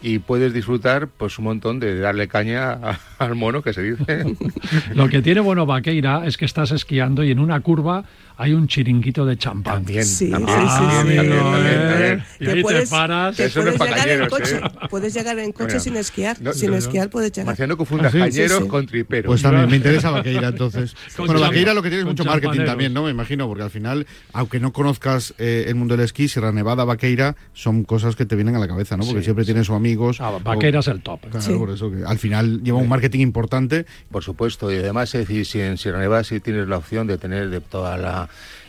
y 0.05 0.19
puedes 0.19 0.53
disfrutar 0.53 1.09
pues 1.09 1.39
un 1.39 1.47
montón 1.47 1.81
de 1.81 1.99
darle 1.99 2.29
caña 2.29 2.79
al 3.19 3.35
mono 3.35 3.63
que 3.63 3.73
se 3.73 3.83
dice. 3.83 4.37
Lo 4.95 5.09
que 5.09 5.23
tiene 5.23 5.41
bueno 5.41 5.65
Vaqueira 5.65 6.27
es 6.27 6.37
que 6.37 6.45
estás 6.45 6.73
esquiando 6.73 7.25
y 7.25 7.31
en 7.31 7.39
una 7.39 7.59
curva 7.61 8.05
hay 8.37 8.53
un 8.53 8.67
chiringuito 8.67 9.25
de 9.25 9.37
champán. 9.37 9.75
También, 9.85 10.05
Sí, 10.05 10.31
también, 10.31 10.59
sí, 10.59 10.67
sí, 10.69 10.97
también, 10.97 11.29
también, 11.31 11.75
Eh. 12.19 12.23
Y 12.41 12.45
Que 12.45 12.51
ahí 12.51 12.57
te 12.57 12.63
puedes- 12.63 12.91
paras. 12.91 13.37
que 13.37 13.45
Eso 13.45 13.63
no 13.63 13.71
es 13.71 13.77
puedes 13.79 13.95
llegar 13.95 14.09
en 14.21 14.29
coche, 14.29 14.57
¿eh? 14.57 14.87
puedes 14.91 15.15
llegar 15.15 15.39
en 15.39 15.53
coche 15.53 15.65
Bueno, 15.67 15.81
sin 15.81 15.97
esquiar, 15.97 16.41
no, 16.43 16.53
sin 16.53 16.67
no, 16.67 16.73
no. 16.73 16.79
esquiar 16.79 17.11
puedes 17.11 17.33
llegar. 17.33 17.47
Marciano 17.47 17.77
confunda 17.77 18.09
¿Ah, 18.09 18.11
sí? 18.13 18.19
cañeros 18.19 18.59
Sí, 18.59 18.63
sí. 18.65 18.69
con 18.69 18.87
triperos. 18.87 19.27
Pues 19.31 19.43
también 19.43 19.69
me 19.71 19.77
interesa 19.77 20.11
Vaqueira 20.11 20.49
entonces. 20.49 20.95
Con 21.17 21.27
bueno, 21.27 21.41
Vaqueira 21.41 21.75
lo 21.75 21.83
que 21.83 21.89
tiene 21.89 22.01
es 22.03 22.07
mucho 22.07 22.25
marketing 22.25 22.65
también, 22.65 22.93
¿no? 22.93 23.05
Me 23.05 23.11
imagino, 23.11 23.47
porque 23.47 23.63
al 23.63 23.71
final, 23.71 24.07
aunque 24.33 24.59
no 24.61 24.73
conozcas 24.73 25.35
eh, 25.39 25.65
el 25.69 25.75
mundo 25.77 25.97
del 25.97 26.05
esquí, 26.05 26.29
Sierra 26.29 26.53
Nevada, 26.53 26.85
Vaqueira, 26.85 27.37
son 27.53 27.85
cosas 27.85 28.17
que 28.17 28.27
te 28.27 28.35
vienen 28.37 28.57
a 28.57 28.59
la 28.59 28.67
cabeza, 28.69 28.97
¿no? 28.97 29.05
Porque 29.05 29.21
Sí, 29.21 29.25
siempre 29.27 29.45
tienen 29.45 29.65
sus 29.65 29.77
amigos. 29.77 30.21
Ah, 30.21 30.31
o- 30.31 30.41
Vaqueira 30.41 30.81
es 30.81 30.89
el 30.89 31.01
top. 31.03 31.21
Claro, 31.31 31.41
Sí. 31.41 31.53
por 31.55 31.71
eso 31.71 31.91
que 31.91 32.05
al 32.05 32.19
final 32.19 32.63
lleva 32.63 32.79
un 32.79 32.89
marketing 32.89 33.21
importante. 33.21 33.87
Por 34.11 34.23
supuesto, 34.25 34.73
y 34.73 34.77
además, 34.77 35.15
es 35.15 35.27
decir, 35.27 35.47
si 35.47 35.61
en 35.61 35.79
Sierra 35.79 36.01
Nevada 36.01 36.25
sí 36.25 36.41
tienes 36.41 36.67
la 36.69 36.79
opción 36.79 37.07
de 37.07 37.17
tener 37.19 37.49
de 37.51 37.61
toda 37.61 37.97
la 37.97 38.24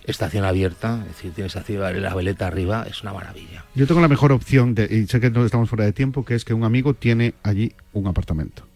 estación 0.05 0.45
abierta, 0.45 0.99
es 1.01 1.15
decir, 1.15 1.31
tienes 1.33 1.55
así 1.55 1.73
la 1.73 2.13
veleta 2.13 2.47
arriba, 2.47 2.85
es 2.89 3.01
una 3.01 3.13
maravilla. 3.13 3.65
Yo 3.75 3.87
tengo 3.87 4.01
la 4.01 4.07
mejor 4.07 4.31
opción, 4.31 4.75
de, 4.75 4.85
y 4.85 5.07
sé 5.07 5.19
que 5.19 5.29
no 5.29 5.45
estamos 5.45 5.69
fuera 5.69 5.85
de 5.85 5.93
tiempo, 5.93 6.25
que 6.25 6.35
es 6.35 6.45
que 6.45 6.53
un 6.53 6.63
amigo 6.63 6.93
tiene 6.93 7.33
allí 7.43 7.73
un 7.93 8.07
apartamento. 8.07 8.67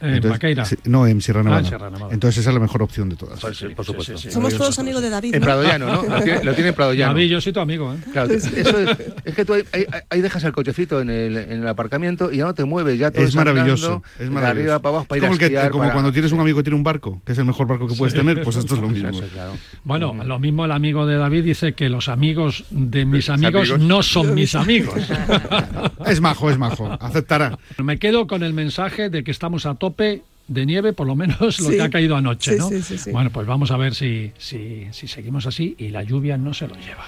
En 0.00 0.08
Entonces, 0.14 0.30
Vaqueira. 0.32 0.64
sí, 0.64 0.76
no, 0.84 1.06
en 1.06 1.20
Sierra 1.20 1.40
Ah, 1.40 1.42
en 1.42 1.46
Nevada. 1.48 1.68
Sierra 1.68 1.90
Nevada. 1.90 2.12
Entonces 2.12 2.38
esa 2.40 2.50
es 2.50 2.54
la 2.54 2.60
mejor 2.60 2.82
opción 2.82 3.08
de 3.08 3.16
todas. 3.16 3.40
Por, 3.40 3.74
por 3.74 3.84
supuesto. 3.84 4.16
sí, 4.18 4.24
sí. 4.28 4.30
Somos 4.32 4.54
todos 4.56 4.78
amigos 4.78 5.02
de 5.02 5.10
David. 5.10 5.34
En 5.34 5.40
¿no? 5.40 5.44
Prado 5.46 5.62
Llano, 5.62 5.86
¿no? 5.86 6.02
Lo 6.02 6.22
tiene, 6.22 6.44
lo 6.44 6.54
tiene 6.54 6.68
en 6.70 6.74
Prado 6.74 6.92
Llano. 6.94 7.14
David, 7.14 7.28
yo 7.30 7.40
soy 7.40 7.52
tu 7.52 7.60
amigo, 7.60 7.94
¿eh? 7.94 7.96
Claro, 8.12 8.32
eso 8.34 8.48
es, 8.78 8.96
es 9.24 9.34
que 9.34 9.44
tú 9.44 9.54
ahí, 9.54 9.62
ahí- 9.72 9.86
ahí 10.10 10.20
dejas 10.20 10.44
el 10.44 10.52
cochecito 10.52 11.00
en 11.00 11.10
el, 11.10 11.36
en 11.36 11.62
el 11.62 11.68
aparcamiento 11.68 12.30
y 12.32 12.38
ya 12.38 12.44
no 12.44 12.54
te 12.54 12.64
mueves, 12.64 12.98
ya 12.98 13.10
todo 13.10 13.22
Es 13.24 13.34
maravilloso, 13.34 14.02
es 14.18 14.28
maravilloso. 14.30 14.46
arriba 14.60 14.78
para 14.80 14.90
abajo 14.90 15.04
para 15.06 15.16
ir 15.18 15.22
como 15.22 15.32
a 15.32 15.34
el 15.34 15.38
que- 15.38 15.44
esquiar, 15.46 15.70
como 15.70 15.82
para- 15.84 15.92
cuando 15.94 16.12
tienes 16.12 16.32
un 16.32 16.40
amigo 16.40 16.58
que 16.58 16.64
tiene 16.64 16.76
un 16.76 16.84
barco, 16.84 17.22
que 17.24 17.32
es 17.32 17.38
el 17.38 17.44
mejor 17.46 17.66
barco 17.66 17.86
que 17.88 17.94
puedes 17.94 18.14
tener, 18.14 18.42
pues 18.42 18.56
esto 18.56 18.74
es 18.74 18.80
lo 18.80 18.88
mismo. 18.88 19.08
Eso, 19.10 19.24
claro. 19.32 19.52
Bueno, 19.84 20.14
lo 20.24 20.38
mismo 20.38 20.64
el 20.64 20.72
amigo 20.72 21.06
de 21.06 21.16
David 21.16 21.44
dice 21.44 21.72
que 21.74 21.88
los 21.88 22.08
amigos 22.08 22.64
de 22.70 23.04
mis 23.06 23.30
amigos, 23.30 23.70
amigos. 23.70 23.80
no 23.80 24.02
son 24.02 24.34
mis 24.34 24.54
amigos. 24.54 24.94
Es 26.06 26.20
majo, 26.20 26.50
es 26.50 26.58
majo, 26.58 26.90
aceptará. 27.00 27.58
Me 27.82 27.98
quedo 27.98 28.26
con 28.26 28.42
el 28.42 28.52
mensaje 28.52 29.10
de 29.10 29.24
que 29.24 29.30
estamos 29.30 29.66
a 29.66 29.74
tope 29.88 30.22
de 30.48 30.66
nieve, 30.66 30.92
por 30.92 31.06
lo 31.06 31.14
menos 31.16 31.40
lo 31.60 31.70
Sí. 31.70 31.76
que 31.76 31.82
ha 31.82 31.90
caído 31.90 32.16
anoche, 32.16 32.52
Sí, 32.52 32.58
¿no? 32.58 32.68
sí, 32.68 32.82
sí, 32.82 32.98
sí. 32.98 33.10
Bueno, 33.10 33.30
pues 33.30 33.46
vamos 33.46 33.70
a 33.70 33.76
ver 33.76 33.94
si, 33.94 34.32
si, 34.38 34.86
si 34.92 35.08
seguimos 35.08 35.46
así 35.46 35.74
y 35.78 35.88
la 35.88 36.02
lluvia 36.02 36.36
no 36.36 36.52
se 36.54 36.68
lo 36.68 36.74
lleva. 36.76 37.04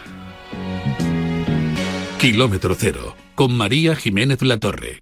Kilómetro 2.18 2.75
cero, 2.75 3.14
con 3.35 3.54
María 3.56 3.95
Jiménez 3.95 4.42
Latorre. 4.42 5.00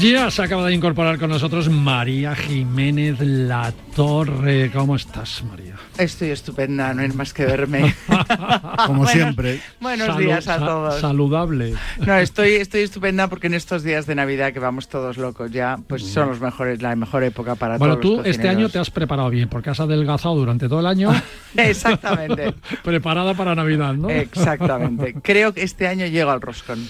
Ya 0.00 0.30
se 0.30 0.42
acaba 0.42 0.68
de 0.68 0.74
incorporar 0.74 1.18
con 1.18 1.30
nosotros 1.30 1.68
María 1.68 2.36
Jiménez 2.36 3.18
La 3.18 3.72
Torre. 3.96 4.70
¿Cómo 4.70 4.94
estás, 4.94 5.42
María? 5.42 5.74
Estoy 5.96 6.30
estupenda, 6.30 6.94
no 6.94 7.02
hay 7.02 7.08
más 7.08 7.34
que 7.34 7.44
verme. 7.44 7.94
Como 8.86 9.06
siempre. 9.06 9.60
Buenos 9.80 10.16
días 10.16 10.46
a 10.46 10.58
todos. 10.58 11.00
Saludable. 11.00 11.74
No, 12.06 12.16
estoy, 12.16 12.54
estoy 12.54 12.82
estupenda 12.82 13.26
porque 13.26 13.48
en 13.48 13.54
estos 13.54 13.82
días 13.82 14.06
de 14.06 14.14
Navidad 14.14 14.52
que 14.52 14.60
vamos 14.60 14.88
todos 14.88 15.16
locos 15.16 15.50
ya, 15.50 15.80
pues 15.88 16.06
son 16.06 16.28
los 16.28 16.40
mejores, 16.40 16.80
la 16.80 16.94
mejor 16.94 17.24
época 17.24 17.56
para 17.56 17.76
Bueno, 17.76 17.98
todos 17.98 18.06
tú 18.06 18.16
los 18.18 18.26
este 18.26 18.48
año 18.48 18.68
te 18.68 18.78
has 18.78 18.90
preparado 18.90 19.30
bien 19.30 19.48
porque 19.48 19.70
has 19.70 19.80
adelgazado 19.80 20.36
durante 20.36 20.68
todo 20.68 20.78
el 20.78 20.86
año. 20.86 21.10
Exactamente, 21.56 22.54
preparada 22.84 23.34
para 23.34 23.56
Navidad, 23.56 23.94
¿no? 23.94 24.10
exactamente. 24.10 25.14
Creo 25.22 25.52
que 25.52 25.64
este 25.64 25.88
año 25.88 26.06
llego 26.06 26.30
al 26.30 26.40
roscón. 26.40 26.86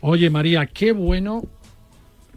Oye, 0.00 0.30
María, 0.30 0.66
qué 0.66 0.92
bueno 0.92 1.42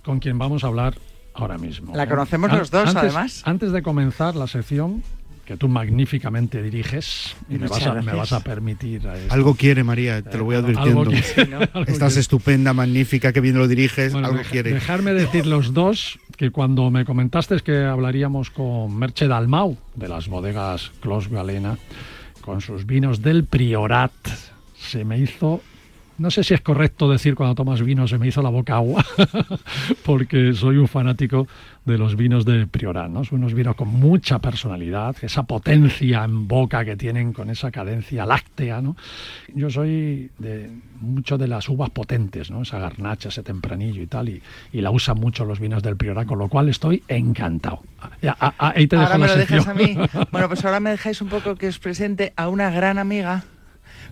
con 0.03 0.19
quien 0.19 0.37
vamos 0.37 0.63
a 0.63 0.67
hablar 0.67 0.95
ahora 1.33 1.57
mismo. 1.57 1.95
La 1.95 2.03
¿eh? 2.03 2.07
conocemos 2.07 2.51
An- 2.51 2.59
los 2.59 2.71
dos, 2.71 2.87
antes- 2.87 2.97
además. 3.03 3.41
Antes 3.45 3.71
de 3.71 3.81
comenzar 3.81 4.35
la 4.35 4.47
sección 4.47 5.03
que 5.45 5.57
tú 5.57 5.67
magníficamente 5.67 6.61
diriges, 6.61 7.35
y 7.49 7.57
me 7.57 7.67
vas, 7.67 7.85
a, 7.85 7.89
me 7.93 8.01
gracias. 8.03 8.15
vas 8.15 8.33
a 8.33 8.39
permitir 8.41 9.05
a 9.07 9.17
esto. 9.17 9.33
Algo 9.33 9.55
quiere 9.55 9.83
María, 9.83 10.21
te 10.21 10.37
lo 10.37 10.45
voy 10.45 10.55
advirtiendo. 10.55 11.01
Algo 11.01 11.83
Estás 11.87 12.15
estupenda, 12.15 12.73
magnífica, 12.73 13.33
que 13.33 13.41
bien 13.41 13.57
lo 13.57 13.67
diriges, 13.67 14.13
Bueno, 14.13 14.27
algo 14.27 14.37
deja- 14.39 14.51
quiere. 14.51 14.71
Dejarme 14.73 15.13
decir 15.13 15.45
los 15.47 15.73
dos 15.73 16.19
que 16.37 16.51
cuando 16.51 16.89
me 16.89 17.03
comentaste 17.05 17.59
que 17.59 17.83
hablaríamos 17.83 18.49
con 18.49 18.95
Merche 18.97 19.27
Dalmau 19.27 19.77
de 19.95 20.07
las 20.07 20.27
bodegas 20.29 20.91
Clos 21.01 21.27
Galena 21.27 21.77
con 22.41 22.61
sus 22.61 22.85
vinos 22.85 23.21
del 23.21 23.43
Priorat, 23.43 24.13
se 24.77 25.03
me 25.03 25.17
hizo 25.19 25.61
no 26.17 26.29
sé 26.31 26.43
si 26.43 26.53
es 26.53 26.61
correcto 26.61 27.09
decir 27.09 27.35
cuando 27.35 27.55
tomas 27.55 27.81
vino 27.81 28.07
se 28.07 28.17
me 28.17 28.27
hizo 28.27 28.41
la 28.41 28.49
boca 28.49 28.75
agua, 28.75 29.03
porque 30.05 30.53
soy 30.53 30.77
un 30.77 30.87
fanático 30.87 31.47
de 31.85 31.97
los 31.97 32.15
vinos 32.15 32.45
de 32.45 32.67
Priorat, 32.67 33.09
¿no? 33.09 33.23
Son 33.23 33.39
unos 33.39 33.53
vinos 33.55 33.75
con 33.75 33.87
mucha 33.87 34.39
personalidad, 34.39 35.15
esa 35.23 35.43
potencia 35.43 36.23
en 36.23 36.47
boca 36.47 36.85
que 36.85 36.95
tienen 36.95 37.33
con 37.33 37.49
esa 37.49 37.71
cadencia 37.71 38.25
láctea, 38.25 38.81
¿no? 38.81 38.95
Yo 39.55 39.69
soy 39.69 40.29
de 40.37 40.69
mucho 40.99 41.37
de 41.39 41.47
las 41.47 41.67
uvas 41.69 41.89
potentes, 41.89 42.51
¿no? 42.51 42.61
Esa 42.61 42.77
garnacha, 42.77 43.29
ese 43.29 43.41
tempranillo 43.41 44.01
y 44.03 44.07
tal, 44.07 44.29
y, 44.29 44.41
y 44.71 44.81
la 44.81 44.91
usan 44.91 45.17
mucho 45.19 45.43
los 45.45 45.59
vinos 45.59 45.81
del 45.81 45.97
Priorat, 45.97 46.27
con 46.27 46.37
lo 46.37 46.47
cual 46.49 46.69
estoy 46.69 47.03
encantado. 47.07 47.81
Ya, 48.21 48.37
a- 48.39 48.53
a- 48.59 48.73
ahí 48.75 48.85
te 48.87 48.95
dejo 48.95 49.07
Ahora 49.07 49.17
me 49.17 49.27
la 49.27 49.33
lo 49.33 49.39
dejas 49.39 49.67
a 49.67 49.73
mí. 49.73 49.97
Bueno, 50.31 50.47
pues 50.47 50.63
ahora 50.63 50.79
me 50.79 50.91
dejáis 50.91 51.21
un 51.21 51.29
poco 51.29 51.55
que 51.55 51.67
os 51.67 51.79
presente 51.79 52.33
a 52.35 52.47
una 52.47 52.69
gran 52.69 52.99
amiga, 52.99 53.43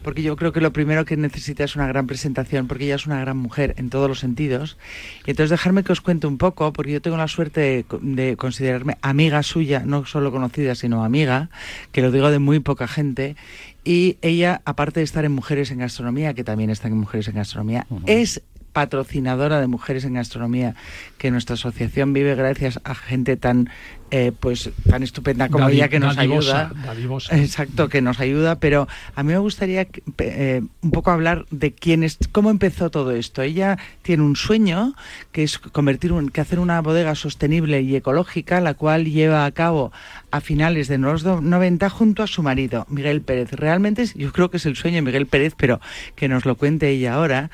porque 0.04 0.22
yo 0.22 0.36
creo 0.36 0.52
que 0.52 0.62
lo 0.62 0.74
primero 0.74 1.06
que 1.06 1.16
necesita 1.18 1.64
es 1.64 1.76
una 1.76 1.88
gran 1.88 2.08
presentación, 2.08 2.68
porque 2.68 2.86
ella 2.86 2.96
es 2.96 3.06
una 3.06 3.20
gran 3.20 3.38
mujer 3.38 3.76
en 3.78 3.90
todos 3.90 4.08
los 4.08 4.20
sentidos. 4.20 4.78
Y 5.26 5.32
entonces 5.32 5.50
dejarme 5.50 5.84
que 5.84 5.92
os 5.92 6.02
cuente 6.02 6.28
un 6.28 6.38
poco, 6.38 6.72
porque 6.74 6.92
yo 6.94 7.02
tengo 7.02 7.18
la 7.18 7.28
suerte 7.28 7.62
de, 7.62 7.84
co- 7.84 8.00
de 8.02 8.36
considerarme 8.38 8.98
amiga 9.02 9.44
suya, 9.44 9.84
no 9.86 10.06
solo 10.06 10.32
conocida, 10.32 10.76
sino 10.76 11.04
amiga, 11.04 11.50
que 11.92 12.02
lo 12.02 12.12
digo 12.12 12.32
de 12.32 12.40
muy 12.40 12.60
poca 12.60 12.88
gente. 12.88 13.36
Y 13.84 14.18
ella, 14.22 14.62
aparte 14.66 15.00
de 15.00 15.04
estar 15.04 15.26
en 15.26 15.32
Mujeres 15.32 15.72
en 15.72 15.80
Gastronomía, 15.80 16.34
que 16.34 16.44
también 16.44 16.70
está 16.70 16.88
en 16.88 16.98
Mujeres 16.98 17.28
en 17.28 17.36
Gastronomía, 17.36 17.88
es 18.06 18.42
patrocinadora 18.74 19.60
de 19.60 19.68
Mujeres 19.68 20.06
en 20.06 20.14
Gastronomía, 20.14 20.76
que 21.18 21.32
nuestra 21.32 21.56
asociación 21.56 22.14
vive 22.14 22.36
gracias 22.36 22.80
a 22.84 22.94
gente 22.94 23.36
tan 23.36 23.70
eh, 24.12 24.32
pues 24.40 24.70
tan 24.90 25.04
estupenda 25.04 25.50
como 25.50 25.66
ella 25.70 25.88
que 25.90 26.00
nos 26.00 26.18
ayuda. 26.18 26.72
dadivosa. 26.86 27.38
Exacto, 27.38 27.90
que 27.90 28.02
nos 28.02 28.20
ayuda, 28.20 28.60
pero 28.60 28.88
a 29.16 29.24
mí 29.24 29.34
me 29.34 29.40
gustaría 29.40 29.88
eh, 30.20 30.62
un 30.82 30.92
poco 30.92 31.12
hablar 31.12 31.46
de 31.52 31.74
quién 31.74 32.04
es, 32.04 32.18
cómo 32.32 32.50
empezó 32.50 32.90
todo 32.90 33.12
esto. 33.12 33.42
Ella 33.42 33.78
tiene 34.02 34.24
un 34.24 34.36
sueño 34.36 34.96
que 35.32 35.44
es 35.44 35.60
convertir 35.60 36.12
un, 36.14 36.30
que 36.30 36.42
hacer 36.42 36.60
una 36.60 36.82
bodega 36.82 37.16
sostenible 37.16 37.82
y 37.82 37.96
ecológica, 37.96 38.62
la 38.62 38.74
cual 38.74 39.06
lleva 39.06 39.46
a 39.46 39.52
cabo 39.52 39.92
a 40.32 40.42
finales 40.42 40.88
de 40.88 40.98
los 40.98 41.24
do- 41.24 41.42
90 41.42 41.90
junto 41.90 42.24
a 42.24 42.28
su 42.28 42.44
marido, 42.44 42.86
Miguel 42.90 43.22
Pérez. 43.22 43.52
Realmente 43.54 44.06
yo 44.16 44.32
creo 44.32 44.50
que 44.50 44.58
es 44.58 44.66
el 44.66 44.76
sueño 44.76 44.96
de 44.98 45.02
Miguel 45.04 45.26
Pérez, 45.28 45.54
pero 45.58 45.80
que 46.16 46.28
nos 46.28 46.46
lo 46.46 46.56
cuente 46.56 46.90
ella 46.90 47.16
ahora. 47.16 47.50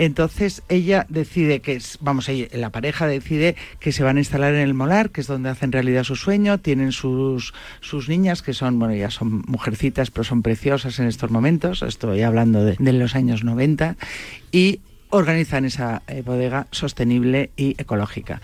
Entonces 0.00 0.62
ella 0.70 1.04
decide 1.10 1.60
que, 1.60 1.78
vamos, 2.00 2.26
ella- 2.30 2.48
la 2.54 2.70
pareja 2.70 3.06
decide 3.06 3.54
que 3.80 3.92
se 3.92 4.02
van 4.02 4.16
a 4.16 4.20
instalar 4.20 4.54
en 4.54 4.62
el 4.62 4.72
Molar, 4.72 5.10
que 5.10 5.20
es 5.20 5.26
donde 5.26 5.50
hacen 5.50 5.72
realidad 5.72 6.04
su 6.04 6.16
sueño. 6.16 6.56
Tienen 6.56 6.90
sus, 6.92 7.52
sus 7.82 8.08
niñas, 8.08 8.40
que 8.40 8.54
son, 8.54 8.78
bueno, 8.78 8.94
ya 8.94 9.10
son 9.10 9.42
mujercitas, 9.46 10.10
pero 10.10 10.24
son 10.24 10.40
preciosas 10.40 10.98
en 11.00 11.06
estos 11.06 11.30
momentos. 11.30 11.82
Estoy 11.82 12.22
hablando 12.22 12.64
de, 12.64 12.76
de 12.78 12.92
los 12.94 13.14
años 13.14 13.44
90. 13.44 13.96
Y 14.52 14.80
organizan 15.10 15.66
esa 15.66 16.00
eh, 16.08 16.22
bodega 16.24 16.66
sostenible 16.70 17.50
y 17.58 17.74
ecológica. 17.76 18.40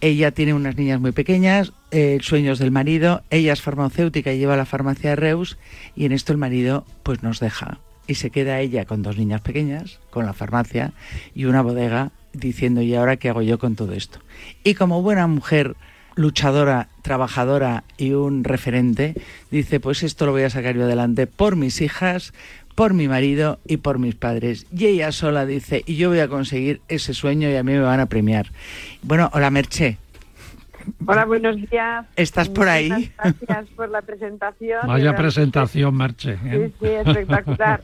Ella 0.00 0.32
tiene 0.32 0.54
unas 0.54 0.76
niñas 0.76 0.98
muy 1.00 1.12
pequeñas, 1.12 1.72
eh, 1.92 2.18
sueños 2.20 2.58
del 2.58 2.72
marido, 2.72 3.22
ella 3.30 3.52
es 3.52 3.62
farmacéutica 3.62 4.32
y 4.32 4.38
lleva 4.38 4.56
la 4.56 4.64
farmacia 4.66 5.10
de 5.10 5.16
Reus 5.16 5.56
y 5.94 6.04
en 6.06 6.10
esto 6.12 6.32
el 6.32 6.38
marido 6.38 6.84
pues 7.04 7.22
nos 7.22 7.38
deja 7.38 7.78
y 8.06 8.14
se 8.14 8.30
queda 8.30 8.60
ella 8.60 8.84
con 8.84 9.02
dos 9.02 9.16
niñas 9.16 9.40
pequeñas, 9.40 10.00
con 10.10 10.26
la 10.26 10.32
farmacia 10.32 10.92
y 11.34 11.44
una 11.44 11.62
bodega 11.62 12.10
diciendo 12.32 12.82
¿y 12.82 12.94
ahora 12.94 13.16
qué 13.16 13.28
hago 13.28 13.42
yo 13.42 13.58
con 13.58 13.76
todo 13.76 13.92
esto? 13.92 14.20
Y 14.64 14.74
como 14.74 15.02
buena 15.02 15.26
mujer 15.26 15.76
luchadora, 16.16 16.88
trabajadora 17.02 17.84
y 17.98 18.12
un 18.12 18.42
referente, 18.42 19.14
dice, 19.50 19.80
pues 19.80 20.02
esto 20.02 20.26
lo 20.26 20.32
voy 20.32 20.42
a 20.42 20.50
sacar 20.50 20.74
yo 20.74 20.84
adelante 20.84 21.26
por 21.26 21.56
mis 21.56 21.80
hijas, 21.82 22.32
por 22.74 22.94
mi 22.94 23.06
marido 23.06 23.60
y 23.66 23.78
por 23.78 23.98
mis 23.98 24.14
padres. 24.14 24.66
Y 24.74 24.86
ella 24.86 25.12
sola 25.12 25.46
dice, 25.46 25.82
y 25.86 25.96
yo 25.96 26.08
voy 26.08 26.20
a 26.20 26.28
conseguir 26.28 26.80
ese 26.88 27.14
sueño 27.14 27.50
y 27.50 27.56
a 27.56 27.62
mí 27.62 27.72
me 27.72 27.80
van 27.80 28.00
a 28.00 28.06
premiar. 28.06 28.50
Bueno, 29.02 29.30
hola 29.32 29.50
Merche. 29.50 29.98
Hola, 31.06 31.24
buenos 31.24 31.56
días. 31.56 32.06
¿Estás 32.16 32.48
por 32.48 32.68
ahí? 32.68 33.12
Gracias 33.18 33.68
por 33.76 33.88
la 33.88 34.02
presentación. 34.02 34.86
Vaya 34.86 35.14
presentación, 35.14 35.96
Merche. 35.96 36.38
¿eh? 36.44 36.72
Sí, 36.78 36.86
sí, 36.86 36.86
espectacular. 36.86 37.80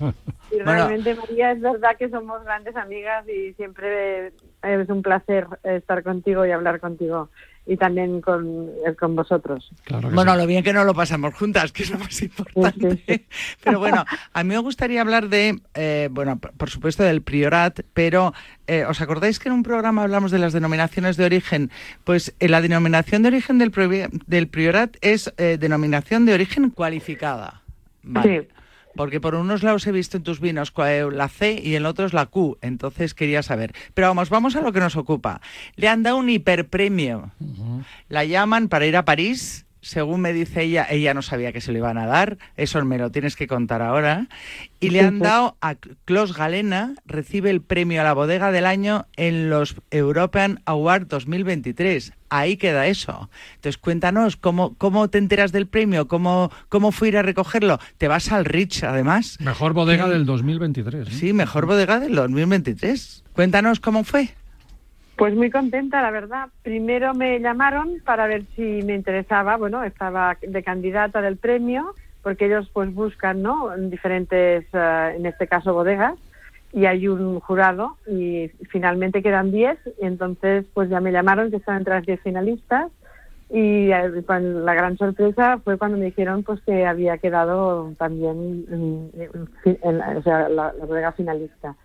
Y 0.50 0.58
realmente, 0.58 1.14
María, 1.14 1.52
es 1.52 1.60
verdad 1.60 1.96
que 1.98 2.10
somos 2.10 2.44
grandes 2.44 2.76
amigas 2.76 3.26
y 3.28 3.54
siempre 3.54 4.32
es 4.62 4.88
un 4.88 5.02
placer 5.02 5.46
estar 5.62 6.02
contigo 6.02 6.44
y 6.44 6.50
hablar 6.50 6.80
contigo 6.80 7.30
y 7.66 7.76
también 7.76 8.20
con, 8.20 8.70
eh, 8.86 8.94
con 8.98 9.14
vosotros. 9.14 9.70
bueno, 10.12 10.36
lo 10.36 10.46
bien 10.46 10.64
que 10.64 10.72
no 10.72 10.84
lo 10.84 10.94
pasamos 10.94 11.34
juntas, 11.34 11.70
que 11.72 11.84
es 11.84 11.90
lo 11.90 11.98
más 11.98 12.20
importante. 12.20 13.26
Pero 13.64 13.78
bueno, 13.78 14.04
a 14.32 14.42
mí 14.42 14.48
me 14.48 14.58
gustaría 14.58 15.00
hablar 15.00 15.28
de, 15.28 15.60
eh, 15.74 16.08
bueno, 16.10 16.38
por 16.38 16.70
supuesto 16.70 17.02
del 17.04 17.22
priorat, 17.22 17.80
pero 17.94 18.34
eh, 18.66 18.84
¿os 18.84 19.00
acordáis 19.00 19.38
que 19.38 19.48
en 19.48 19.54
un 19.54 19.62
programa 19.62 20.02
hablamos 20.02 20.30
de 20.30 20.38
las 20.38 20.52
denominaciones 20.52 21.16
de 21.16 21.24
origen? 21.24 21.70
Pues 22.04 22.34
la 22.40 22.60
denominación 22.60 23.22
de 23.22 23.28
origen 23.28 23.58
del, 23.58 23.70
del 24.26 24.48
priorat 24.48 24.96
es 25.00 25.32
denominación 25.36 26.26
de 26.26 26.34
origen 26.34 26.70
cualificada. 26.70 27.62
Sí. 28.22 28.48
Porque 28.94 29.20
por 29.20 29.34
unos 29.34 29.62
lados 29.62 29.86
he 29.86 29.92
visto 29.92 30.16
en 30.16 30.22
tus 30.22 30.40
vinos 30.40 30.72
eh, 30.84 31.06
la 31.10 31.28
C 31.28 31.60
y 31.62 31.74
en 31.76 31.86
otros 31.86 32.12
la 32.12 32.26
Q, 32.26 32.58
entonces 32.60 33.14
quería 33.14 33.42
saber. 33.42 33.72
Pero 33.94 34.08
vamos, 34.08 34.30
vamos 34.30 34.56
a 34.56 34.60
lo 34.60 34.72
que 34.72 34.80
nos 34.80 34.96
ocupa. 34.96 35.40
Le 35.76 35.88
han 35.88 36.02
dado 36.02 36.16
un 36.16 36.28
hiperpremio. 36.28 37.32
La 38.08 38.24
llaman 38.24 38.68
para 38.68 38.86
ir 38.86 38.96
a 38.96 39.04
París 39.04 39.66
según 39.82 40.20
me 40.20 40.32
dice 40.32 40.62
ella, 40.62 40.86
ella 40.88 41.12
no 41.12 41.22
sabía 41.22 41.52
que 41.52 41.60
se 41.60 41.72
le 41.72 41.78
iban 41.78 41.98
a 41.98 42.06
dar, 42.06 42.38
eso 42.56 42.82
me 42.84 42.98
lo 42.98 43.10
tienes 43.10 43.36
que 43.36 43.48
contar 43.48 43.82
ahora, 43.82 44.28
y 44.80 44.90
le 44.90 45.00
han 45.00 45.18
dado 45.18 45.56
a 45.60 45.74
Klaus 46.04 46.34
Galena, 46.34 46.94
recibe 47.04 47.50
el 47.50 47.60
premio 47.60 48.00
a 48.00 48.04
la 48.04 48.14
bodega 48.14 48.52
del 48.52 48.64
año 48.64 49.06
en 49.16 49.50
los 49.50 49.76
European 49.90 50.60
Award 50.64 51.08
2023. 51.08 52.12
Ahí 52.30 52.56
queda 52.56 52.86
eso. 52.86 53.28
Entonces 53.56 53.76
cuéntanos, 53.76 54.36
¿cómo, 54.36 54.74
cómo 54.78 55.08
te 55.10 55.18
enteras 55.18 55.52
del 55.52 55.66
premio? 55.66 56.08
¿Cómo, 56.08 56.50
¿Cómo 56.68 56.90
fui 56.90 57.08
a 57.08 57.10
ir 57.10 57.16
a 57.18 57.22
recogerlo? 57.22 57.78
Te 57.98 58.08
vas 58.08 58.32
al 58.32 58.46
Rich, 58.46 58.84
además. 58.84 59.36
Mejor 59.40 59.74
bodega 59.74 60.08
del 60.08 60.24
2023. 60.24 61.08
Sí, 61.08 61.32
mejor 61.32 61.66
bodega 61.66 62.00
del 62.00 62.14
2023. 62.14 63.24
Cuéntanos 63.34 63.80
cómo 63.80 64.04
fue. 64.04 64.34
Pues 65.22 65.36
muy 65.36 65.50
contenta, 65.52 66.02
la 66.02 66.10
verdad. 66.10 66.48
Primero 66.64 67.14
me 67.14 67.38
llamaron 67.38 68.00
para 68.04 68.26
ver 68.26 68.42
si 68.56 68.82
me 68.82 68.96
interesaba, 68.96 69.56
bueno, 69.56 69.84
estaba 69.84 70.36
de 70.42 70.64
candidata 70.64 71.22
del 71.22 71.36
premio, 71.36 71.94
porque 72.24 72.46
ellos 72.46 72.68
pues 72.72 72.92
buscan, 72.92 73.40
¿no? 73.40 73.72
En 73.72 73.88
diferentes, 73.88 74.64
eh, 74.72 75.14
en 75.16 75.24
este 75.24 75.46
caso, 75.46 75.74
bodegas, 75.74 76.16
y 76.72 76.86
hay 76.86 77.06
un 77.06 77.38
jurado, 77.38 77.98
y 78.04 78.48
finalmente 78.68 79.22
quedan 79.22 79.52
10, 79.52 79.78
y 80.02 80.06
entonces 80.06 80.64
pues 80.74 80.90
ya 80.90 80.98
me 80.98 81.12
llamaron 81.12 81.52
que 81.52 81.58
estaban 81.58 81.82
entre 81.82 81.94
las 81.94 82.04
10 82.04 82.20
finalistas, 82.20 82.90
y 83.48 83.92
eh, 83.92 84.24
la 84.28 84.74
gran 84.74 84.98
sorpresa 84.98 85.60
fue 85.62 85.78
cuando 85.78 85.98
me 85.98 86.06
dijeron 86.06 86.42
pues 86.42 86.60
que 86.62 86.84
había 86.84 87.18
quedado 87.18 87.94
también 87.96 88.66
en, 88.72 89.46
o 90.16 90.22
sea, 90.24 90.48
la 90.48 90.72
bodega 90.84 91.12
finalista 91.12 91.76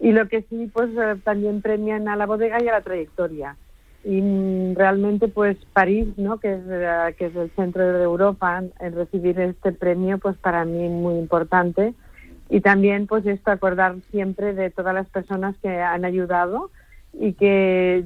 y 0.00 0.12
lo 0.12 0.28
que 0.28 0.42
sí 0.42 0.70
pues 0.72 0.90
eh, 0.90 1.16
también 1.24 1.60
premian 1.60 2.08
a 2.08 2.16
la 2.16 2.26
bodega 2.26 2.62
y 2.62 2.68
a 2.68 2.72
la 2.72 2.82
trayectoria. 2.82 3.56
Y 4.04 4.20
mm, 4.22 4.76
realmente 4.76 5.28
pues 5.28 5.56
París 5.72 6.06
no 6.16 6.38
que 6.38 6.52
es 6.52 6.60
eh, 6.68 7.14
que 7.18 7.26
es 7.26 7.36
el 7.36 7.50
centro 7.56 7.84
de 7.92 8.04
Europa 8.04 8.62
en 8.80 8.94
recibir 8.94 9.38
este 9.40 9.72
premio 9.72 10.18
pues 10.18 10.36
para 10.36 10.64
mí 10.64 10.88
muy 10.88 11.18
importante. 11.18 11.94
Y 12.48 12.60
también 12.60 13.06
pues 13.06 13.26
esto 13.26 13.50
acordar 13.50 13.96
siempre 14.10 14.54
de 14.54 14.70
todas 14.70 14.94
las 14.94 15.08
personas 15.08 15.56
que 15.60 15.68
han 15.68 16.04
ayudado 16.04 16.70
y 17.12 17.32
que 17.32 18.04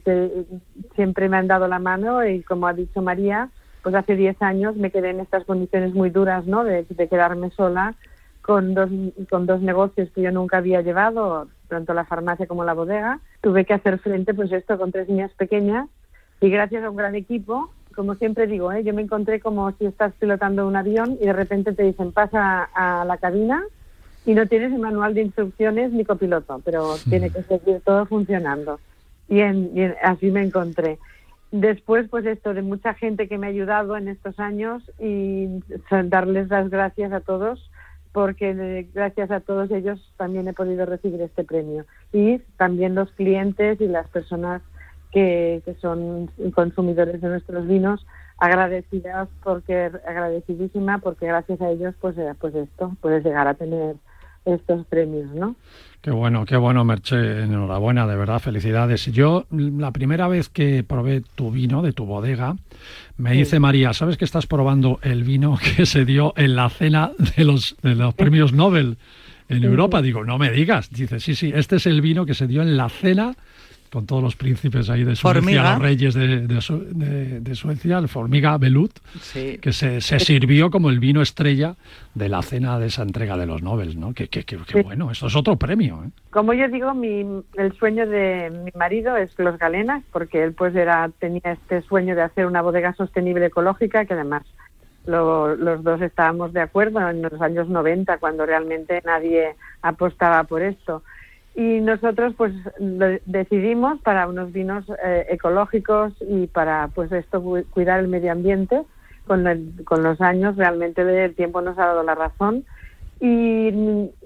siempre 0.96 1.28
me 1.28 1.36
han 1.36 1.46
dado 1.46 1.68
la 1.68 1.78
mano. 1.78 2.26
Y 2.26 2.42
como 2.42 2.66
ha 2.66 2.72
dicho 2.72 3.02
María 3.02 3.50
pues 3.82 3.94
hace 3.94 4.16
10 4.16 4.40
años 4.42 4.76
me 4.76 4.90
quedé 4.90 5.10
en 5.10 5.20
estas 5.20 5.44
condiciones 5.44 5.92
muy 5.92 6.08
duras 6.08 6.46
no 6.46 6.64
de, 6.64 6.84
de 6.84 7.08
quedarme 7.08 7.50
sola 7.50 7.94
con 8.42 8.74
dos, 8.74 8.90
con 9.30 9.46
dos 9.46 9.62
negocios 9.62 10.10
que 10.14 10.22
yo 10.22 10.32
nunca 10.32 10.58
había 10.58 10.82
llevado, 10.82 11.48
tanto 11.72 11.94
la 11.94 12.04
farmacia 12.04 12.46
como 12.46 12.64
la 12.64 12.74
bodega. 12.74 13.20
Tuve 13.40 13.64
que 13.64 13.74
hacer 13.74 13.98
frente, 13.98 14.34
pues 14.34 14.52
esto, 14.52 14.78
con 14.78 14.92
tres 14.92 15.08
niñas 15.08 15.32
pequeñas 15.32 15.88
y 16.40 16.50
gracias 16.50 16.82
a 16.84 16.90
un 16.90 16.96
gran 16.96 17.14
equipo, 17.14 17.70
como 17.94 18.16
siempre 18.16 18.46
digo, 18.46 18.72
¿eh? 18.72 18.82
yo 18.82 18.92
me 18.92 19.02
encontré 19.02 19.40
como 19.40 19.70
si 19.72 19.86
estás 19.86 20.12
pilotando 20.18 20.66
un 20.66 20.74
avión 20.74 21.16
y 21.20 21.26
de 21.26 21.32
repente 21.32 21.72
te 21.72 21.84
dicen 21.84 22.10
pasa 22.10 22.68
a 22.74 23.04
la 23.04 23.16
cabina 23.18 23.62
y 24.26 24.34
no 24.34 24.46
tienes 24.46 24.72
el 24.72 24.80
manual 24.80 25.14
de 25.14 25.22
instrucciones 25.22 25.92
ni 25.92 26.04
copiloto, 26.04 26.60
pero 26.64 26.96
tiene 27.08 27.30
que 27.30 27.42
seguir 27.42 27.80
todo 27.84 28.06
funcionando. 28.06 28.80
Y, 29.28 29.40
y 29.40 29.92
así 30.02 30.30
me 30.30 30.42
encontré. 30.42 30.98
Después, 31.52 32.08
pues 32.08 32.26
esto 32.26 32.54
de 32.54 32.62
mucha 32.62 32.94
gente 32.94 33.28
que 33.28 33.38
me 33.38 33.46
ha 33.46 33.50
ayudado 33.50 33.96
en 33.96 34.08
estos 34.08 34.40
años 34.40 34.82
y 34.98 35.60
darles 35.90 36.48
las 36.48 36.70
gracias 36.70 37.12
a 37.12 37.20
todos 37.20 37.70
porque 38.12 38.86
gracias 38.94 39.30
a 39.30 39.40
todos 39.40 39.70
ellos 39.70 40.00
también 40.16 40.48
he 40.48 40.52
podido 40.52 40.86
recibir 40.86 41.20
este 41.22 41.44
premio. 41.44 41.86
Y 42.12 42.38
también 42.56 42.94
los 42.94 43.10
clientes 43.12 43.80
y 43.80 43.88
las 43.88 44.06
personas 44.08 44.62
que, 45.10 45.62
que 45.64 45.74
son 45.74 46.30
consumidores 46.54 47.20
de 47.20 47.28
nuestros 47.28 47.66
vinos, 47.66 48.06
agradecidas 48.38 49.28
porque 49.44 49.92
agradecidísima 50.06 50.98
porque 50.98 51.26
gracias 51.26 51.60
a 51.60 51.70
ellos 51.70 51.94
pues 52.00 52.18
eh, 52.18 52.34
pues 52.40 52.54
esto 52.56 52.96
puedes 53.00 53.24
llegar 53.24 53.46
a 53.46 53.54
tener 53.54 53.94
estos 54.44 54.86
premios, 54.86 55.30
¿no? 55.34 55.56
Qué 56.02 56.10
bueno, 56.10 56.44
qué 56.44 56.56
bueno, 56.56 56.84
Merche. 56.84 57.42
Enhorabuena, 57.42 58.08
de 58.08 58.16
verdad, 58.16 58.40
felicidades. 58.40 59.06
Yo, 59.06 59.46
la 59.50 59.92
primera 59.92 60.26
vez 60.26 60.48
que 60.48 60.82
probé 60.82 61.22
tu 61.36 61.52
vino 61.52 61.80
de 61.80 61.92
tu 61.92 62.06
bodega, 62.06 62.56
me 63.18 63.32
dice 63.32 63.60
María, 63.60 63.92
¿sabes 63.92 64.16
que 64.16 64.24
estás 64.24 64.48
probando 64.48 64.98
el 65.02 65.22
vino 65.22 65.56
que 65.76 65.86
se 65.86 66.04
dio 66.04 66.34
en 66.36 66.56
la 66.56 66.70
cena 66.70 67.12
de 67.36 67.44
los, 67.44 67.76
de 67.82 67.94
los 67.94 68.14
premios 68.14 68.52
Nobel 68.52 68.96
en 69.48 69.62
Europa? 69.62 70.02
Digo, 70.02 70.24
no 70.24 70.38
me 70.38 70.50
digas. 70.50 70.90
Dice, 70.90 71.20
sí, 71.20 71.36
sí, 71.36 71.52
este 71.54 71.76
es 71.76 71.86
el 71.86 72.00
vino 72.00 72.26
que 72.26 72.34
se 72.34 72.48
dio 72.48 72.62
en 72.62 72.76
la 72.76 72.88
cena 72.88 73.36
con 73.92 74.06
todos 74.06 74.22
los 74.22 74.36
príncipes 74.36 74.88
ahí 74.88 75.04
de 75.04 75.14
Suecia, 75.14 75.72
los 75.72 75.82
reyes 75.82 76.14
de, 76.14 76.46
de, 76.46 77.54
Suecia, 77.54 77.98
el 77.98 78.08
Formiga 78.08 78.56
Belut, 78.56 78.90
que 79.60 79.72
se, 79.72 80.00
sirvió 80.00 80.70
como 80.70 80.88
el 80.88 80.98
vino 80.98 81.20
estrella 81.20 81.74
de 82.14 82.30
la 82.30 82.40
cena 82.40 82.78
de 82.78 82.86
esa 82.86 83.02
entrega 83.02 83.36
de 83.36 83.44
los 83.44 83.62
Nobel, 83.62 84.00
¿no? 84.00 84.14
Qué, 84.14 84.28
qué, 84.28 84.82
bueno, 84.82 85.10
esto 85.10 85.26
es 85.26 85.36
otro 85.36 85.56
premio. 85.56 86.04
¿eh? 86.06 86.10
Como 86.30 86.54
yo 86.54 86.68
digo, 86.68 86.94
mi, 86.94 87.42
el 87.54 87.72
sueño 87.78 88.06
de 88.06 88.50
mi 88.64 88.70
marido 88.74 89.14
es 89.18 89.38
Los 89.38 89.58
Galenas, 89.58 90.02
porque 90.10 90.42
él 90.42 90.54
pues 90.54 90.74
era 90.74 91.10
tenía 91.18 91.42
este 91.52 91.82
sueño 91.82 92.14
de 92.14 92.22
hacer 92.22 92.46
una 92.46 92.62
bodega 92.62 92.94
sostenible 92.94 93.46
ecológica, 93.46 94.06
que 94.06 94.14
además 94.14 94.42
los 95.04 95.82
dos 95.82 96.00
estábamos 96.00 96.54
de 96.54 96.62
acuerdo 96.62 97.06
en 97.10 97.20
los 97.20 97.42
años 97.42 97.68
90, 97.68 98.16
cuando 98.18 98.46
realmente 98.46 99.02
nadie 99.04 99.54
apostaba 99.82 100.44
por 100.44 100.62
esto 100.62 101.02
y 101.54 101.80
nosotros 101.80 102.34
pues 102.36 102.54
decidimos 103.26 104.00
para 104.00 104.26
unos 104.26 104.52
vinos 104.52 104.84
eh, 105.04 105.26
ecológicos 105.30 106.14
y 106.26 106.46
para 106.46 106.88
pues 106.94 107.12
esto 107.12 107.42
cuidar 107.70 108.00
el 108.00 108.08
medio 108.08 108.32
ambiente. 108.32 108.82
Con, 109.26 109.44
con 109.84 110.02
los 110.02 110.20
años 110.20 110.56
realmente 110.56 111.02
el 111.24 111.34
tiempo 111.34 111.60
nos 111.60 111.78
ha 111.78 111.86
dado 111.86 112.02
la 112.02 112.14
razón. 112.14 112.64
Y 113.20 113.70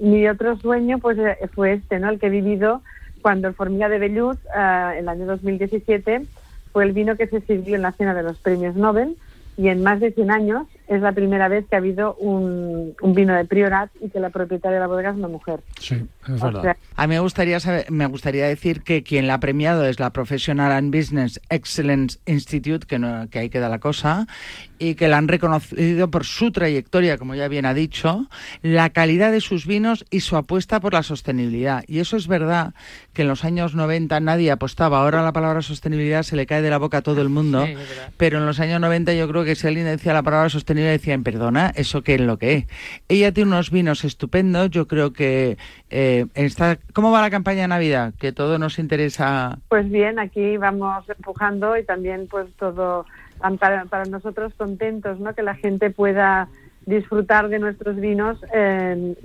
mi, 0.01 0.27
otro 0.27 0.57
sueño 0.57 0.99
pues 0.99 1.19
eh, 1.19 1.37
fue 1.55 1.75
este 1.75 1.99
no 1.99 2.09
el 2.09 2.19
que 2.19 2.29
he 2.29 2.31
vivido 2.31 2.81
cuando 3.21 3.49
el 3.49 3.55
Formiga 3.55 3.91
de 3.91 3.99
Bellut 3.99 4.39
uh, 4.47 4.97
el 4.97 5.09
año 5.09 5.27
2017 5.27 6.23
fue 6.73 6.85
el 6.85 6.93
vino 6.93 7.17
que 7.17 7.27
se 7.27 7.41
sirvió 7.41 7.75
en 7.75 7.83
la 7.83 7.93
cena 7.93 8.15
de 8.15 8.23
los 8.23 8.39
premios 8.39 8.77
Nobel. 8.77 9.17
Y 9.59 9.69
en 9.69 9.83
más 9.83 10.01
de 10.01 10.13
100 10.13 10.31
años 10.31 10.67
es 10.87 11.01
la 11.01 11.13
primera 11.13 11.49
vez 11.49 11.67
que 11.67 11.77
ha 11.77 11.79
habido 11.79 12.15
un, 12.17 12.95
vino 13.15 13.35
de 13.35 13.45
Priorat 13.47 13.91
y 14.01 14.11
que 14.11 14.21
la 14.21 14.31
propietaria 14.31 14.77
de 14.77 14.81
la 14.81 14.87
bodega 14.87 15.11
es 15.11 15.17
una 15.17 15.29
mujer. 15.29 15.61
Sí, 15.81 16.07
es 16.27 16.41
verdad. 16.41 16.77
a 16.97 17.07
mí 17.07 17.15
me 17.15 17.21
gustaría, 17.21 17.61
saber, 17.61 17.91
me 17.91 18.07
gustaría 18.07 18.47
decir 18.47 18.83
que 18.83 19.03
quien 19.03 19.27
la 19.27 19.35
ha 19.35 19.41
premiado 19.41 19.87
es 19.87 20.01
la 20.01 20.11
Professional 20.11 20.73
and 20.73 20.95
Business 20.95 21.41
Excellence 21.51 22.19
Institute, 22.27 22.87
que, 22.87 22.99
no, 22.99 23.29
que 23.31 23.39
ahí 23.39 23.51
queda 23.51 23.69
la 23.69 23.79
cosa, 23.79 24.27
y 24.79 24.95
que 24.95 25.09
la 25.09 25.19
han 25.19 25.29
reconocido 25.29 26.11
por 26.11 26.25
su 26.25 26.53
trayectoria, 26.53 27.19
como 27.19 27.35
ya 27.35 27.49
bien 27.49 27.67
ha 27.67 27.75
dicho, 27.75 28.29
la 28.63 28.91
calidad 28.91 29.33
de 29.33 29.41
sus 29.41 29.67
vinos 29.67 30.05
y 30.11 30.21
su 30.21 30.37
apuesta 30.37 30.81
por 30.81 30.93
la 30.93 31.03
sostenibilidad. 31.03 31.85
Y 31.87 32.01
eso 32.01 32.17
es 32.17 32.27
verdad 32.29 32.75
que 33.13 33.23
en 33.23 33.29
los 33.29 33.45
años 33.45 33.75
90 33.75 34.21
nadie 34.21 34.51
apostaba. 34.51 35.01
Ahora 35.01 35.23
la 35.23 35.33
palabra 35.33 35.63
sostenibilidad 35.63 36.23
se 36.23 36.37
le 36.37 36.47
cae 36.47 36.63
de 36.63 36.71
la 36.71 36.79
boca 36.79 36.99
a 36.99 37.03
todo 37.03 37.23
el 37.23 37.29
mundo, 37.29 37.67
pero 38.17 38.39
en 38.39 38.47
los 38.47 38.61
años 38.61 38.81
90 38.81 39.15
yo 39.15 39.29
creo 39.29 39.45
que 39.45 39.55
si 39.55 39.67
alguien 39.67 39.87
decía 39.87 40.13
la 40.13 40.23
palabra 40.23 40.51
sostenibilidad 40.51 40.93
decían, 40.93 41.23
perdona, 41.23 41.73
¿eso 41.75 42.03
qué 42.03 42.17
es 42.17 42.21
lo 42.21 42.39
que 42.39 42.55
es? 42.55 42.65
Ella 43.09 43.33
tiene 43.33 43.51
unos 43.51 43.71
vinos 43.71 44.05
estupendos, 44.05 44.71
yo 44.71 44.87
creo 44.87 45.13
que 45.13 45.57
eh, 45.91 46.27
está... 46.35 46.79
¿Cómo 46.93 47.11
va 47.11 47.21
la 47.21 47.31
campaña 47.31 47.63
de 47.63 47.69
Navidad? 47.69 48.15
Que 48.19 48.33
todo 48.33 48.59
nos 48.59 48.79
interesa. 48.79 49.59
Pues 49.69 49.89
bien, 49.91 50.19
aquí 50.19 50.57
vamos 50.57 51.05
empujando 51.09 51.77
y 51.77 51.85
también 51.85 52.27
pues 52.29 52.47
todo 52.59 53.07
para, 53.59 54.05
nosotros 54.05 54.53
contentos, 54.57 55.21
¿no? 55.21 55.35
Que 55.35 55.43
la 55.43 55.55
gente 55.55 55.91
pueda 55.91 56.49
disfrutar 56.87 57.49
de 57.49 57.59
nuestros 57.59 57.97
vinos 57.97 58.39
en, 58.53 59.17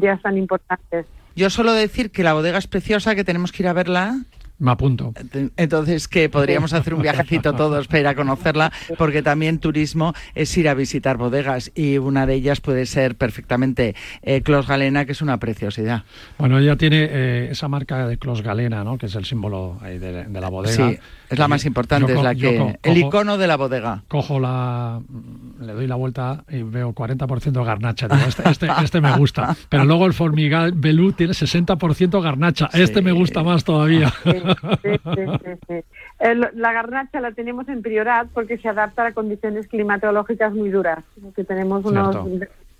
días 0.00 0.20
tan 0.22 0.36
importantes. 0.36 1.06
Yo 1.34 1.50
suelo 1.50 1.72
decir 1.72 2.10
que 2.10 2.22
la 2.22 2.32
bodega 2.32 2.58
es 2.58 2.66
preciosa, 2.66 3.14
que 3.14 3.24
tenemos 3.24 3.52
que 3.52 3.62
ir 3.62 3.68
a 3.68 3.72
verla. 3.72 4.16
Me 4.58 4.70
apunto. 4.70 5.12
Entonces, 5.56 6.08
que 6.08 6.30
podríamos 6.30 6.72
hacer 6.72 6.94
un 6.94 7.02
viajecito 7.02 7.52
todos 7.56 7.88
para 7.88 8.00
ir 8.00 8.06
a 8.06 8.14
conocerla, 8.14 8.72
porque 8.96 9.22
también 9.22 9.58
turismo 9.58 10.14
es 10.34 10.56
ir 10.56 10.68
a 10.68 10.74
visitar 10.74 11.18
bodegas 11.18 11.70
y 11.74 11.98
una 11.98 12.26
de 12.26 12.34
ellas 12.34 12.60
puede 12.60 12.86
ser 12.86 13.16
perfectamente 13.16 13.94
eh, 14.22 14.40
Clos 14.42 14.66
Galena, 14.66 15.04
que 15.04 15.12
es 15.12 15.20
una 15.20 15.38
preciosidad. 15.38 16.04
Bueno, 16.38 16.58
ella 16.58 16.76
tiene 16.76 17.06
eh, 17.10 17.48
esa 17.50 17.68
marca 17.68 18.08
de 18.08 18.16
Clos 18.16 18.42
Galena, 18.42 18.82
¿no? 18.82 18.96
que 18.96 19.06
es 19.06 19.14
el 19.14 19.26
símbolo 19.26 19.78
de, 19.82 20.26
la 20.40 20.48
bodega. 20.48 20.90
Sí, 20.90 20.98
es 21.28 21.38
la 21.38 21.48
más 21.48 21.64
importante, 21.66 22.14
es 22.14 22.22
la 22.22 22.34
que 22.34 22.78
el 22.82 22.96
icono 22.96 23.36
de 23.36 23.46
la 23.46 23.56
bodega. 23.56 24.04
Cojo 24.08 24.40
la, 24.40 25.00
le 25.60 25.72
doy 25.72 25.86
la 25.86 25.96
vuelta 25.96 26.44
y 26.48 26.62
veo 26.62 26.94
40% 26.94 27.64
garnacha. 27.64 28.06
este, 28.26 28.48
este, 28.48 28.68
este, 28.82 29.00
me 29.00 29.16
gusta. 29.16 29.56
Pero 29.68 29.84
luego 29.84 30.06
el 30.06 30.14
Formigal 30.14 30.72
Belú 30.72 31.12
tiene 31.12 31.32
60% 31.32 32.22
garnacha. 32.22 32.70
Este 32.72 33.02
me 33.02 33.12
gusta 33.12 33.42
más 33.42 33.64
todavía. 33.64 34.12
La 36.54 36.72
garnacha 36.72 37.20
la 37.20 37.32
tenemos 37.32 37.68
en 37.68 37.82
prioridad 37.82 38.26
porque 38.32 38.58
se 38.58 38.68
adapta 38.68 39.06
a 39.06 39.12
condiciones 39.12 39.68
climatológicas 39.68 40.52
muy 40.54 40.70
duras, 40.70 41.04
que 41.34 41.44
tenemos 41.44 41.84
unos, 41.84 42.16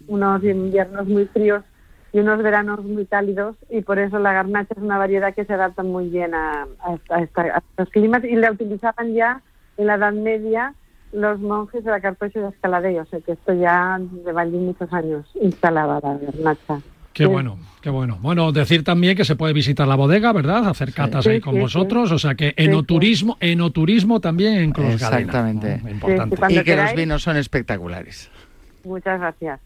unos 0.08 0.44
inviernos 0.44 1.06
muy 1.06 1.26
fríos 1.26 1.62
y 2.12 2.20
unos 2.20 2.42
veranos 2.42 2.82
muy 2.84 3.06
cálidos 3.06 3.56
y 3.68 3.82
por 3.82 3.98
eso 3.98 4.18
la 4.18 4.32
garnacha 4.32 4.74
es 4.76 4.82
una 4.82 4.98
variedad 4.98 5.34
que 5.34 5.44
se 5.44 5.52
adapta 5.52 5.82
muy 5.82 6.08
bien 6.08 6.34
a, 6.34 6.66
estos 7.20 7.90
climas 7.90 8.24
y 8.24 8.36
la 8.36 8.52
utilizaban 8.52 9.12
ya 9.12 9.42
en 9.76 9.86
la 9.86 9.96
Edad 9.96 10.12
Media 10.12 10.74
los 11.12 11.40
monjes 11.40 11.84
de 11.84 11.90
la 11.90 12.00
Carpesa 12.00 12.40
de 12.40 12.48
Escaladeo, 12.48 13.02
o 13.02 13.06
sea 13.06 13.20
que 13.20 13.32
esto 13.32 13.52
ya 13.54 14.00
lleva 14.24 14.44
muchos 14.44 14.92
años 14.92 15.30
instalada 15.40 16.00
la 16.02 16.18
garnacha. 16.18 16.80
Qué 17.16 17.24
bueno, 17.24 17.56
qué 17.80 17.88
bueno. 17.88 18.18
Bueno, 18.20 18.52
decir 18.52 18.84
también 18.84 19.16
que 19.16 19.24
se 19.24 19.36
puede 19.36 19.54
visitar 19.54 19.88
la 19.88 19.94
bodega, 19.94 20.34
¿verdad? 20.34 20.68
Hacer 20.68 20.92
catas 20.92 21.26
ahí 21.26 21.40
con 21.40 21.58
vosotros, 21.58 22.12
o 22.12 22.18
sea 22.18 22.34
que 22.34 22.52
enoturismo, 22.58 23.38
enoturismo 23.40 24.20
también 24.20 24.58
en 24.58 24.72
Clos 24.72 24.92
Exactamente. 24.92 25.80
Importante. 25.88 26.36
Y 26.50 26.62
que 26.62 26.76
los 26.76 26.94
vinos 26.94 27.22
son 27.22 27.38
espectaculares. 27.38 28.30
Muchas 28.84 29.18
gracias. 29.18 29.60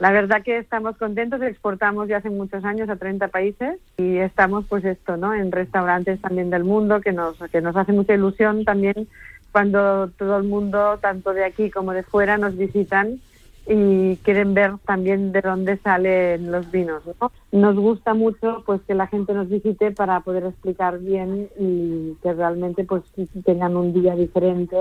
La 0.00 0.12
verdad 0.12 0.42
que 0.42 0.56
estamos 0.56 0.96
contentos, 0.96 1.42
exportamos 1.42 2.08
ya 2.08 2.16
hace 2.16 2.30
muchos 2.30 2.64
años 2.64 2.88
a 2.88 2.96
30 2.96 3.28
países 3.28 3.78
y 3.98 4.16
estamos 4.16 4.64
pues 4.66 4.82
esto, 4.86 5.18
¿no? 5.18 5.34
En 5.34 5.52
restaurantes 5.52 6.22
también 6.22 6.48
del 6.48 6.64
mundo 6.64 7.02
que 7.02 7.12
nos 7.12 7.36
que 7.52 7.60
nos 7.60 7.76
hace 7.76 7.92
mucha 7.92 8.14
ilusión 8.14 8.64
también 8.64 9.06
cuando 9.52 10.08
todo 10.18 10.38
el 10.38 10.44
mundo, 10.44 10.98
tanto 11.02 11.34
de 11.34 11.44
aquí 11.44 11.70
como 11.70 11.92
de 11.92 12.02
fuera, 12.02 12.38
nos 12.38 12.56
visitan 12.56 13.20
y 13.66 14.16
quieren 14.18 14.52
ver 14.52 14.72
también 14.84 15.32
de 15.32 15.40
dónde 15.40 15.78
salen 15.78 16.52
los 16.52 16.70
vinos. 16.70 17.02
Nos 17.50 17.76
gusta 17.76 18.14
mucho 18.14 18.62
pues 18.66 18.80
que 18.86 18.94
la 18.94 19.06
gente 19.06 19.32
nos 19.32 19.48
visite 19.48 19.90
para 19.90 20.20
poder 20.20 20.44
explicar 20.44 20.98
bien 20.98 21.48
y 21.58 22.14
que 22.22 22.32
realmente 22.34 22.84
pues 22.84 23.02
tengan 23.44 23.76
un 23.76 23.94
día 23.94 24.14
diferente 24.14 24.76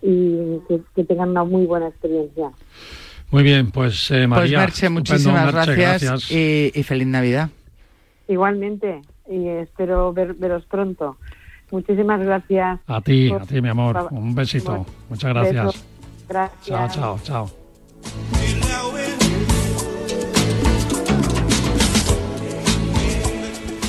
y 0.00 0.58
que, 0.94 1.04
tengan 1.04 1.30
una 1.30 1.44
muy 1.44 1.66
buena 1.66 1.88
experiencia. 1.88 2.50
Muy 3.30 3.42
bien, 3.42 3.70
pues 3.70 4.10
eh, 4.10 4.26
pues, 4.26 4.28
María. 4.28 4.66
Pues 4.66 4.90
muchísimas 4.90 5.52
gracias, 5.52 6.30
Y, 6.30 6.82
feliz 6.82 7.06
Navidad. 7.06 7.50
Igualmente, 8.28 9.02
y 9.28 9.48
espero 9.48 10.12
veros 10.12 10.64
pronto. 10.66 11.16
Muchísimas 11.70 12.22
gracias. 12.22 12.80
A 12.86 13.00
ti, 13.00 13.32
a 13.32 13.40
ti, 13.40 13.60
mi 13.62 13.68
amor. 13.68 14.08
Un 14.10 14.34
besito. 14.34 14.84
Muchas 15.08 15.32
gracias. 15.32 15.84
Gracias. 16.28 16.66
Chao, 16.66 16.88
chao, 16.88 17.18
chao. 17.22 17.61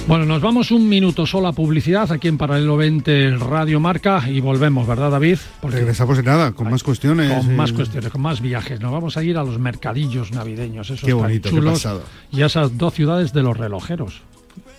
Bueno, 0.06 0.26
nos 0.26 0.42
vamos 0.42 0.70
un 0.72 0.90
minuto 0.90 1.26
solo 1.26 1.48
a 1.48 1.54
publicidad 1.54 2.12
aquí 2.12 2.28
en 2.28 2.38
Paralelo 2.38 2.76
20 2.76 3.38
Radio 3.38 3.80
Marca 3.80 4.30
y 4.30 4.42
volvemos, 4.42 4.86
¿verdad, 4.86 5.10
David? 5.10 5.38
Porque 5.62 5.78
Regresamos 5.78 6.20
en 6.20 6.26
nada, 6.26 6.52
con 6.52 6.70
más 6.70 6.84
cuestiones. 6.84 7.32
Con 7.32 7.56
más 7.56 7.72
cuestiones, 7.72 8.12
con 8.12 8.22
más 8.22 8.42
viajes. 8.42 8.82
Nos 8.82 8.92
vamos 8.92 9.16
a 9.16 9.24
ir 9.24 9.38
a 9.38 9.44
los 9.44 9.58
mercadillos 9.58 10.32
navideños, 10.32 10.90
esos 10.90 11.06
qué 11.06 11.14
bonito, 11.14 11.50
chulos, 11.50 11.88
y 12.32 12.42
a 12.42 12.48
esas 12.48 12.78
dos 12.78 12.94
ciudades 12.94 13.32
de 13.32 13.44
los 13.44 13.58
relojeros. 13.58 14.22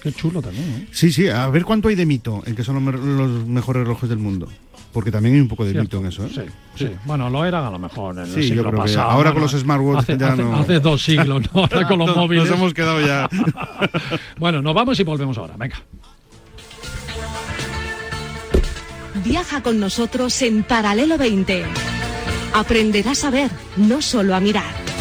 Qué 0.02 0.12
chulo 0.12 0.42
también, 0.42 0.68
¿eh? 0.68 0.88
Sí, 0.92 1.10
sí, 1.10 1.26
a 1.26 1.48
ver 1.48 1.64
cuánto 1.64 1.88
hay 1.88 1.94
de 1.94 2.04
mito 2.04 2.42
en 2.44 2.54
que 2.54 2.62
son 2.62 2.84
los 2.84 3.46
mejores 3.48 3.82
relojes 3.82 4.08
del 4.08 4.18
mundo 4.18 4.48
porque 4.94 5.10
también 5.10 5.34
hay 5.34 5.40
un 5.40 5.48
poco 5.48 5.64
de 5.64 5.74
mito 5.74 5.98
en 5.98 6.06
eso. 6.06 6.24
¿eh? 6.24 6.30
Sí, 6.32 6.42
sí, 6.76 6.90
Bueno, 7.04 7.28
lo 7.28 7.44
eran 7.44 7.64
a 7.64 7.70
lo 7.70 7.80
mejor 7.80 8.14
en 8.14 8.20
el 8.22 8.32
sí, 8.32 8.44
siglo 8.44 8.70
pasado. 8.70 9.10
ahora 9.10 9.32
con 9.32 9.42
los 9.42 9.50
smartwatches 9.50 10.04
hace, 10.04 10.16
ya 10.16 10.36
no. 10.36 10.54
Hace 10.54 10.78
dos 10.78 11.02
siglos, 11.02 11.42
¿no? 11.52 11.62
Ahora 11.62 11.88
con 11.88 11.98
los 11.98 12.16
móviles. 12.16 12.48
Nos 12.48 12.56
hemos 12.56 12.72
quedado 12.72 13.04
ya. 13.04 13.28
bueno, 14.38 14.62
nos 14.62 14.72
vamos 14.72 14.98
y 15.00 15.02
volvemos 15.02 15.36
ahora. 15.36 15.56
Venga. 15.58 15.82
Viaja 19.24 19.62
con 19.64 19.80
nosotros 19.80 20.40
en 20.42 20.62
Paralelo 20.62 21.18
20. 21.18 21.64
Aprenderás 22.54 23.24
a 23.24 23.30
ver, 23.30 23.50
no 23.76 24.00
solo 24.00 24.36
a 24.36 24.40
mirar. 24.40 24.93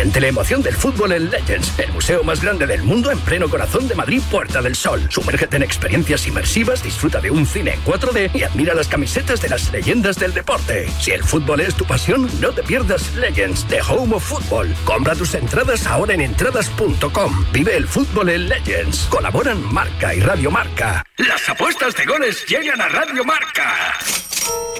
Siente 0.00 0.18
la 0.22 0.28
emoción 0.28 0.62
del 0.62 0.74
fútbol 0.74 1.12
en 1.12 1.30
Legends, 1.30 1.78
el 1.78 1.92
museo 1.92 2.24
más 2.24 2.40
grande 2.40 2.66
del 2.66 2.82
mundo 2.82 3.10
en 3.10 3.18
pleno 3.18 3.50
corazón 3.50 3.86
de 3.86 3.94
Madrid, 3.94 4.22
Puerta 4.30 4.62
del 4.62 4.74
Sol. 4.74 5.06
Sumérgete 5.10 5.56
en 5.56 5.62
experiencias 5.62 6.26
inmersivas, 6.26 6.82
disfruta 6.82 7.20
de 7.20 7.30
un 7.30 7.44
cine 7.44 7.74
en 7.74 7.84
4D 7.84 8.30
y 8.32 8.42
admira 8.42 8.72
las 8.72 8.88
camisetas 8.88 9.42
de 9.42 9.50
las 9.50 9.70
leyendas 9.70 10.16
del 10.18 10.32
deporte. 10.32 10.88
Si 11.00 11.10
el 11.10 11.22
fútbol 11.22 11.60
es 11.60 11.74
tu 11.74 11.84
pasión, 11.84 12.30
no 12.40 12.48
te 12.48 12.62
pierdas 12.62 13.14
Legends, 13.14 13.66
The 13.68 13.82
Home 13.82 14.16
of 14.16 14.24
Football. 14.24 14.74
Compra 14.86 15.14
tus 15.14 15.34
entradas 15.34 15.86
ahora 15.86 16.14
en 16.14 16.22
entradas.com. 16.22 17.44
Vive 17.52 17.76
el 17.76 17.86
fútbol 17.86 18.30
en 18.30 18.48
Legends. 18.48 19.00
Colaboran 19.10 19.62
Marca 19.70 20.14
y 20.14 20.20
Radio 20.20 20.50
Marca. 20.50 21.04
Las 21.18 21.46
apuestas 21.46 21.94
de 21.94 22.06
goles 22.06 22.46
llegan 22.46 22.80
a 22.80 22.88
Radio 22.88 23.22
Marca. 23.22 23.98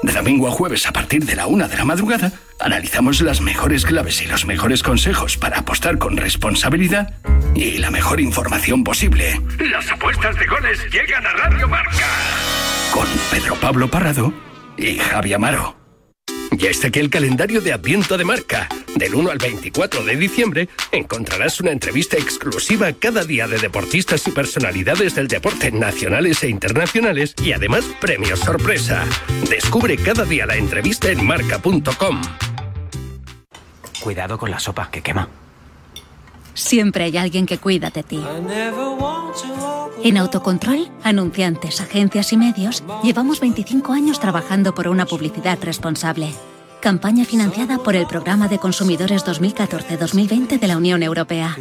De 0.02 0.14
domingo 0.14 0.48
a 0.48 0.50
jueves 0.50 0.86
a 0.86 0.92
partir 0.92 1.26
de 1.26 1.36
la 1.36 1.46
una 1.46 1.68
de 1.68 1.76
la 1.76 1.84
madrugada, 1.84 2.32
analizamos 2.60 3.20
las 3.20 3.40
mejores 3.40 3.84
claves 3.84 4.22
y 4.22 4.26
los 4.26 4.46
mejores 4.46 4.82
consejos 4.82 5.36
para 5.36 5.58
apostar 5.58 5.98
con 5.98 6.16
responsabilidad 6.16 7.14
y 7.54 7.78
la 7.78 7.90
mejor 7.90 8.20
información 8.20 8.84
posible. 8.84 9.40
Las 9.58 9.90
apuestas 9.90 10.36
de 10.38 10.46
goles 10.46 10.78
llegan 10.90 11.26
a 11.26 11.32
Radio 11.32 11.68
Marca. 11.68 12.06
Con 12.92 13.06
Pedro 13.30 13.54
Pablo 13.56 13.88
Parrado 13.88 14.32
y 14.76 14.98
Javi 14.98 15.32
Amaro. 15.32 15.79
Ya 16.52 16.68
está 16.70 16.88
aquí 16.88 16.98
el 16.98 17.10
calendario 17.10 17.60
de 17.60 17.72
Adviento 17.72 18.18
de 18.18 18.24
Marca. 18.24 18.68
Del 18.96 19.14
1 19.14 19.30
al 19.30 19.38
24 19.38 20.04
de 20.04 20.16
diciembre 20.16 20.68
encontrarás 20.90 21.60
una 21.60 21.70
entrevista 21.70 22.16
exclusiva 22.16 22.92
cada 22.92 23.24
día 23.24 23.46
de 23.46 23.58
deportistas 23.58 24.26
y 24.26 24.32
personalidades 24.32 25.14
del 25.14 25.28
deporte 25.28 25.70
nacionales 25.70 26.42
e 26.42 26.48
internacionales 26.48 27.34
y 27.42 27.52
además 27.52 27.84
premios 28.00 28.40
sorpresa. 28.40 29.04
Descubre 29.48 29.96
cada 29.96 30.24
día 30.24 30.46
la 30.46 30.56
entrevista 30.56 31.10
en 31.10 31.24
marca.com. 31.24 32.20
Cuidado 34.00 34.38
con 34.38 34.50
la 34.50 34.58
sopa 34.58 34.90
que 34.90 35.02
quema. 35.02 35.28
Siempre 36.54 37.04
hay 37.04 37.16
alguien 37.16 37.46
que 37.46 37.58
cuida 37.58 37.90
de 37.90 38.02
ti. 38.02 38.20
En 40.02 40.16
Autocontrol, 40.16 40.90
anunciantes, 41.02 41.80
agencias 41.80 42.32
y 42.32 42.36
medios, 42.36 42.82
llevamos 43.02 43.40
25 43.40 43.92
años 43.92 44.18
trabajando 44.18 44.74
por 44.74 44.88
una 44.88 45.06
publicidad 45.06 45.58
responsable. 45.62 46.32
Campaña 46.80 47.24
financiada 47.24 47.78
por 47.78 47.94
el 47.94 48.06
Programa 48.06 48.48
de 48.48 48.58
Consumidores 48.58 49.24
2014-2020 49.26 50.58
de 50.58 50.66
la 50.66 50.78
Unión 50.78 51.02
Europea. 51.02 51.56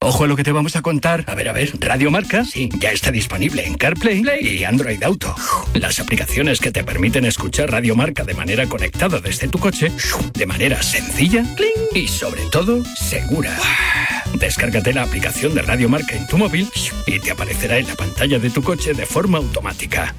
Ojo 0.00 0.24
a 0.24 0.26
lo 0.26 0.34
que 0.34 0.42
te 0.42 0.50
vamos 0.50 0.74
a 0.74 0.82
contar. 0.82 1.24
A 1.28 1.36
ver, 1.36 1.48
a 1.48 1.52
ver, 1.52 1.70
Radio 1.78 2.10
Marca, 2.10 2.44
sí, 2.44 2.68
ya 2.80 2.90
está 2.90 3.12
disponible 3.12 3.64
en 3.64 3.74
CarPlay 3.76 4.24
y 4.40 4.64
Android 4.64 5.00
Auto. 5.04 5.32
Las 5.74 6.00
aplicaciones 6.00 6.58
que 6.58 6.72
te 6.72 6.82
permiten 6.82 7.24
escuchar 7.24 7.70
Radio 7.70 7.94
Marca 7.94 8.24
de 8.24 8.34
manera 8.34 8.66
conectada 8.66 9.20
desde 9.20 9.46
tu 9.46 9.58
coche, 9.58 9.92
de 10.34 10.46
manera 10.46 10.82
sencilla 10.82 11.44
y 11.94 12.08
sobre 12.08 12.42
todo 12.50 12.84
segura. 12.96 13.56
Descárgate 14.34 14.92
la 14.92 15.02
aplicación 15.02 15.54
de 15.54 15.62
Radio 15.62 15.88
Marca 15.88 16.16
en 16.16 16.26
tu 16.26 16.38
móvil 16.38 16.68
y 17.06 17.18
te 17.18 17.30
aparecerá 17.30 17.78
en 17.78 17.88
la 17.88 17.94
pantalla 17.94 18.38
de 18.38 18.50
tu 18.50 18.62
coche 18.62 18.94
de 18.94 19.06
forma 19.06 19.38
automática. 19.38 20.14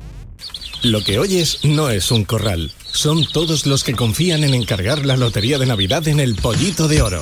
Lo 0.81 1.03
que 1.03 1.17
oyes 1.17 1.59
no 1.63 1.89
es 1.89 2.11
un 2.11 2.25
corral, 2.25 2.73
son 2.91 3.25
todos 3.25 3.65
los 3.65 3.83
que 3.83 3.93
confían 3.93 4.43
en 4.43 4.53
encargar 4.53 5.05
la 5.05 5.15
lotería 5.15 5.57
de 5.57 5.65
Navidad 5.65 6.07
en 6.07 6.19
el 6.19 6.35
Pollito 6.35 6.87
de 6.87 7.01
Oro. 7.01 7.21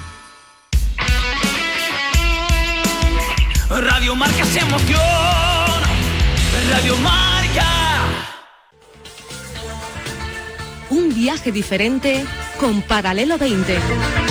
Marca 4.21 4.43
emoción. 4.43 5.01
Radio 6.69 6.95
Marca. 6.97 7.65
Un 10.91 11.11
viaje 11.15 11.51
diferente 11.51 12.23
con 12.59 12.83
Paralelo 12.83 13.39
20. 13.39 14.30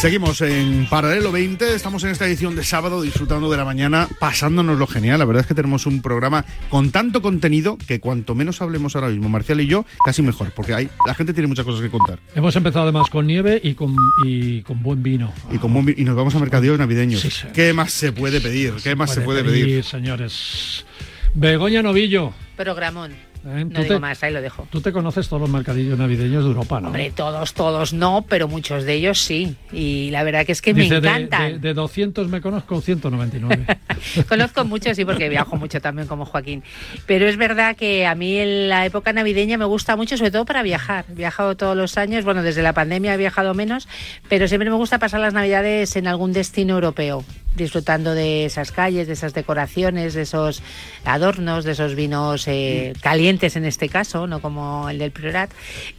Seguimos 0.00 0.40
en 0.40 0.86
Paralelo 0.88 1.30
20, 1.30 1.74
estamos 1.74 2.02
en 2.04 2.10
esta 2.10 2.26
edición 2.26 2.56
de 2.56 2.64
sábado 2.64 3.02
disfrutando 3.02 3.50
de 3.50 3.58
la 3.58 3.66
mañana, 3.66 4.08
pasándonos 4.18 4.78
lo 4.78 4.86
genial. 4.86 5.18
La 5.18 5.26
verdad 5.26 5.42
es 5.42 5.46
que 5.46 5.52
tenemos 5.52 5.84
un 5.84 6.00
programa 6.00 6.46
con 6.70 6.90
tanto 6.90 7.20
contenido 7.20 7.76
que 7.76 8.00
cuanto 8.00 8.34
menos 8.34 8.62
hablemos 8.62 8.96
ahora 8.96 9.10
mismo, 9.10 9.28
Marcial 9.28 9.60
y 9.60 9.66
yo, 9.66 9.84
casi 10.02 10.22
mejor, 10.22 10.52
porque 10.52 10.72
hay, 10.72 10.88
la 11.06 11.12
gente 11.12 11.34
tiene 11.34 11.48
muchas 11.48 11.66
cosas 11.66 11.82
que 11.82 11.90
contar. 11.90 12.18
Hemos 12.34 12.56
empezado 12.56 12.84
además 12.84 13.10
con 13.10 13.26
nieve 13.26 13.60
y 13.62 13.74
con, 13.74 13.94
y 14.24 14.62
con 14.62 14.82
buen 14.82 15.02
vino. 15.02 15.34
Y, 15.52 15.58
con 15.58 15.70
y 15.94 16.04
nos 16.04 16.16
vamos 16.16 16.34
a 16.34 16.38
mercadillos 16.38 16.78
navideños. 16.78 17.46
¿Qué 17.52 17.74
más 17.74 17.92
se 17.92 18.10
puede 18.10 18.40
pedir? 18.40 18.76
¿Qué 18.82 18.96
más 18.96 19.12
se 19.12 19.20
puede 19.20 19.44
pedir? 19.44 19.84
señores. 19.84 20.86
Begoña 21.34 21.82
Novillo. 21.82 22.32
Programón. 22.56 23.29
¿Eh? 23.46 23.64
No 23.64 23.82
digo 23.82 24.00
más, 24.00 24.22
ahí 24.22 24.32
lo 24.32 24.42
dejo. 24.42 24.66
Tú 24.70 24.80
te 24.80 24.92
conoces 24.92 25.28
todos 25.28 25.42
los 25.42 25.50
mercadillos 25.50 25.98
navideños 25.98 26.44
de 26.44 26.50
Europa, 26.50 26.80
¿no? 26.80 26.88
Hombre, 26.88 27.10
todos, 27.14 27.54
todos 27.54 27.92
no, 27.92 28.24
pero 28.28 28.48
muchos 28.48 28.84
de 28.84 28.94
ellos 28.94 29.18
sí. 29.18 29.56
Y 29.72 30.10
la 30.10 30.22
verdad 30.24 30.44
que 30.44 30.52
es 30.52 30.60
que 30.60 30.74
me 30.74 30.86
encantan. 30.86 31.52
De, 31.54 31.68
de, 31.68 31.74
200 31.74 32.28
me 32.28 32.40
conozco 32.40 32.80
199. 32.80 33.66
conozco 34.28 34.64
muchos, 34.64 34.96
sí, 34.96 35.04
porque 35.04 35.28
viajo 35.28 35.56
mucho 35.56 35.80
también 35.80 36.06
como 36.06 36.26
Joaquín. 36.26 36.62
Pero 37.06 37.26
es 37.28 37.36
verdad 37.36 37.76
que 37.76 38.06
a 38.06 38.14
mí 38.14 38.36
en 38.36 38.68
la 38.68 38.84
época 38.84 39.12
navideña 39.12 39.56
me 39.56 39.64
gusta 39.64 39.96
mucho, 39.96 40.16
sobre 40.16 40.30
todo 40.30 40.44
para 40.44 40.62
viajar. 40.62 41.06
He 41.10 41.14
viajado 41.14 41.56
todos 41.56 41.76
los 41.76 41.96
años, 41.96 42.24
bueno, 42.24 42.42
desde 42.42 42.62
la 42.62 42.74
pandemia 42.74 43.14
he 43.14 43.18
viajado 43.18 43.54
menos, 43.54 43.88
pero 44.28 44.48
siempre 44.48 44.68
me 44.68 44.76
gusta 44.76 44.98
pasar 44.98 45.20
las 45.20 45.32
navidades 45.32 45.96
en 45.96 46.06
algún 46.06 46.32
destino 46.32 46.74
europeo 46.74 47.24
disfrutando 47.56 48.14
de 48.14 48.44
esas 48.44 48.72
calles, 48.72 49.06
de 49.06 49.14
esas 49.14 49.34
decoraciones, 49.34 50.14
de 50.14 50.22
esos 50.22 50.62
adornos, 51.04 51.64
de 51.64 51.72
esos 51.72 51.94
vinos 51.94 52.46
eh, 52.46 52.92
calientes 53.00 53.56
en 53.56 53.64
este 53.64 53.88
caso, 53.88 54.26
no 54.26 54.40
como 54.40 54.88
el 54.88 54.98
del 54.98 55.10
Priorat. 55.10 55.50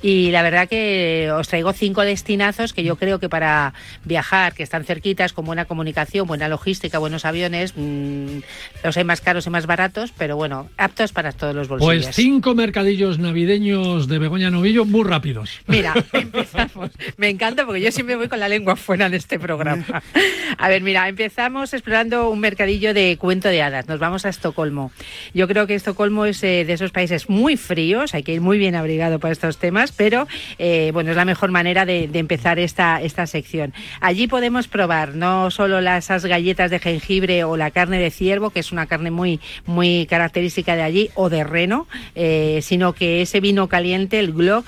Y 0.01 0.31
la 0.31 0.43
verdad 0.43 0.69
que 0.69 1.29
os 1.31 1.47
traigo 1.47 1.73
cinco 1.73 2.01
destinazos 2.01 2.73
que 2.73 2.83
yo 2.83 2.95
creo 2.95 3.19
que 3.19 3.29
para 3.29 3.73
viajar, 4.05 4.53
que 4.53 4.63
están 4.63 4.85
cerquitas, 4.85 5.33
con 5.33 5.45
buena 5.45 5.65
comunicación, 5.65 6.27
buena 6.27 6.47
logística, 6.47 6.99
buenos 6.99 7.25
aviones, 7.25 7.73
mm, 7.75 8.39
los 8.83 8.97
hay 8.97 9.03
más 9.03 9.21
caros 9.21 9.45
y 9.47 9.49
más 9.49 9.65
baratos, 9.65 10.13
pero 10.17 10.37
bueno, 10.37 10.69
aptos 10.77 11.11
para 11.11 11.31
todos 11.33 11.53
los 11.53 11.67
bolsillos. 11.67 12.05
Pues 12.05 12.15
cinco 12.15 12.55
mercadillos 12.55 13.19
navideños 13.19 14.07
de 14.07 14.19
Begoña 14.19 14.49
Novillo 14.49 14.85
muy 14.85 15.03
rápidos. 15.03 15.59
Mira, 15.67 15.93
empezamos. 16.13 16.91
Me 17.17 17.29
encanta 17.29 17.65
porque 17.65 17.81
yo 17.81 17.91
siempre 17.91 18.15
voy 18.15 18.29
con 18.29 18.39
la 18.39 18.47
lengua 18.47 18.75
fuera 18.75 19.07
en 19.07 19.13
este 19.13 19.37
programa. 19.37 19.85
A 20.57 20.69
ver, 20.69 20.81
mira, 20.81 21.07
empezamos 21.07 21.40
estamos 21.41 21.73
explorando 21.73 22.29
un 22.29 22.39
mercadillo 22.39 22.93
de 22.93 23.17
cuento 23.17 23.49
de 23.49 23.63
hadas. 23.63 23.87
Nos 23.87 23.97
vamos 23.97 24.27
a 24.27 24.29
Estocolmo. 24.29 24.91
Yo 25.33 25.47
creo 25.47 25.65
que 25.65 25.73
Estocolmo 25.73 26.25
es 26.25 26.43
eh, 26.43 26.65
de 26.65 26.73
esos 26.73 26.91
países 26.91 27.31
muy 27.31 27.57
fríos, 27.57 28.13
hay 28.13 28.21
que 28.21 28.31
ir 28.31 28.41
muy 28.41 28.59
bien 28.59 28.75
abrigado 28.75 29.17
para 29.17 29.31
estos 29.31 29.57
temas, 29.57 29.91
pero 29.91 30.27
eh, 30.59 30.91
bueno, 30.93 31.09
es 31.09 31.17
la 31.17 31.25
mejor 31.25 31.49
manera 31.49 31.83
de, 31.83 32.07
empezar 32.13 32.59
esta, 32.59 33.01
esta 33.01 33.25
sección. 33.25 33.73
Allí 34.01 34.27
podemos 34.27 34.67
probar 34.67 35.15
no 35.15 35.49
solo 35.49 35.81
las 35.81 36.05
esas 36.05 36.25
galletas 36.25 36.69
de 36.69 36.77
jengibre 36.77 37.43
o 37.43 37.57
la 37.57 37.71
carne 37.71 37.97
de 37.97 38.11
ciervo, 38.11 38.51
que 38.51 38.59
es 38.59 38.71
una 38.71 38.85
carne 38.85 39.09
muy, 39.09 39.39
muy 39.65 40.05
característica 40.07 40.75
de 40.75 40.83
allí, 40.83 41.09
o 41.15 41.29
de 41.29 41.43
reno, 41.43 41.87
eh, 42.13 42.59
sino 42.61 42.93
que 42.93 43.23
ese 43.23 43.39
vino 43.39 43.67
caliente, 43.67 44.19
el 44.19 44.33
Glock, 44.33 44.67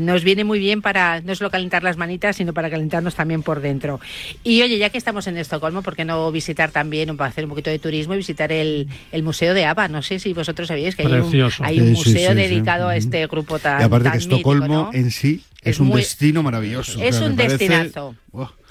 nos 0.00 0.24
viene 0.24 0.44
muy 0.44 0.60
bien 0.60 0.80
para 0.80 1.20
no 1.20 1.34
solo 1.34 1.50
calentar 1.50 1.82
las 1.82 1.98
manitas, 1.98 2.36
sino 2.36 2.54
para 2.54 2.70
calentarnos 2.70 3.14
también 3.14 3.42
por 3.42 3.60
dentro. 3.60 4.00
Y 4.44 4.62
oye, 4.62 4.78
ya 4.78 4.88
que 4.88 4.96
estamos 4.96 5.26
en 5.26 5.36
Estocolmo, 5.36 5.82
¿por 5.82 5.94
qué 6.06 6.12
no 6.12 6.30
visitar 6.30 6.70
también, 6.70 7.16
para 7.16 7.30
hacer 7.30 7.44
un 7.44 7.50
poquito 7.50 7.70
de 7.70 7.78
turismo 7.78 8.14
y 8.14 8.18
visitar 8.18 8.52
el, 8.52 8.88
el 9.12 9.22
Museo 9.22 9.54
de 9.54 9.64
ABBA. 9.64 9.88
No 9.88 10.02
sé 10.02 10.18
si 10.18 10.32
vosotros 10.32 10.68
sabéis 10.68 10.96
que 10.96 11.02
hay 11.02 11.12
un, 11.12 11.50
hay 11.60 11.80
un, 11.80 11.92
museo 11.92 12.34
dedicado 12.34 12.88
a 12.88 12.96
este 12.96 13.26
grupo 13.26 13.58
tan. 13.58 13.80
Y 13.80 13.84
aparte 13.84 14.10
que 14.10 14.18
Estocolmo 14.18 14.90
en 14.92 15.10
sí 15.10 15.42
es, 15.62 15.80
un 15.80 15.90
destino 15.90 16.42
maravilloso. 16.42 17.02
Es 17.02 17.20
un 17.20 17.36
destinazo. 17.36 18.14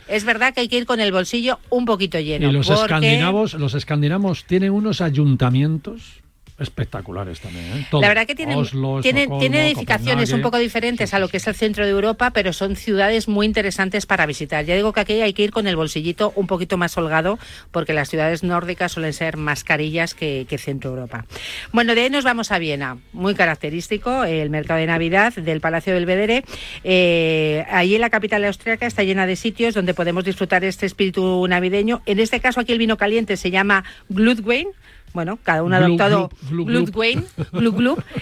Es 0.08 0.24
verdad 0.24 0.54
que 0.54 0.62
hay 0.62 0.68
que 0.68 0.78
ir 0.78 0.86
con 0.86 1.00
el 1.00 1.12
bolsillo 1.12 1.60
un 1.70 1.86
poquito 1.86 2.20
lleno. 2.20 2.50
Y 2.50 2.54
los 2.54 2.70
escandinavos, 2.70 3.56
los 3.56 3.74
escandinavos 3.74 4.46
tienen 4.46 4.72
unos 4.72 5.02
ayuntamientos 5.02 6.25
espectaculares 6.58 7.42
también. 7.42 7.66
¿eh? 7.66 7.88
la 7.92 8.08
verdad 8.08 8.26
que 8.26 8.36
tienen, 8.36 8.64
tiene 9.02 9.68
edificaciones 9.68 10.32
un 10.32 10.42
poco 10.42 10.58
diferentes 10.58 11.14
a 11.14 11.20
lo 11.20 11.28
que 11.28 11.38
es 11.38 11.48
el 11.48 11.56
centro 11.56 11.84
de 11.84 11.92
Europa, 11.92 12.32
pero 12.32 12.54
son 12.54 12.76
ciudades 12.76 13.28
muy 13.28 13.46
interesantes 13.46 14.06
para 14.06 14.26
visitar. 14.26 14.64
Ya 14.66 14.76
digo 14.76 14.94
que 14.94 15.02
aquí 15.02 15.22
hay 15.22 15.34
que 15.34 15.44
ir 15.44 15.52
con 15.52 15.68
el 15.68 15.76
bolsillito 15.76 16.32
un 16.36 16.48
poquito 16.48 16.78
más 16.78 16.98
holgado, 16.98 17.38
porque 17.72 17.94
las 17.94 18.10
ciudades 18.10 18.44
nórdicas 18.44 18.94
suelen 18.94 19.14
ser 19.14 19.38
más 19.38 19.64
carillas 19.64 20.14
que, 20.14 20.46
centro 20.56 20.92
Europa. 20.92 21.26
Bueno, 21.74 21.96
de 21.96 22.02
ahí 22.02 22.10
nos 22.10 22.24
vamos 22.24 22.52
a 22.54 22.60
Viena, 22.60 22.98
muy 23.12 23.36
característico, 23.36 24.24
el 24.24 24.50
mercado 24.50 24.80
de 24.80 24.88
Navidad 24.88 25.34
del 25.34 25.60
Palacio 25.60 25.94
del 25.94 26.06
Belvedere. 26.06 26.46
Eh, 26.86 27.66
allí 27.70 27.96
en 27.96 28.02
la 28.02 28.10
capital 28.10 28.46
austriaca 28.46 28.86
está 28.86 29.04
llena 29.04 29.28
de 29.28 29.36
sitios 29.36 29.74
donde 29.74 29.94
podemos 29.94 30.24
disfrutar 30.24 30.64
este 30.64 30.86
espíritu 30.86 31.46
navideño. 31.48 32.02
En 32.06 32.20
este 32.20 32.40
caso 32.40 32.62
aquí 32.62 32.72
el 32.72 32.80
vino 32.80 32.96
caliente 32.96 33.36
se 33.36 33.52
llama 33.52 33.84
Glutwein, 34.08 34.70
bueno, 35.16 35.40
cada 35.42 35.64
uno 35.64 35.76
ha 35.76 35.80
adaptado 35.80 36.30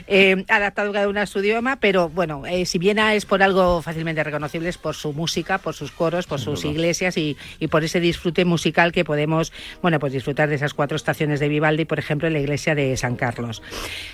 eh, 0.08 0.45
adaptado 0.47 0.93
cada 0.93 1.10
uno 1.10 1.19
a 1.19 1.25
su 1.25 1.39
idioma, 1.39 1.77
pero 1.77 2.08
bueno, 2.08 2.45
eh, 2.45 2.65
si 2.65 2.77
Viena 2.77 3.15
es 3.15 3.25
por 3.25 3.41
algo 3.41 3.82
fácilmente 3.82 4.23
reconocible, 4.23 4.69
es 4.69 4.77
por 4.77 4.95
su 4.95 5.12
música, 5.12 5.58
por 5.58 5.73
sus 5.73 5.91
coros, 5.91 6.27
por 6.27 6.39
sus 6.39 6.63
iglesias 6.63 7.17
y, 7.17 7.36
por 7.69 7.84
ese 7.84 7.99
disfrute 7.99 8.45
musical 8.45 8.91
que 8.91 9.03
podemos, 9.03 9.51
bueno, 9.82 9.99
pues 9.99 10.13
disfrutar 10.13 10.47
de 10.49 10.56
esas 10.56 10.75
cuatro 10.75 10.95
estaciones 10.95 11.39
de 11.39 11.49
Vivaldi, 11.49 11.86
por 11.86 11.97
ejemplo, 11.97 12.27
en 12.27 12.34
la 12.34 12.39
iglesia 12.39 12.75
de 12.75 12.95
San 12.95 13.15
Carlos. 13.15 13.63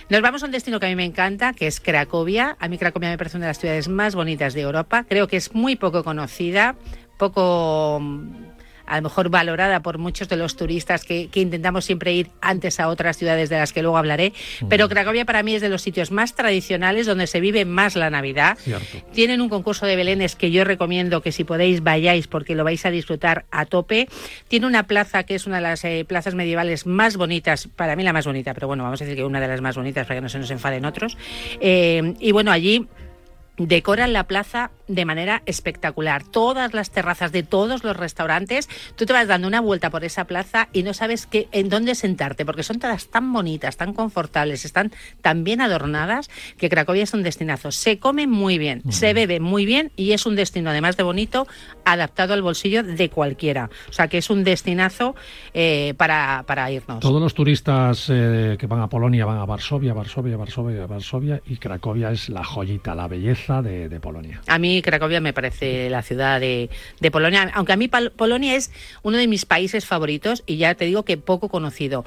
Nos 0.08 0.22
vamos 0.22 0.42
a 0.42 0.46
un 0.46 0.54
destino 0.54 0.80
que 0.80 0.86
a 0.86 0.90
mí 0.90 0.96
me 0.96 1.06
encanta, 1.06 1.52
que 1.52 1.68
es 1.68 1.82
Cracovia. 1.82 2.56
A 2.60 2.70
mí 2.70 2.78
Cracovia 2.78 3.10
me 3.10 3.18
parece 3.18 3.36
una 3.36 3.48
de 3.48 3.50
las 3.50 3.60
ciudades 3.60 3.90
más 3.90 4.16
bonitas 4.16 4.54
de 4.54 4.62
Europa. 4.62 5.06
Creo 5.08 5.28
que 5.28 5.36
es 5.36 5.54
muy 5.54 5.76
poco 5.76 6.06
conocida, 6.06 6.76
poco 7.18 8.02
a 8.90 8.98
lo 8.98 9.04
mejor 9.04 9.30
valorada 9.30 9.82
por 9.82 9.98
muchos 9.98 10.28
de 10.28 10.36
los 10.36 10.56
turistas 10.56 11.06
que, 11.06 11.30
intentamos 11.34 11.86
siempre 11.86 12.12
ir 12.14 12.30
antes 12.42 12.80
a 12.80 12.90
otras 12.90 13.18
ciudades 13.18 13.50
de 13.50 13.58
las 13.58 13.72
que 13.72 13.82
luego 13.82 13.98
hablaré. 13.98 14.34
Pero 14.68 14.90
Cracovia 14.90 15.26
para 15.26 15.44
mí 15.44 15.56
es 15.56 15.62
de 15.62 15.70
los 15.70 15.82
sitios 15.82 16.12
más 16.12 16.36
tradicionales 16.36 17.06
donde 17.06 17.28
se 17.28 17.40
vive 17.40 17.66
más 17.66 17.96
la 17.96 18.10
Navidad. 18.10 18.58
Tienen 19.14 19.42
un 19.42 19.50
concurso 19.50 19.86
de 19.86 19.96
belenes 19.96 20.36
que 20.36 20.52
yo 20.52 20.64
recomiendo 20.64 21.22
que 21.22 21.32
si 21.32 21.44
podéis 21.44 21.82
vayáis 21.82 22.28
porque 22.28 22.56
lo 22.56 22.64
vais 22.64 22.86
a 22.86 22.92
disfrutar 22.92 23.46
a 23.52 23.66
tope. 23.66 24.10
Tiene 24.48 24.68
una 24.68 24.84
plaza 24.84 25.24
que 25.24 25.36
es 25.36 25.46
una 25.48 25.58
de 25.58 25.64
las 25.64 25.86
eh, 25.86 26.06
plazas 26.08 26.36
medievales 26.36 26.86
más 26.86 27.16
bonitas, 27.16 27.68
para 27.76 27.96
mí 27.96 28.04
la 28.04 28.14
más 28.14 28.26
bonita, 28.26 28.54
pero 28.54 28.68
bueno, 28.68 28.84
vamos 28.84 29.02
a 29.02 29.06
decir 29.06 29.18
que 29.18 29.24
una 29.24 29.40
de 29.40 29.48
las 29.48 29.62
más 29.62 29.76
bonitas 29.76 30.06
para 30.08 30.18
que 30.20 30.22
no 30.22 30.30
se 30.30 30.40
nos 30.40 30.52
enfaden 30.52 30.86
otros. 30.86 31.18
Eh, 31.62 32.16
y 32.20 32.32
bueno, 32.32 32.52
allí 32.52 32.88
decoran 33.58 34.14
la 34.14 34.26
plaza 34.26 34.72
de 34.90 35.06
manera 35.06 35.42
espectacular. 35.46 36.24
Todas 36.24 36.74
las 36.74 36.92
terrazas 36.92 37.32
de 37.32 37.44
todos 37.44 37.84
los 37.84 37.96
restaurantes, 37.96 38.68
tú 38.96 39.06
te 39.06 39.14
vas 39.14 39.28
dando 39.28 39.48
una 39.48 39.62
vuelta 39.62 39.90
por 39.90 40.04
esa 40.04 40.26
plaza 40.26 40.68
y 40.74 40.84
no 40.84 40.94
sabes 40.94 41.26
qué, 41.26 41.48
en 41.52 41.70
dónde 41.70 41.96
sentarte, 41.96 42.46
porque 42.46 42.64
son 42.64 42.80
todas 42.80 43.08
tan 43.08 43.32
bonitas, 43.32 43.78
tan 43.78 43.94
confortables, 43.94 44.66
están 44.66 44.92
tan 45.22 45.44
bien 45.44 45.62
adornadas 45.62 46.30
que 46.58 46.70
Cracovia 46.70 47.04
es 47.04 47.14
un 47.14 47.24
destinazo. 47.24 47.72
Se 47.72 48.00
come 48.00 48.28
muy 48.28 48.58
bien, 48.58 48.84
se 48.90 49.14
bebe 49.14 49.40
muy 49.40 49.66
bien 49.66 49.92
y 49.96 50.12
es 50.12 50.26
un 50.26 50.36
destino, 50.36 50.72
además 50.72 50.98
de 50.98 51.04
bonito, 51.04 51.48
adaptado 51.86 52.34
al 52.34 52.42
bolsillo 52.42 52.84
de 52.84 53.10
cualquiera. 53.10 53.70
O 53.90 53.94
sea 53.94 54.08
que 54.08 54.18
es 54.18 54.30
un 54.30 54.44
destinazo 54.44 55.16
eh, 55.54 55.94
para, 55.98 56.44
para, 56.48 56.72
irnos. 56.72 57.00
Todos 57.00 57.22
los 57.22 57.34
turistas 57.34 58.08
eh, 58.10 58.58
que 58.60 58.68
van 58.68 58.82
a 58.82 58.90
Polonia 58.90 59.26
van 59.26 59.38
a 59.38 59.46
Varsovia, 59.46 59.94
Varsovia, 59.94 60.38
Varsovia, 60.38 60.86
Varsovia 60.88 61.42
y 61.46 61.58
Cracovia 61.58 62.12
es 62.12 62.30
la 62.30 62.44
joyita, 62.44 62.96
la 62.96 63.08
belleza 63.08 63.62
de, 63.62 64.00
Polonia. 64.00 64.42
A 64.48 64.58
mí 64.58 64.79
Cracovia 64.82 65.22
me 65.22 65.34
parece 65.34 65.90
la 65.90 66.02
ciudad 66.02 66.40
de, 66.40 66.70
Polonia, 67.12 67.52
aunque 67.54 67.74
a 67.74 67.78
mí 67.78 67.88
Polonia 67.88 68.56
es 68.56 68.72
uno 69.04 69.18
de 69.18 69.28
mis 69.28 69.46
países 69.46 69.86
favoritos 69.86 70.44
y 70.46 70.58
ya 70.58 70.76
te 70.76 70.86
digo 70.86 71.04
que 71.04 71.18
poco 71.18 71.50
conocido. 71.50 72.06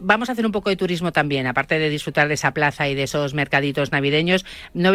Vamos 0.00 0.28
a 0.28 0.32
hacer 0.32 0.44
un 0.44 0.52
poco 0.52 0.70
de 0.70 0.76
turismo 0.76 1.12
también, 1.12 1.46
aparte 1.46 1.78
de 1.78 1.88
disfrutar 1.88 2.28
de 2.28 2.34
esa 2.34 2.52
plaza 2.52 2.88
y 2.88 2.94
de 2.94 3.04
esos 3.04 3.32
mercaditos 3.32 3.90
navideños, 3.90 4.44
no 4.74 4.92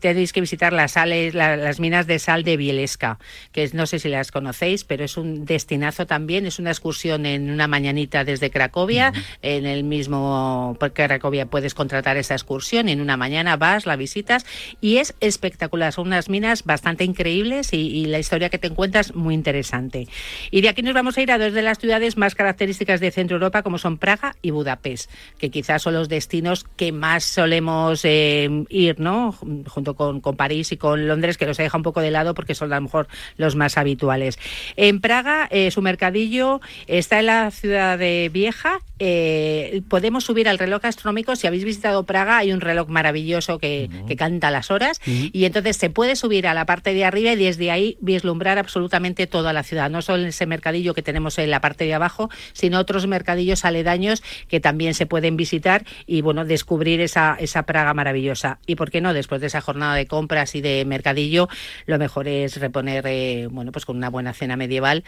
tenéis 0.00 0.32
que 0.32 0.40
visitar 0.40 0.72
las, 0.72 0.92
sales, 0.92 1.34
las 1.34 1.80
minas 1.80 2.06
de 2.06 2.18
sal 2.18 2.44
de 2.44 2.56
Bielesca, 2.56 3.18
que 3.52 3.68
no 3.72 3.86
sé 3.86 3.98
si 3.98 4.08
las 4.08 4.30
conocéis, 4.30 4.84
pero 4.84 5.04
es 5.04 5.16
un 5.16 5.44
destinazo 5.44 6.06
también, 6.06 6.46
es 6.46 6.58
una 6.58 6.70
excursión 6.70 7.26
en 7.26 7.50
una 7.50 7.66
mañanita 7.66 8.24
desde 8.24 8.50
Cracovia, 8.50 9.12
en 9.42 9.66
el 9.66 9.84
mismo 9.84 10.76
Cracovia 10.94 11.46
puedes 11.46 11.74
contratar 11.74 12.16
esa 12.16 12.34
excursión, 12.34 12.88
en 12.88 13.00
una 13.00 13.16
mañana 13.16 13.56
vas, 13.56 13.86
la 13.86 13.96
visitas 13.96 14.46
y 14.80 14.98
es 14.98 15.14
espectacular. 15.20 15.92
Son 15.92 16.06
unas 16.06 16.28
minas 16.28 16.63
bastante 16.64 17.04
increíbles 17.04 17.72
y, 17.72 18.04
la 18.04 18.18
historia 18.18 18.50
que 18.50 18.58
te 18.58 18.68
encuentras 18.68 19.14
muy 19.14 19.34
interesante. 19.34 20.06
Y 20.50 20.60
de 20.60 20.68
aquí 20.68 20.82
nos 20.82 20.94
vamos 20.94 21.16
a 21.16 21.22
ir 21.22 21.32
a 21.32 21.38
dos 21.38 21.52
de 21.52 21.62
las 21.62 21.78
ciudades 21.78 22.16
más 22.16 22.34
características 22.34 23.00
de 23.00 23.10
Centro 23.10 23.36
Europa, 23.36 23.62
como 23.62 23.78
son 23.78 23.98
Praga 23.98 24.36
y 24.42 24.50
Budapest, 24.50 25.10
que 25.38 25.50
quizás 25.50 25.82
son 25.82 25.94
los 25.94 26.08
destinos 26.08 26.64
que 26.76 26.92
más 26.92 27.24
solemos 27.24 28.04
eh, 28.04 28.64
ir, 28.68 29.00
¿no? 29.00 29.32
Junto 29.32 29.94
con, 29.94 30.20
con, 30.20 30.36
París 30.36 30.72
y 30.72 30.76
con 30.76 31.08
Londres, 31.08 31.38
que 31.38 31.46
los 31.46 31.56
deja 31.56 31.76
un 31.76 31.82
poco 31.82 32.00
de 32.00 32.10
lado 32.10 32.34
porque 32.34 32.54
son 32.54 32.72
a 32.72 32.76
lo 32.76 32.82
mejor 32.82 33.08
los 33.36 33.56
más 33.56 33.78
habituales. 33.78 34.38
En 34.76 35.00
Praga, 35.00 35.48
eh, 35.50 35.70
su 35.70 35.82
mercadillo 35.82 36.60
está 36.86 37.20
en 37.20 37.26
la 37.26 37.50
ciudad 37.50 37.98
de 37.98 38.30
Vieja. 38.32 38.80
Eh, 38.98 39.82
podemos 39.88 40.24
subir 40.24 40.48
al 40.48 40.58
reloj 40.58 40.84
astronómico. 40.84 41.36
Si 41.36 41.46
habéis 41.46 41.64
visitado 41.64 42.04
Praga, 42.04 42.38
hay 42.38 42.52
un 42.52 42.60
reloj 42.60 42.88
maravilloso 42.88 43.58
que, 43.58 43.90
que 44.06 44.16
canta 44.16 44.50
las 44.50 44.70
horas. 44.70 45.00
Y 45.06 45.44
entonces 45.44 45.76
se 45.76 45.90
puede 45.90 46.16
subir 46.16 46.46
la 46.54 46.66
parte 46.66 46.94
de 46.94 47.04
arriba 47.04 47.32
y 47.32 47.36
desde 47.36 47.70
ahí 47.70 47.98
vislumbrar 48.00 48.58
absolutamente 48.58 49.26
toda 49.26 49.52
la 49.52 49.62
ciudad. 49.62 49.90
No 49.90 50.02
solo 50.02 50.26
ese 50.26 50.46
mercadillo 50.46 50.94
que 50.94 51.02
tenemos 51.02 51.38
en 51.38 51.50
la 51.50 51.60
parte 51.60 51.84
de 51.84 51.94
abajo, 51.94 52.30
sino 52.52 52.78
otros 52.78 53.06
mercadillos 53.06 53.64
aledaños 53.64 54.22
que 54.48 54.60
también 54.60 54.94
se 54.94 55.06
pueden 55.06 55.36
visitar 55.36 55.84
y 56.06 56.22
bueno, 56.22 56.44
descubrir 56.44 57.00
esa, 57.00 57.36
esa 57.38 57.64
Praga 57.64 57.94
maravillosa. 57.94 58.58
Y 58.66 58.76
por 58.76 58.90
qué 58.90 59.00
no, 59.00 59.12
después 59.12 59.40
de 59.40 59.48
esa 59.48 59.60
jornada 59.60 59.94
de 59.94 60.06
compras 60.06 60.54
y 60.54 60.60
de 60.60 60.84
mercadillo, 60.84 61.48
lo 61.86 61.98
mejor 61.98 62.28
es 62.28 62.60
reponer, 62.60 63.04
eh, 63.06 63.48
bueno, 63.50 63.72
pues 63.72 63.84
con 63.84 63.96
una 63.96 64.10
buena 64.10 64.32
cena 64.32 64.56
medieval, 64.56 65.04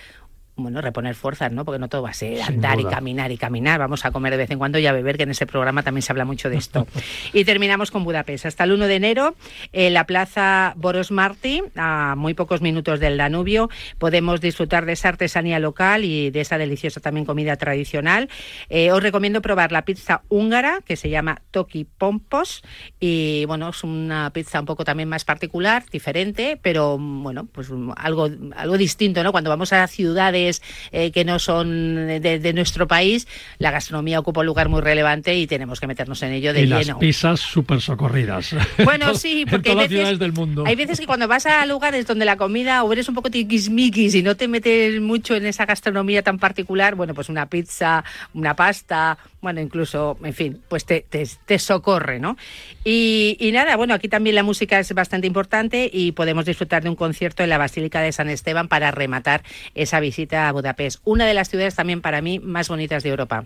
bueno, 0.57 0.81
reponer 0.81 1.15
fuerzas, 1.15 1.53
¿no? 1.53 1.67
Porque 1.67 1.79
no 1.79 1.89
todo 1.89 2.03
va 2.03 2.11
a 2.11 2.15
ser 2.15 2.41
andar 2.41 2.81
y 2.81 2.85
caminar 2.85 3.31
y 3.31 3.37
caminar. 3.37 3.79
Vamos 3.79 4.07
a 4.07 4.11
comer 4.11 4.33
de 4.33 4.39
vez 4.39 4.51
en 4.51 4.59
cuando 4.59 4.79
y 4.79 4.87
a 4.87 4.93
beber, 4.93 5.19
que 5.19 5.25
en 5.25 5.31
ese 5.31 5.47
programa 5.47 5.83
también 5.83 6.01
se 6.01 6.13
habla 6.13 6.25
mucho 6.25 6.49
de 6.49 6.57
esto. 6.57 6.87
y 7.35 7.45
terminamos 7.45 7.91
con 7.91 8.05
Budapest. 8.05 8.47
Hasta 8.47 8.65
el 8.65 8.73
1 8.73 8.87
de 8.87 8.95
enero, 8.95 9.35
en 9.73 9.93
la 9.93 10.05
plaza 10.05 10.73
Boros 10.77 11.11
Marti, 11.11 11.63
a 11.77 12.15
muy 12.17 12.33
pocos 12.33 12.63
minutos 12.63 13.01
del 13.01 13.19
Danubio, 13.19 13.69
podemos 13.99 14.41
disfrutar 14.41 14.87
de 14.87 14.93
esa 14.93 15.11
artesanía 15.11 15.59
local 15.59 16.05
y 16.05 16.31
de 16.31 16.41
esa 16.41 16.57
deliciosa 16.57 17.01
también 17.01 17.27
comida 17.27 17.57
tradicional. 17.57 18.31
Eh, 18.71 18.93
os 18.93 19.03
recomiendo 19.03 19.43
probar 19.43 19.73
la 19.73 19.85
pizza 19.85 20.23
húngara, 20.31 20.81
que 20.87 20.97
se 20.97 21.11
llama 21.11 21.43
Toki 21.51 21.85
Pompos. 21.85 22.63
Y 22.99 23.45
bueno, 23.45 23.69
es 23.69 23.85
una 23.85 24.31
pizza 24.31 24.59
un 24.59 24.67
poco 24.67 24.85
también 24.85 25.11
más 25.11 25.27
particular, 25.27 25.85
diferente, 25.93 26.59
pero 26.63 26.97
bueno, 26.99 27.47
pues 27.53 27.69
algo, 27.97 28.31
algo 28.57 28.79
distinto, 28.79 29.23
¿no? 29.23 29.33
Cuando 29.33 29.51
vamos 29.51 29.75
a 29.75 29.87
ciudades 29.87 30.46
eh, 30.93 31.11
que 31.11 31.25
no 31.25 31.39
son 31.39 32.07
de, 32.07 32.53
nuestro 32.55 32.87
país, 32.87 33.27
la 33.59 33.71
gastronomía 33.71 34.19
ocupa 34.21 34.41
un 34.41 34.47
lugar 34.47 34.69
muy 34.69 34.81
relevante 34.81 35.37
y 35.37 35.47
tenemos 35.47 35.81
que 35.81 35.87
meternos 35.87 36.23
en 36.23 36.33
ello 36.33 36.53
de 36.53 36.63
y 36.63 36.67
lleno. 36.67 36.79
las 36.79 36.97
pizzas 36.99 37.41
súper 37.41 37.81
socorridas. 37.81 38.55
Bueno, 38.85 39.15
sí, 39.15 39.47
porque 39.51 39.73
en 39.73 39.79
hay 39.79 39.85
veces, 39.85 39.99
ciudades 39.99 40.19
del 40.19 40.33
mundo. 40.33 40.65
hay 40.67 40.77
veces 40.77 41.01
que 41.01 41.07
cuando 41.07 41.27
vas 41.27 41.47
a 41.47 41.65
lugares 41.67 42.07
donde 42.07 42.25
la 42.25 42.37
comida 42.37 42.85
o 42.85 42.93
eres 42.93 43.09
un 43.09 43.15
poco 43.15 43.31
tiquismiquis 43.31 44.15
y 44.15 44.23
no 44.23 44.37
te 44.37 44.49
metes 44.49 45.01
mucho 45.01 45.35
en 45.35 45.47
esa 45.47 45.67
gastronomía 45.67 46.23
tan 46.23 46.39
particular, 46.39 46.95
bueno, 46.95 47.15
pues 47.15 47.29
una 47.29 47.47
pizza, 47.47 48.05
una 48.35 48.55
pasta, 48.55 49.19
bueno, 49.47 49.61
incluso, 49.61 50.19
en 50.25 50.35
fin, 50.35 50.61
pues 50.69 50.85
te, 50.85 51.07
te, 51.09 51.59
socorre, 51.61 52.19
¿no? 52.19 52.37
Y, 52.83 53.37
y, 53.39 53.53
nada, 53.53 53.77
bueno, 53.77 53.95
aquí 53.95 54.09
también 54.09 54.35
la 54.35 54.43
música 54.43 54.81
es 54.81 54.93
bastante 54.93 55.29
importante 55.29 55.89
y 55.93 56.11
podemos 56.11 56.47
disfrutar 56.47 56.83
de 56.83 56.89
un 56.89 56.97
concierto 56.97 57.45
en 57.45 57.51
la 57.51 57.57
Basílica 57.57 58.01
de 58.01 58.11
San 58.11 58.29
Esteban 58.29 58.67
para 58.67 58.91
rematar 58.91 59.45
esa 59.77 60.01
visita 60.01 60.49
a 60.49 60.53
Budapest, 60.53 61.01
una 61.05 61.27
de 61.27 61.35
las 61.35 61.49
ciudades 61.49 61.77
también 61.77 62.01
para 62.01 62.23
mí 62.23 62.41
más 62.41 62.67
bonitas 62.67 63.05
de 63.05 63.11
Europa. 63.11 63.45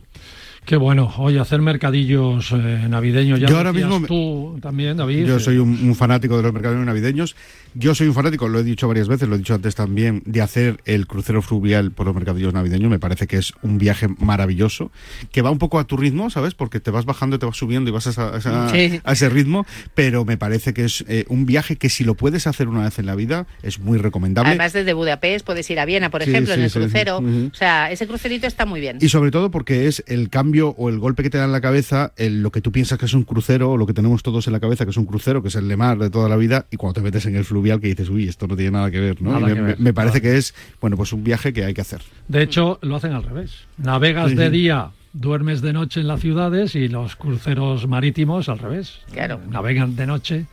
Qué 0.64 0.76
bueno, 0.76 1.12
oye, 1.18 1.40
hacer 1.40 1.60
mercadillos 1.60 2.52
eh, 2.52 2.86
navideños. 2.88 3.40
Ya 3.40 3.48
yo 3.48 3.56
ahora 3.56 3.72
mismo 3.72 4.00
tú 4.06 4.58
también, 4.60 4.96
David. 4.96 5.26
Yo 5.26 5.40
soy 5.40 5.58
un, 5.58 5.94
fanático 5.96 6.36
de 6.36 6.42
los 6.42 6.52
mercadillos 6.52 6.86
navideños. 6.86 7.34
Yo 7.74 7.94
soy 7.94 8.08
un 8.08 8.14
fanático, 8.14 8.48
lo 8.48 8.60
he 8.60 8.64
dicho 8.64 8.86
varias 8.86 9.08
veces, 9.08 9.28
lo 9.28 9.36
he 9.36 9.38
dicho 9.38 9.54
antes 9.54 9.74
también, 9.74 10.22
de 10.26 10.42
hacer 10.42 10.80
el 10.84 11.06
crucero 11.06 11.40
fluvial 11.40 11.92
por 11.92 12.06
los 12.06 12.14
mercadillos 12.14 12.52
navideños. 12.52 12.90
Me 12.90 12.98
parece 12.98 13.26
que 13.26 13.38
es 13.38 13.52
un 13.62 13.78
viaje 13.78 14.08
maravilloso, 14.18 14.92
que 15.32 15.42
va 15.42 15.50
un 15.50 15.58
poco 15.58 15.78
a 15.78 15.84
tu 15.84 15.96
ritmo, 15.96 16.30
¿sabes? 16.30 16.54
Porque 16.54 16.78
te 16.78 16.90
vas 16.90 17.04
bajando, 17.04 17.38
te 17.38 17.46
vas 17.46 17.56
subiendo 17.56 17.90
y 17.90 17.92
vas 17.92 18.06
a, 18.18 18.72
ese 19.06 19.28
ritmo, 19.28 19.66
pero 19.94 20.24
me 20.24 20.36
parece 20.36 20.74
que 20.74 20.84
es 20.84 21.04
eh, 21.08 21.24
un 21.28 21.46
viaje 21.46 21.76
que 21.76 21.88
si 21.88 22.04
lo 22.04 22.14
puedes 22.14 22.46
hacer 22.46 22.68
una 22.68 22.84
vez 22.84 22.98
en 22.98 23.06
la 23.06 23.14
vida 23.14 23.46
es 23.62 23.78
muy 23.78 23.98
recomendable. 23.98 24.50
Además 24.50 24.72
desde 24.72 24.92
Budapest 24.92 25.46
puedes 25.46 25.68
ir 25.70 25.80
a 25.80 25.84
Viena, 25.84 26.10
por 26.10 26.22
ejemplo, 26.22 26.54
en 26.54 26.62
el 26.62 26.70
crucero. 26.70 27.18
O 27.18 27.54
sea, 27.54 27.90
ese 27.90 28.06
crucerito 28.06 28.46
está 28.46 28.66
muy 28.66 28.80
bien. 28.80 28.98
Y 29.00 29.08
sobre 29.08 29.30
todo 29.30 29.50
porque 29.50 29.86
es 29.86 30.04
el 30.06 30.28
cambio 30.28 30.49
o 30.58 30.88
el 30.88 30.98
golpe 30.98 31.22
que 31.22 31.30
te 31.30 31.38
da 31.38 31.44
en 31.44 31.52
la 31.52 31.60
cabeza, 31.60 32.12
en 32.16 32.42
lo 32.42 32.50
que 32.50 32.60
tú 32.60 32.72
piensas 32.72 32.98
que 32.98 33.06
es 33.06 33.14
un 33.14 33.24
crucero 33.24 33.70
o 33.70 33.76
lo 33.76 33.86
que 33.86 33.94
tenemos 33.94 34.22
todos 34.22 34.46
en 34.46 34.52
la 34.52 34.60
cabeza 34.60 34.84
que 34.84 34.90
es 34.90 34.96
un 34.96 35.06
crucero, 35.06 35.42
que 35.42 35.48
es 35.48 35.54
el 35.54 35.68
de 35.68 35.76
mar 35.76 35.98
de 35.98 36.10
toda 36.10 36.28
la 36.28 36.36
vida, 36.36 36.66
y 36.70 36.76
cuando 36.76 36.94
te 36.94 37.02
metes 37.02 37.26
en 37.26 37.36
el 37.36 37.44
fluvial 37.44 37.80
que 37.80 37.88
dices, 37.88 38.08
uy, 38.08 38.28
esto 38.28 38.46
no 38.46 38.56
tiene 38.56 38.72
nada 38.72 38.90
que 38.90 39.00
ver, 39.00 39.22
¿no? 39.22 39.38
me, 39.40 39.94
parece 39.94 40.20
que 40.20 40.36
es, 40.36 40.54
bueno, 40.80 40.96
pues 40.96 41.12
un 41.12 41.24
viaje 41.24 41.52
que 41.52 41.64
hay 41.64 41.74
que 41.74 41.80
hacer. 41.80 42.02
De 42.28 42.42
hecho, 42.42 42.78
lo 42.82 42.96
hacen 42.96 43.12
al 43.12 43.22
revés. 43.22 43.64
Navegas 43.78 44.34
de 44.34 44.50
día 44.50 44.90
duermes 45.12 45.60
de 45.60 45.72
noche 45.72 46.00
en 46.00 46.08
las 46.08 46.20
ciudades 46.20 46.74
y 46.74 46.88
los 46.88 47.16
cruceros 47.16 47.86
marítimos 47.86 48.48
al 48.48 48.58
revés. 48.58 49.00
Claro. 49.12 49.40
Navegan 49.48 49.96
de 49.96 50.06
noche 50.06 50.46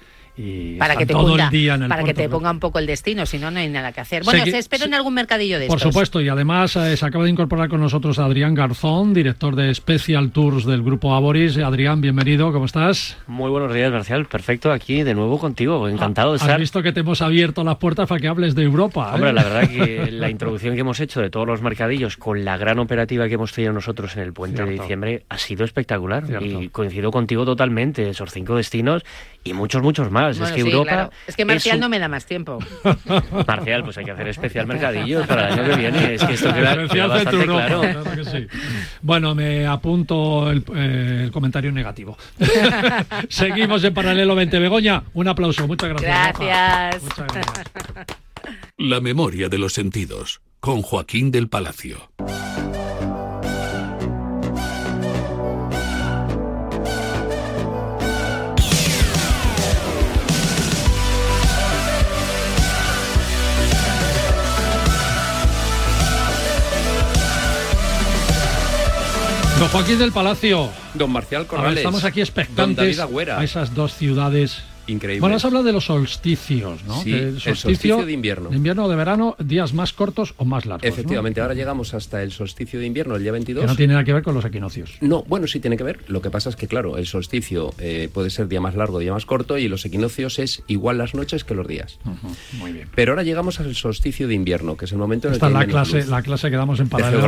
para 0.77 0.95
que 0.95 1.05
te 1.05 1.13
todo 1.13 1.29
ponga, 1.29 1.45
el 1.45 1.49
día 1.49 1.75
en 1.75 1.83
el 1.83 1.89
para 1.89 2.03
que 2.03 2.13
te 2.13 2.29
ponga 2.29 2.51
un 2.51 2.59
poco 2.59 2.79
el 2.79 2.85
destino, 2.85 3.25
si 3.25 3.39
no 3.39 3.49
no 3.49 3.59
hay 3.59 3.69
nada 3.69 3.91
que 3.91 4.01
hacer. 4.01 4.23
Bueno, 4.23 4.45
se 4.45 4.57
espero 4.57 4.85
en 4.85 4.93
algún 4.93 5.13
mercadillo 5.13 5.59
de 5.59 5.67
Por 5.67 5.79
supuesto, 5.79 6.21
y 6.21 6.29
además 6.29 6.75
eh, 6.75 6.95
se 6.95 7.05
acaba 7.05 7.23
de 7.23 7.31
incorporar 7.31 7.69
con 7.69 7.81
nosotros 7.81 8.19
Adrián 8.19 8.53
Garzón, 8.53 9.13
director 9.13 9.55
de 9.55 9.73
Special 9.73 10.31
Tours 10.31 10.65
del 10.65 10.83
grupo 10.83 11.15
Aboris. 11.15 11.57
Adrián, 11.57 12.01
bienvenido, 12.01 12.51
¿cómo 12.51 12.65
estás? 12.65 13.17
Muy 13.27 13.49
buenos 13.49 13.73
días, 13.73 13.91
Marcial. 13.91 14.25
Perfecto, 14.25 14.71
aquí 14.71 15.03
de 15.03 15.15
nuevo 15.15 15.39
contigo, 15.39 15.88
encantado 15.88 16.31
de 16.31 16.38
estar. 16.38 16.51
Has 16.51 16.59
visto 16.59 16.83
que 16.83 16.91
te 16.91 16.99
hemos 16.99 17.21
abierto 17.21 17.63
las 17.63 17.77
puertas 17.77 18.07
para 18.07 18.21
que 18.21 18.27
hables 18.27 18.53
de 18.53 18.63
Europa. 18.63 19.09
¿eh? 19.11 19.15
Hombre, 19.15 19.33
la 19.33 19.43
verdad 19.43 19.69
que 19.69 20.11
la 20.11 20.29
introducción 20.29 20.75
que 20.75 20.81
hemos 20.81 20.99
hecho 20.99 21.21
de 21.21 21.29
todos 21.29 21.47
los 21.47 21.61
mercadillos 21.61 22.17
con 22.17 22.45
la 22.45 22.57
gran 22.57 22.79
operativa 22.79 23.27
que 23.27 23.35
hemos 23.35 23.53
tenido 23.53 23.73
nosotros 23.73 24.15
en 24.15 24.23
el 24.23 24.33
puente 24.33 24.63
de 24.63 24.71
diciembre 24.71 25.23
ha 25.29 25.38
sido 25.38 25.65
espectacular 25.65 26.23
y 26.41 26.69
coincido 26.69 27.11
contigo 27.11 27.45
totalmente, 27.45 28.09
esos 28.09 28.31
cinco 28.31 28.55
destinos 28.55 29.03
y 29.48 29.54
muchos, 29.54 29.82
muchos 29.82 30.12
más. 30.12 30.39
es 30.39 30.52
que 30.52 30.62
Europa. 30.62 31.10
Es 31.26 31.36
que 31.36 31.45
Marcial 31.45 31.80
no 31.80 31.89
me 31.89 32.00
da 32.00 32.08
más 32.08 32.26
tiempo. 32.26 32.60
Marcial, 33.48 33.84
pues 33.84 33.98
hay 33.98 34.06
que 34.06 34.12
hacer 34.12 34.28
especial 34.28 34.68
mercadillo 34.68 35.26
para 35.26 35.50
el 35.50 35.60
año 35.60 35.70
que 35.70 35.76
viene. 35.76 36.14
Es 36.16 36.24
que 36.24 36.34
esto 36.34 36.54
queda, 36.54 37.08
bastante 37.08 37.45
claro. 37.45 37.82
Bueno, 39.02 39.36
me 39.36 39.66
apunto 39.66 40.50
el, 40.52 40.64
eh, 40.76 41.22
el 41.26 41.32
comentario 41.32 41.72
negativo. 41.72 42.18
Seguimos 43.30 43.84
en 43.84 43.93
paralelo 43.93 44.36
20. 44.36 44.60
Begoña, 44.60 45.04
un 45.14 45.28
aplauso. 45.28 45.68
Muchas 45.68 45.89
gracias. 45.89 46.39
Gracias. 46.39 47.04
Muchas 47.04 47.28
gracias. 47.34 47.68
La 48.78 49.02
memoria 49.02 49.50
de 49.50 49.58
los 49.58 49.74
sentidos, 49.74 50.41
con 50.60 50.82
Joaquín 50.82 51.32
del 51.32 51.50
Palacio. 51.50 52.10
Don 69.60 69.70
Joaquín 69.70 69.97
del 69.97 70.12
Palacio. 70.12 70.70
Don 70.93 71.12
Marcial 71.12 71.47
Corrales. 71.47 71.78
estamos 71.80 72.03
aquí 72.03 72.22
expectantes 72.22 72.99
a 72.99 73.43
esas 73.43 73.74
dos 73.74 73.93
ciudades 73.93 74.62
Increíble. 74.88 75.21
Bueno, 75.21 75.35
has 75.35 75.45
hablado 75.45 75.63
de 75.63 75.73
los 75.73 75.85
solsticios, 75.85 76.83
¿no? 76.85 77.01
Sí, 77.01 77.13
el 77.13 77.39
solsticio, 77.39 78.05
de 78.05 78.13
invierno. 78.13 78.49
De 78.49 78.57
invierno 78.57 78.85
o 78.85 78.89
de 78.89 78.95
verano, 78.95 79.35
días 79.39 79.73
más 79.73 79.93
cortos 79.93 80.33
o 80.38 80.45
más 80.45 80.65
largos. 80.65 80.88
Efectivamente, 80.88 81.41
ahora 81.41 81.53
llegamos 81.53 81.93
hasta 81.93 82.23
el 82.23 82.31
solsticio 82.31 82.79
de 82.79 82.85
invierno, 82.85 83.15
el 83.15 83.23
día 83.23 83.31
22. 83.31 83.63
Que 83.63 83.67
no 83.67 83.75
tiene 83.75 83.93
nada 83.93 84.05
que 84.05 84.13
ver 84.13 84.23
con 84.23 84.33
los 84.33 84.45
equinoccios. 84.45 84.97
No, 85.01 85.23
bueno, 85.23 85.47
sí 85.47 85.59
tiene 85.59 85.77
que 85.77 85.83
ver. 85.83 85.99
Lo 86.07 86.21
que 86.21 86.29
pasa 86.29 86.49
es 86.49 86.55
que, 86.55 86.67
claro, 86.67 86.97
el 86.97 87.05
solsticio 87.05 87.73
eh, 87.79 88.09
puede 88.13 88.29
ser 88.29 88.47
día 88.47 88.61
más 88.61 88.75
largo, 88.75 88.99
día 88.99 89.13
más 89.13 89.25
corto, 89.25 89.57
y 89.57 89.67
los 89.67 89.85
equinoccios 89.85 90.39
es 90.39 90.63
igual 90.67 90.97
las 90.97 91.13
noches 91.13 91.43
que 91.43 91.53
los 91.53 91.67
días. 91.67 91.99
Muy 92.53 92.71
bien. 92.71 92.89
Pero 92.95 93.11
ahora 93.11 93.23
llegamos 93.23 93.59
al 93.59 93.75
solsticio 93.75 94.27
de 94.27 94.35
invierno, 94.35 94.77
que 94.77 94.85
es 94.85 94.91
el 94.91 94.97
momento 94.97 95.27
en 95.27 95.33
el 95.33 95.39
que. 95.39 95.45
Esta 95.45 95.59
es 95.59 95.67
la 95.67 95.71
clase, 95.71 96.05
la 96.05 96.21
clase 96.21 96.49
que 96.49 96.55
damos 96.55 96.79
en 96.79 96.89
paralelo. 96.89 97.27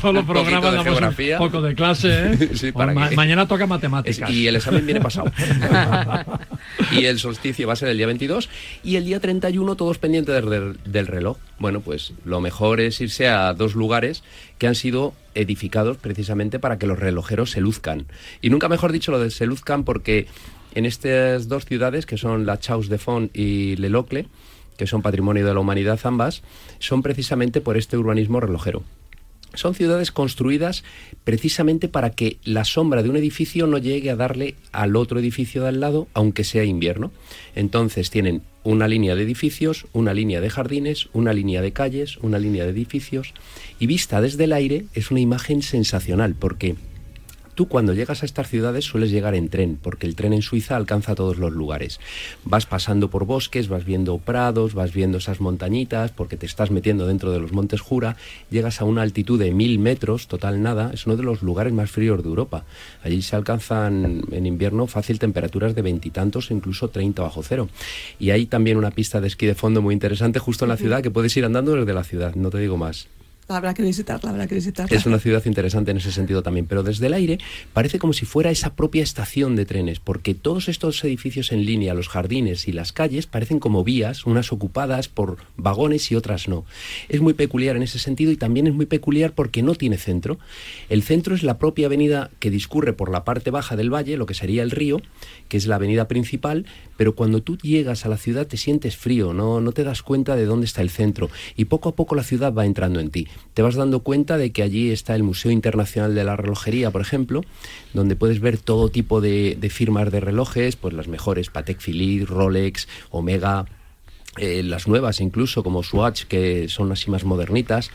Solo 0.00 0.24
programas 0.24 0.74
damos 0.74 1.00
un 1.00 1.38
poco 1.38 1.62
de 1.62 1.74
clase, 1.74 2.32
¿eh? 2.32 2.48
sí, 2.54 2.72
para 2.72 2.92
mañana 2.92 3.46
toca 3.48 3.66
matemáticas. 3.66 4.30
y 4.30 4.46
el 4.46 4.56
examen 4.56 4.84
viene 4.84 5.00
pasado. 5.00 5.32
y 6.92 7.04
el 7.04 7.18
solsticio 7.18 7.66
va 7.66 7.72
a 7.72 7.76
ser 7.76 7.88
el 7.88 7.96
día 7.96 8.06
22 8.06 8.48
y 8.82 8.96
el 8.96 9.04
día 9.04 9.20
31 9.20 9.76
todos 9.76 9.98
pendientes 9.98 10.34
del, 10.84 11.06
reloj. 11.06 11.38
Bueno, 11.58 11.80
pues 11.80 12.12
lo 12.24 12.40
mejor 12.40 12.80
es 12.80 13.00
irse 13.00 13.28
a 13.28 13.52
dos 13.54 13.74
lugares 13.74 14.22
que 14.58 14.66
han 14.66 14.74
sido 14.74 15.14
edificados 15.34 15.96
precisamente 15.96 16.58
para 16.58 16.78
que 16.78 16.86
los 16.86 16.98
relojeros 16.98 17.50
se 17.50 17.60
luzcan. 17.60 18.06
Y 18.42 18.50
nunca 18.50 18.68
mejor 18.68 18.92
dicho 18.92 19.10
lo 19.10 19.20
de 19.20 19.30
se 19.30 19.46
luzcan 19.46 19.84
porque 19.84 20.26
en 20.74 20.86
estas 20.86 21.48
dos 21.48 21.64
ciudades, 21.64 22.06
que 22.06 22.18
son 22.18 22.46
la 22.46 22.58
Chaus 22.58 22.88
de 22.88 22.98
Font 22.98 23.36
y 23.36 23.76
Le 23.76 23.88
Locle, 23.88 24.26
que 24.76 24.86
son 24.86 25.02
patrimonio 25.02 25.44
de 25.44 25.54
la 25.54 25.60
humanidad 25.60 25.98
ambas, 26.04 26.42
son 26.78 27.02
precisamente 27.02 27.60
por 27.60 27.76
este 27.76 27.96
urbanismo 27.96 28.40
relojero. 28.40 28.84
Son 29.54 29.74
ciudades 29.74 30.12
construidas 30.12 30.84
precisamente 31.24 31.88
para 31.88 32.10
que 32.10 32.38
la 32.44 32.64
sombra 32.64 33.02
de 33.02 33.10
un 33.10 33.16
edificio 33.16 33.66
no 33.66 33.78
llegue 33.78 34.10
a 34.10 34.16
darle 34.16 34.54
al 34.72 34.96
otro 34.96 35.18
edificio 35.18 35.62
de 35.62 35.68
al 35.68 35.80
lado, 35.80 36.08
aunque 36.14 36.44
sea 36.44 36.64
invierno. 36.64 37.10
Entonces 37.54 38.10
tienen 38.10 38.42
una 38.64 38.88
línea 38.88 39.14
de 39.14 39.22
edificios, 39.22 39.86
una 39.92 40.12
línea 40.12 40.40
de 40.40 40.50
jardines, 40.50 41.08
una 41.12 41.32
línea 41.32 41.62
de 41.62 41.72
calles, 41.72 42.18
una 42.18 42.38
línea 42.38 42.64
de 42.64 42.70
edificios, 42.70 43.32
y 43.78 43.86
vista 43.86 44.20
desde 44.20 44.44
el 44.44 44.52
aire 44.52 44.84
es 44.94 45.10
una 45.10 45.20
imagen 45.20 45.62
sensacional, 45.62 46.34
porque 46.34 46.76
Tú 47.58 47.66
cuando 47.66 47.92
llegas 47.92 48.22
a 48.22 48.26
estas 48.26 48.48
ciudades 48.48 48.84
sueles 48.84 49.10
llegar 49.10 49.34
en 49.34 49.48
tren, 49.48 49.80
porque 49.82 50.06
el 50.06 50.14
tren 50.14 50.32
en 50.32 50.42
Suiza 50.42 50.76
alcanza 50.76 51.16
todos 51.16 51.38
los 51.38 51.50
lugares. 51.50 51.98
Vas 52.44 52.66
pasando 52.66 53.10
por 53.10 53.24
bosques, 53.24 53.66
vas 53.66 53.84
viendo 53.84 54.16
prados, 54.18 54.74
vas 54.74 54.92
viendo 54.92 55.18
esas 55.18 55.40
montañitas, 55.40 56.12
porque 56.12 56.36
te 56.36 56.46
estás 56.46 56.70
metiendo 56.70 57.08
dentro 57.08 57.32
de 57.32 57.40
los 57.40 57.50
Montes 57.50 57.80
Jura, 57.80 58.16
llegas 58.48 58.80
a 58.80 58.84
una 58.84 59.02
altitud 59.02 59.40
de 59.40 59.50
mil 59.50 59.80
metros, 59.80 60.28
total 60.28 60.62
nada, 60.62 60.92
es 60.94 61.06
uno 61.06 61.16
de 61.16 61.24
los 61.24 61.42
lugares 61.42 61.72
más 61.72 61.90
fríos 61.90 62.22
de 62.22 62.28
Europa. 62.28 62.64
Allí 63.02 63.22
se 63.22 63.34
alcanzan 63.34 64.22
en 64.30 64.46
invierno 64.46 64.86
fácil 64.86 65.18
temperaturas 65.18 65.74
de 65.74 65.82
veintitantos, 65.82 66.52
incluso 66.52 66.90
treinta 66.90 67.22
bajo 67.22 67.42
cero. 67.42 67.68
Y 68.20 68.30
hay 68.30 68.46
también 68.46 68.76
una 68.76 68.92
pista 68.92 69.20
de 69.20 69.26
esquí 69.26 69.46
de 69.46 69.56
fondo 69.56 69.82
muy 69.82 69.94
interesante 69.94 70.38
justo 70.38 70.64
en 70.64 70.68
la 70.68 70.76
ciudad 70.76 71.02
que 71.02 71.10
puedes 71.10 71.36
ir 71.36 71.44
andando 71.44 71.74
desde 71.74 71.92
la 71.92 72.04
ciudad, 72.04 72.36
no 72.36 72.50
te 72.50 72.58
digo 72.58 72.76
más. 72.76 73.08
Habrá 73.50 73.72
que 73.72 73.82
visitarla, 73.82 74.28
habrá 74.28 74.46
que 74.46 74.54
visitarla. 74.54 74.94
Es 74.94 75.06
una 75.06 75.18
ciudad 75.18 75.42
interesante 75.46 75.90
en 75.90 75.96
ese 75.96 76.12
sentido 76.12 76.42
también, 76.42 76.66
pero 76.66 76.82
desde 76.82 77.06
el 77.06 77.14
aire 77.14 77.38
parece 77.72 77.98
como 77.98 78.12
si 78.12 78.26
fuera 78.26 78.50
esa 78.50 78.74
propia 78.74 79.02
estación 79.02 79.56
de 79.56 79.64
trenes, 79.64 80.00
porque 80.00 80.34
todos 80.34 80.68
estos 80.68 81.02
edificios 81.02 81.50
en 81.50 81.64
línea, 81.64 81.94
los 81.94 82.08
jardines 82.08 82.68
y 82.68 82.72
las 82.72 82.92
calles 82.92 83.26
parecen 83.26 83.58
como 83.58 83.84
vías, 83.84 84.26
unas 84.26 84.52
ocupadas 84.52 85.08
por 85.08 85.38
vagones 85.56 86.12
y 86.12 86.14
otras 86.14 86.46
no. 86.46 86.66
Es 87.08 87.22
muy 87.22 87.32
peculiar 87.32 87.74
en 87.76 87.82
ese 87.82 87.98
sentido 87.98 88.32
y 88.32 88.36
también 88.36 88.66
es 88.66 88.74
muy 88.74 88.84
peculiar 88.84 89.32
porque 89.32 89.62
no 89.62 89.74
tiene 89.74 89.96
centro. 89.96 90.38
El 90.90 91.02
centro 91.02 91.34
es 91.34 91.42
la 91.42 91.56
propia 91.56 91.86
avenida 91.86 92.30
que 92.40 92.50
discurre 92.50 92.92
por 92.92 93.10
la 93.10 93.24
parte 93.24 93.50
baja 93.50 93.76
del 93.76 93.92
valle, 93.92 94.18
lo 94.18 94.26
que 94.26 94.34
sería 94.34 94.62
el 94.62 94.70
río, 94.70 95.00
que 95.48 95.56
es 95.56 95.66
la 95.66 95.76
avenida 95.76 96.06
principal, 96.06 96.66
pero 96.98 97.14
cuando 97.14 97.42
tú 97.42 97.56
llegas 97.56 98.04
a 98.04 98.10
la 98.10 98.18
ciudad 98.18 98.46
te 98.46 98.58
sientes 98.58 98.98
frío, 98.98 99.32
no, 99.32 99.62
no 99.62 99.72
te 99.72 99.84
das 99.84 100.02
cuenta 100.02 100.36
de 100.36 100.44
dónde 100.44 100.66
está 100.66 100.82
el 100.82 100.90
centro 100.90 101.30
y 101.56 101.64
poco 101.64 101.88
a 101.88 101.94
poco 101.96 102.14
la 102.14 102.24
ciudad 102.24 102.52
va 102.52 102.66
entrando 102.66 103.00
en 103.00 103.08
ti 103.08 103.26
te 103.54 103.62
vas 103.62 103.74
dando 103.74 104.00
cuenta 104.00 104.38
de 104.38 104.52
que 104.52 104.62
allí 104.62 104.90
está 104.90 105.14
el 105.14 105.22
Museo 105.22 105.50
Internacional 105.50 106.14
de 106.14 106.24
la 106.24 106.36
Relojería, 106.36 106.90
por 106.90 107.00
ejemplo, 107.00 107.42
donde 107.94 108.16
puedes 108.16 108.40
ver 108.40 108.58
todo 108.58 108.88
tipo 108.88 109.20
de, 109.20 109.56
firmas 109.70 110.10
de 110.10 110.20
relojes, 110.20 110.76
pues 110.76 110.94
las 110.94 111.08
mejores, 111.08 111.50
Patek 111.50 111.80
Philippe, 111.80 112.26
Rolex, 112.26 112.88
Omega, 113.10 113.66
eh, 114.36 114.62
las 114.62 114.86
nuevas 114.86 115.20
incluso 115.20 115.62
como 115.62 115.82
Swatch, 115.82 116.24
que 116.24 116.68
son 116.68 116.92
así 116.92 117.10
más 117.10 117.24
modernitas. 117.24 117.90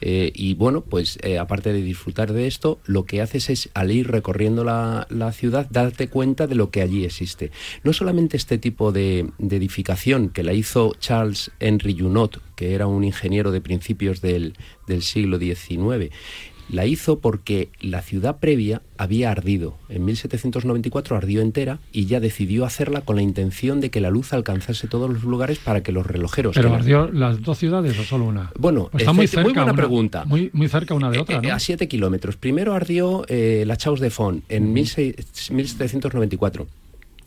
Eh, 0.00 0.32
y 0.34 0.54
bueno, 0.54 0.82
pues 0.82 1.18
eh, 1.22 1.38
aparte 1.38 1.72
de 1.72 1.82
disfrutar 1.82 2.32
de 2.32 2.46
esto, 2.46 2.78
lo 2.86 3.04
que 3.04 3.20
haces 3.20 3.50
es 3.50 3.70
al 3.74 3.90
ir 3.90 4.08
recorriendo 4.10 4.64
la, 4.64 5.06
ciudad, 5.32 5.66
darte 5.70 6.08
cuenta 6.08 6.46
de 6.46 6.54
lo 6.54 6.70
que 6.70 6.82
allí 6.82 7.04
existe. 7.04 7.50
No 7.82 7.92
solamente 7.92 8.36
este 8.36 8.58
tipo 8.58 8.92
de, 8.92 9.30
edificación 9.38 10.28
que 10.28 10.42
la 10.42 10.52
hizo 10.52 10.94
Charles 11.00 11.50
Henry 11.58 11.96
Junot, 11.98 12.40
que 12.58 12.74
era 12.74 12.88
un 12.88 13.04
ingeniero 13.04 13.52
de 13.52 13.60
principios 13.60 14.20
del, 14.20 14.54
del 14.88 15.02
siglo 15.02 15.38
XIX, 15.38 16.10
la 16.68 16.86
hizo 16.86 17.20
porque 17.20 17.68
la 17.80 18.02
ciudad 18.02 18.40
previa 18.40 18.82
había 18.96 19.30
ardido. 19.30 19.76
En 19.88 20.04
1794 20.04 21.16
ardió 21.16 21.40
entera 21.40 21.78
y 21.92 22.06
ya 22.06 22.18
decidió 22.18 22.64
hacerla 22.64 23.02
con 23.02 23.14
la 23.14 23.22
intención 23.22 23.80
de 23.80 23.90
que 23.90 24.00
la 24.00 24.10
luz 24.10 24.32
alcanzase 24.32 24.88
todos 24.88 25.08
los 25.08 25.22
lugares 25.22 25.60
para 25.60 25.84
que 25.84 25.92
los 25.92 26.04
relojeros... 26.04 26.56
¿Pero 26.56 26.74
ardió 26.74 27.08
las 27.12 27.42
dos 27.42 27.58
ciudades 27.58 27.96
o 27.96 28.02
solo 28.02 28.24
una? 28.24 28.50
Bueno, 28.58 28.88
pues 28.90 29.02
está 29.02 29.12
muy, 29.12 29.28
cerca, 29.28 29.44
muy 29.44 29.52
buena 29.52 29.74
pregunta. 29.74 30.24
Muy, 30.24 30.50
muy 30.52 30.66
cerca 30.66 30.94
una 30.94 31.10
de 31.10 31.20
otra, 31.20 31.40
¿no? 31.40 31.54
A 31.54 31.60
siete 31.60 31.86
kilómetros. 31.86 32.34
Primero 32.36 32.74
ardió 32.74 33.24
eh, 33.28 33.62
la 33.68 33.76
Chaus 33.76 34.00
de 34.00 34.10
Font 34.10 34.42
en 34.48 34.72
1794 34.72 36.66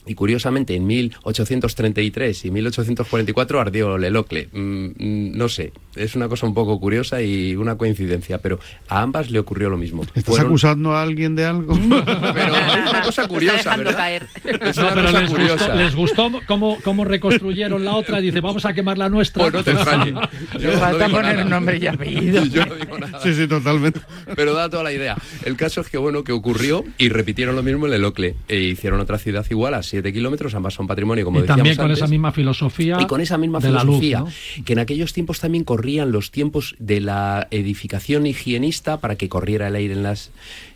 y 0.06 0.16
curiosamente, 0.16 0.76
en 0.76 0.88
1833 0.88 2.46
y 2.46 2.52
1844 2.52 3.60
ardió 3.60 3.98
Lelocle. 3.98 4.50
Mm, 4.52 4.86
mm, 4.98 5.38
no 5.38 5.48
sé, 5.48 5.74
es 5.96 6.16
una 6.16 6.28
cosa 6.28 6.48
un 6.48 6.54
poco 6.54 6.80
curiosa 6.80 7.22
y 7.22 7.56
una 7.56 7.78
coincidencia, 7.78 8.40
pero 8.40 8.60
a 8.88 9.02
ambas 9.02 9.30
le 9.30 9.40
ocurrió 9.40 9.70
lo 9.70 9.78
mismo. 9.78 10.04
¿Estás 10.16 10.40
acusando 10.40 10.94
a 10.94 11.02
alguien 11.02 11.36
de 11.36 11.46
algo? 11.46 11.74
pero 12.34 12.56
es 12.56 12.90
una 12.90 13.02
cosa 13.04 13.28
curiosa, 13.28 13.78
¿verdad? 13.78 14.22
Es 14.44 14.78
una 14.78 14.94
cosa 14.94 15.22
les 15.22 15.30
curiosa. 15.30 15.66
Gustó, 15.66 15.76
les 15.76 15.96
gustó 15.96 16.32
cómo, 16.48 16.78
cómo, 16.84 17.06
reconstruyeron 17.06 17.84
la 17.86 17.96
otra. 17.96 18.20
Dice, 18.20 18.42
vamos 18.42 18.66
a 18.66 18.74
quemar 18.74 18.98
la 18.98 19.10
nuestra. 19.10 19.44
Pues 19.44 19.54
no 19.54 19.64
te 19.64 19.72
extrañes. 19.72 20.16
Yo 20.60 20.72
falta 20.74 21.08
no 21.08 21.14
poner 21.14 21.38
un 21.38 21.50
nombre 21.50 21.78
y 21.78 21.88
apellido. 21.88 22.44
Yo 22.46 22.66
no 22.66 22.76
digo 22.76 22.98
nada. 22.98 23.20
Sí, 23.22 23.34
sí, 23.34 23.48
totalmente. 23.48 24.00
Pero 24.36 24.54
da 24.54 24.70
toda 24.70 24.84
la 24.84 24.94
idea. 24.94 25.16
El 25.44 25.58
caso 25.58 25.82
es 25.82 25.90
que, 25.90 25.98
bueno, 25.98 26.24
que 26.24 26.32
ocurrió 26.32 26.84
y 26.98 27.10
repitieron 27.10 27.56
lo 27.56 27.64
mismo 27.64 27.86
en 27.86 27.92
Lelocle. 27.92 28.36
E 28.48 28.60
hicieron 28.60 29.00
otra 29.00 29.18
ciudad 29.18 29.46
igual 29.50 29.74
a 29.74 29.84
7 29.92 30.12
kilómetros, 30.14 30.56
ambas 30.56 30.74
son 30.74 30.88
patrimonio, 30.88 31.24
como 31.26 31.40
y 31.40 31.44
también 31.44 31.76
con 31.76 31.92
esa 31.92 32.08
misma 32.08 32.32
filosofía. 32.32 32.98
Y 33.00 33.06
con 33.06 33.22
esa 33.22 33.38
misma 33.38 33.62
filosofía, 33.62 34.24
que 34.66 34.74
en 34.74 34.80
aquellos 34.80 35.14
tiempos 35.14 35.40
también 35.40 35.64
corrían 35.64 36.12
los 36.12 36.32
tiempos 36.32 36.76
de 36.80 37.02
la 37.02 37.48
edificación 37.52 38.26
higienista 38.26 39.00
para 39.00 39.16
que 39.16 39.30
corriera 39.30 39.68
el 39.68 39.76
aire 39.76 39.94
en 39.94 40.04
las, 40.04 40.32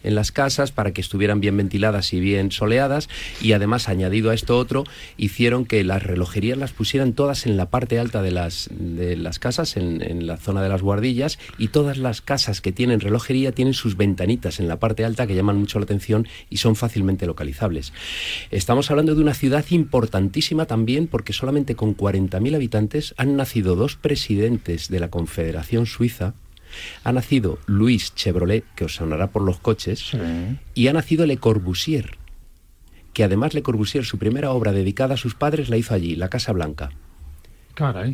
en 0.05 0.15
las 0.15 0.31
casas, 0.31 0.71
para 0.71 0.91
que 0.91 1.01
estuvieran 1.01 1.41
bien 1.41 1.57
ventiladas 1.57 2.13
y 2.13 2.19
bien 2.19 2.51
soleadas, 2.51 3.09
y 3.41 3.51
además, 3.51 3.89
añadido 3.89 4.31
a 4.31 4.33
esto 4.33 4.57
otro, 4.57 4.83
hicieron 5.17 5.65
que 5.65 5.83
las 5.83 6.03
relojerías 6.03 6.57
las 6.57 6.71
pusieran 6.71 7.13
todas 7.13 7.45
en 7.45 7.57
la 7.57 7.69
parte 7.69 7.99
alta 7.99 8.21
de 8.21 8.31
las, 8.31 8.69
de 8.71 9.17
las 9.17 9.39
casas, 9.39 9.77
en, 9.77 10.01
en 10.01 10.27
la 10.27 10.37
zona 10.37 10.61
de 10.61 10.69
las 10.69 10.81
guardillas, 10.81 11.39
y 11.57 11.69
todas 11.69 11.97
las 11.97 12.21
casas 12.21 12.61
que 12.61 12.71
tienen 12.71 12.99
relojería 12.99 13.51
tienen 13.51 13.73
sus 13.73 13.97
ventanitas 13.97 14.59
en 14.59 14.67
la 14.67 14.79
parte 14.79 15.05
alta 15.05 15.27
que 15.27 15.35
llaman 15.35 15.57
mucho 15.57 15.79
la 15.79 15.85
atención 15.85 16.27
y 16.49 16.57
son 16.57 16.75
fácilmente 16.75 17.25
localizables. 17.25 17.93
Estamos 18.51 18.91
hablando 18.91 19.15
de 19.15 19.21
una 19.21 19.33
ciudad 19.33 19.65
importantísima 19.69 20.65
también 20.65 21.07
porque 21.07 21.33
solamente 21.33 21.75
con 21.75 21.95
40.000 21.95 22.55
habitantes 22.55 23.13
han 23.17 23.35
nacido 23.35 23.75
dos 23.75 23.95
presidentes 23.95 24.89
de 24.89 24.99
la 24.99 25.09
Confederación 25.09 25.85
Suiza. 25.85 26.33
Ha 27.03 27.11
nacido 27.11 27.59
Luis 27.65 28.13
Chevrolet, 28.15 28.63
que 28.75 28.85
os 28.85 28.95
sonará 28.95 29.27
por 29.27 29.41
los 29.41 29.59
coches, 29.59 30.11
y 30.73 30.87
ha 30.87 30.93
nacido 30.93 31.25
Le 31.25 31.37
Corbusier, 31.37 32.17
que 33.13 33.23
además 33.23 33.53
Le 33.53 33.63
Corbusier, 33.63 34.05
su 34.05 34.17
primera 34.17 34.51
obra 34.51 34.71
dedicada 34.71 35.15
a 35.15 35.17
sus 35.17 35.35
padres, 35.35 35.69
la 35.69 35.77
hizo 35.77 35.93
allí, 35.93 36.15
la 36.15 36.29
Casa 36.29 36.51
Blanca. 36.51 36.91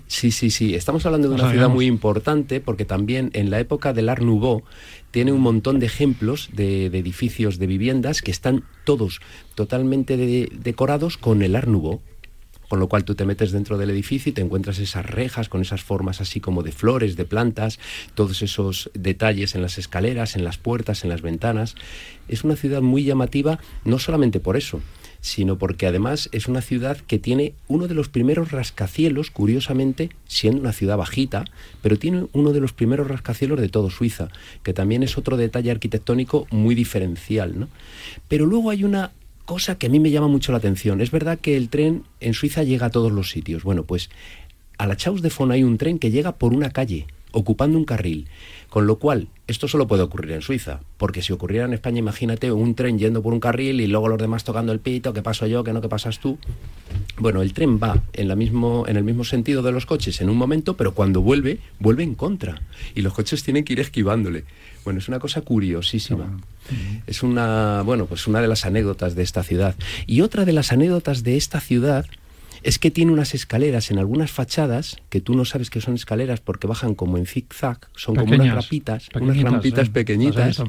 Sí, 0.08 0.32
sí, 0.32 0.50
sí. 0.50 0.74
Estamos 0.74 1.06
hablando 1.06 1.30
de 1.30 1.36
una 1.36 1.52
ciudad 1.52 1.70
muy 1.70 1.86
importante 1.86 2.60
porque 2.62 2.84
también 2.84 3.30
en 3.34 3.52
la 3.52 3.60
época 3.60 3.94
del 3.94 4.10
Art 4.10 4.24
Nouveau 4.24 4.64
tiene 5.12 5.32
un 5.32 5.42
montón 5.42 5.80
de 5.80 5.86
ejemplos 5.86 6.50
de, 6.52 6.88
edificios 6.88 7.60
de 7.60 7.68
viviendas 7.68 8.24
que 8.24 8.32
están 8.32 8.64
todos 8.86 9.22
totalmente 9.54 10.18
decorados 10.52 11.18
con 11.18 11.44
el 11.44 11.56
Art 11.56 11.68
Nouveau 11.68 12.02
con 12.72 12.80
lo 12.80 12.88
cual 12.88 13.04
tú 13.04 13.16
te 13.16 13.26
metes 13.26 13.52
dentro 13.52 13.78
del 13.78 13.90
edificio 13.90 14.30
y 14.30 14.34
te 14.34 14.40
encuentras 14.40 14.80
esas 14.80 15.06
rejas 15.06 15.50
con 15.50 15.60
esas 15.60 15.84
formas 15.84 16.22
así 16.22 16.40
como 16.40 16.64
de 16.64 16.72
flores, 16.72 17.18
de 17.18 17.26
plantas, 17.26 17.80
todos 18.16 18.42
esos 18.44 18.90
detalles 18.94 19.56
en 19.56 19.62
las 19.62 19.78
escaleras, 19.78 20.38
en 20.38 20.46
las 20.46 20.58
puertas, 20.58 21.04
en 21.04 21.10
las 21.10 21.22
ventanas. 21.22 21.76
Es 22.30 22.46
una 22.46 22.56
ciudad 22.56 22.82
muy 22.82 23.04
llamativa, 23.04 23.60
no 23.84 24.00
solamente 24.00 24.40
por 24.40 24.56
eso, 24.56 24.80
sino 25.20 25.58
porque 25.58 25.86
además 25.86 26.30
es 26.32 26.48
una 26.48 26.62
ciudad 26.62 26.96
que 26.96 27.20
tiene 27.20 27.56
uno 27.68 27.90
de 27.90 27.94
los 27.94 28.08
primeros 28.08 28.52
rascacielos, 28.52 29.32
curiosamente, 29.32 30.10
siendo 30.26 30.62
una 30.62 30.72
ciudad 30.72 30.96
bajita, 30.96 31.44
pero 31.82 32.00
tiene 32.00 32.28
uno 32.32 32.54
de 32.54 32.62
los 32.62 32.72
primeros 32.72 33.10
rascacielos 33.10 33.60
de 33.60 33.68
todo 33.68 33.90
Suiza, 33.90 34.30
que 34.64 34.74
también 34.74 35.04
es 35.04 35.18
otro 35.18 35.36
detalle 35.36 35.72
arquitectónico 35.72 36.48
muy 36.52 36.74
diferencial. 36.74 37.60
¿no? 37.60 37.68
Pero 38.30 38.46
luego 38.46 38.70
hay 38.70 38.86
una 38.86 39.12
cosa 39.46 39.78
que 39.78 39.88
a 39.88 39.90
mí 39.90 40.00
me 40.00 40.12
llama 40.12 40.28
mucho 40.28 40.52
la 40.52 40.58
atención. 40.60 41.02
Es 41.02 41.12
verdad 41.12 41.40
que 41.40 41.58
el 41.58 41.70
tren 41.70 42.04
en 42.20 42.34
Suiza 42.34 42.64
llega 42.64 42.88
a 42.88 42.90
todos 42.92 43.12
los 43.12 43.30
sitios. 43.30 43.64
Bueno, 43.64 43.84
pues 43.84 44.10
a 44.78 44.88
la 44.88 44.96
Chaus 44.96 45.22
de 45.22 45.30
Fon 45.30 45.52
hay 45.52 45.64
un 45.64 45.78
tren 45.78 46.00
que 46.00 46.12
llega 46.12 46.34
por 46.34 46.54
una 46.54 46.72
calle, 46.72 47.06
ocupando 47.32 47.78
un 47.78 47.86
carril. 47.86 48.28
Con 48.70 48.88
lo 48.88 48.98
cual, 48.98 49.28
esto 49.48 49.68
solo 49.68 49.88
puede 49.88 50.04
ocurrir 50.04 50.32
en 50.32 50.42
Suiza, 50.42 50.80
porque 50.98 51.22
si 51.22 51.34
ocurriera 51.34 51.66
en 51.66 51.74
España, 51.74 52.00
imagínate 52.00 52.52
un 52.52 52.74
tren 52.74 52.98
yendo 52.98 53.22
por 53.22 53.34
un 53.34 53.40
carril 53.40 53.82
y 53.82 53.88
luego 53.88 54.08
los 54.08 54.18
demás 54.18 54.44
tocando 54.44 54.72
el 54.72 54.80
pito, 54.80 55.14
¿qué 55.14 55.22
paso 55.22 55.46
yo, 55.46 55.64
qué 55.64 55.74
no, 55.74 55.82
qué 55.82 55.90
pasas 55.90 56.20
tú. 56.20 56.38
Bueno, 57.18 57.42
el 57.42 57.54
tren 57.54 57.78
va 57.78 58.02
en, 58.14 58.28
la 58.28 58.36
mismo, 58.36 58.86
en 58.88 58.98
el 58.98 59.04
mismo 59.04 59.24
sentido 59.24 59.62
de 59.62 59.72
los 59.72 59.86
coches 59.86 60.22
en 60.22 60.30
un 60.30 60.38
momento, 60.38 60.78
pero 60.78 60.94
cuando 60.94 61.22
vuelve, 61.22 61.60
vuelve 61.80 62.04
en 62.04 62.16
contra. 62.16 62.62
Y 62.96 63.02
los 63.02 63.14
coches 63.14 63.44
tienen 63.44 63.66
que 63.66 63.74
ir 63.74 63.82
esquivándole. 63.82 64.46
Bueno, 64.84 65.00
es 65.00 65.08
una 65.08 65.20
cosa 65.20 65.42
curiosísima. 65.42 66.40
Es 67.08 67.24
una, 67.24 67.82
bueno, 67.84 68.06
pues 68.06 68.28
una 68.28 68.42
de 68.42 68.48
las 68.48 68.66
anécdotas 68.66 69.16
de 69.16 69.24
esta 69.24 69.44
ciudad. 69.44 69.76
Y 70.08 70.22
otra 70.22 70.46
de 70.46 70.54
las 70.54 70.72
anécdotas 70.72 71.24
de 71.24 71.38
esta 71.38 71.60
ciudad 71.60 72.06
es 72.64 72.78
que 72.78 72.92
tiene 72.92 73.12
unas 73.12 73.34
escaleras 73.34 73.92
en 73.92 73.98
algunas 73.98 74.32
fachadas 74.32 74.98
que 75.10 75.20
tú 75.20 75.36
no 75.36 75.46
sabes 75.46 75.70
que 75.70 75.82
son 75.82 75.96
escaleras 75.96 76.42
porque 76.42 76.68
bajan 76.68 76.94
como 76.94 77.18
en 77.18 77.26
zigzag, 77.26 77.80
son 77.96 78.16
como 78.16 78.36
unas 78.36 78.54
rapitas, 78.54 79.10
unas 79.20 79.42
rampitas 79.42 79.88
¿eh? 79.88 79.92
pequeñitas, 79.92 80.60
¿eh? 80.60 80.64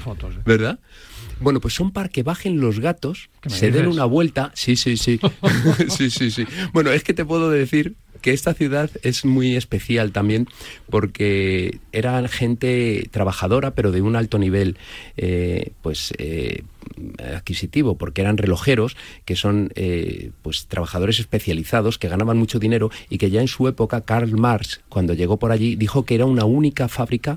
¿verdad? 0.45 0.79
Bueno, 1.41 1.61
pues 1.61 1.75
son 1.75 1.91
para 1.91 2.09
que 2.09 2.23
bajen 2.23 2.61
los 2.61 2.81
gatos, 2.81 3.29
se 3.47 3.71
den 3.71 3.89
una 3.89 4.05
vuelta. 4.05 4.53
Sí, 4.55 4.77
sí, 4.77 4.97
sí. 4.97 5.21
sí, 5.89 6.11
sí, 6.11 6.31
sí. 6.31 6.47
Bueno, 6.73 6.91
es 6.93 7.05
que 7.05 7.15
te 7.15 7.25
puedo 7.25 7.51
decir 7.51 7.97
que 8.23 8.33
esta 8.33 8.55
ciudad 8.55 8.91
es 9.03 9.25
muy 9.25 9.57
especial 9.57 10.13
también 10.13 10.49
porque 10.89 11.79
eran 11.93 12.29
gente 12.29 13.09
trabajadora, 13.11 13.73
pero 13.75 13.93
de 13.93 14.01
un 14.01 14.17
alto 14.17 14.39
nivel, 14.39 14.79
eh, 15.17 15.73
pues 15.83 16.15
eh, 16.17 16.63
adquisitivo, 17.35 17.97
porque 17.97 18.23
eran 18.23 18.39
relojeros, 18.39 18.97
que 19.25 19.37
son 19.37 19.71
eh, 19.75 20.31
pues 20.43 20.67
trabajadores 20.67 21.21
especializados 21.21 21.99
que 21.99 22.09
ganaban 22.09 22.39
mucho 22.39 22.59
dinero 22.59 22.91
y 23.11 23.19
que 23.19 23.31
ya 23.31 23.41
en 23.41 23.49
su 23.49 23.69
época 23.69 24.03
Karl 24.03 24.33
Marx, 24.33 24.81
cuando 24.89 25.13
llegó 25.13 25.37
por 25.37 25.53
allí, 25.53 25.77
dijo 25.77 26.05
que 26.05 26.15
era 26.15 26.25
una 26.25 26.45
única 26.45 26.89
fábrica, 26.89 27.37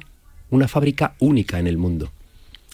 una 0.49 0.67
fábrica 0.67 1.15
única 1.19 1.59
en 1.59 1.67
el 1.67 1.77
mundo 1.77 2.11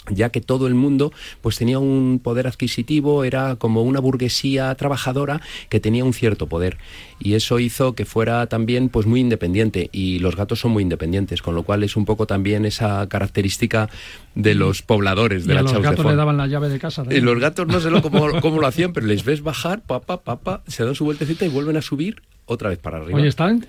ya 0.09 0.29
que 0.29 0.41
todo 0.41 0.67
el 0.67 0.75
mundo 0.75 1.11
pues 1.41 1.57
tenía 1.57 1.79
un 1.79 2.19
poder 2.23 2.47
adquisitivo, 2.47 3.23
era 3.23 3.55
como 3.55 3.83
una 3.83 3.99
burguesía 3.99 4.73
trabajadora 4.75 5.41
que 5.69 5.79
tenía 5.79 6.03
un 6.03 6.13
cierto 6.13 6.47
poder 6.47 6.77
y 7.21 7.35
eso 7.35 7.59
hizo 7.59 7.93
que 7.93 8.05
fuera 8.05 8.47
también 8.47 8.89
pues 8.89 9.05
muy 9.05 9.19
independiente 9.19 9.89
y 9.91 10.19
los 10.19 10.35
gatos 10.35 10.59
son 10.59 10.71
muy 10.71 10.83
independientes, 10.83 11.41
con 11.41 11.55
lo 11.55 11.63
cual 11.63 11.83
es 11.83 11.95
un 11.95 12.05
poco 12.05 12.25
también 12.25 12.65
esa 12.65 13.07
característica 13.07 13.89
de 14.35 14.55
los 14.55 14.81
pobladores 14.81 15.45
de 15.45 15.53
y 15.53 15.55
la 15.55 15.59
a 15.61 15.63
los 15.63 15.81
gatos 15.81 16.05
le 16.05 16.15
daban 16.15 16.37
la 16.37 16.47
llave 16.47 16.69
de 16.69 16.79
casa. 16.79 17.03
Y 17.09 17.21
los 17.21 17.39
gatos 17.39 17.67
no 17.67 17.79
sé 17.79 17.89
cómo, 18.01 18.27
cómo 18.41 18.59
lo 18.59 18.67
hacían, 18.67 18.93
pero 18.93 19.05
les 19.05 19.23
ves 19.23 19.41
bajar, 19.41 19.81
papá, 19.81 20.21
papá, 20.21 20.63
se 20.67 20.83
dan 20.83 20.95
su 20.95 21.05
vueltecita 21.05 21.45
y 21.45 21.49
vuelven 21.49 21.77
a 21.77 21.81
subir 21.81 22.21
otra 22.45 22.69
vez 22.69 22.79
para 22.79 22.97
arriba. 22.97 23.17
Oye, 23.17 23.27
están 23.27 23.65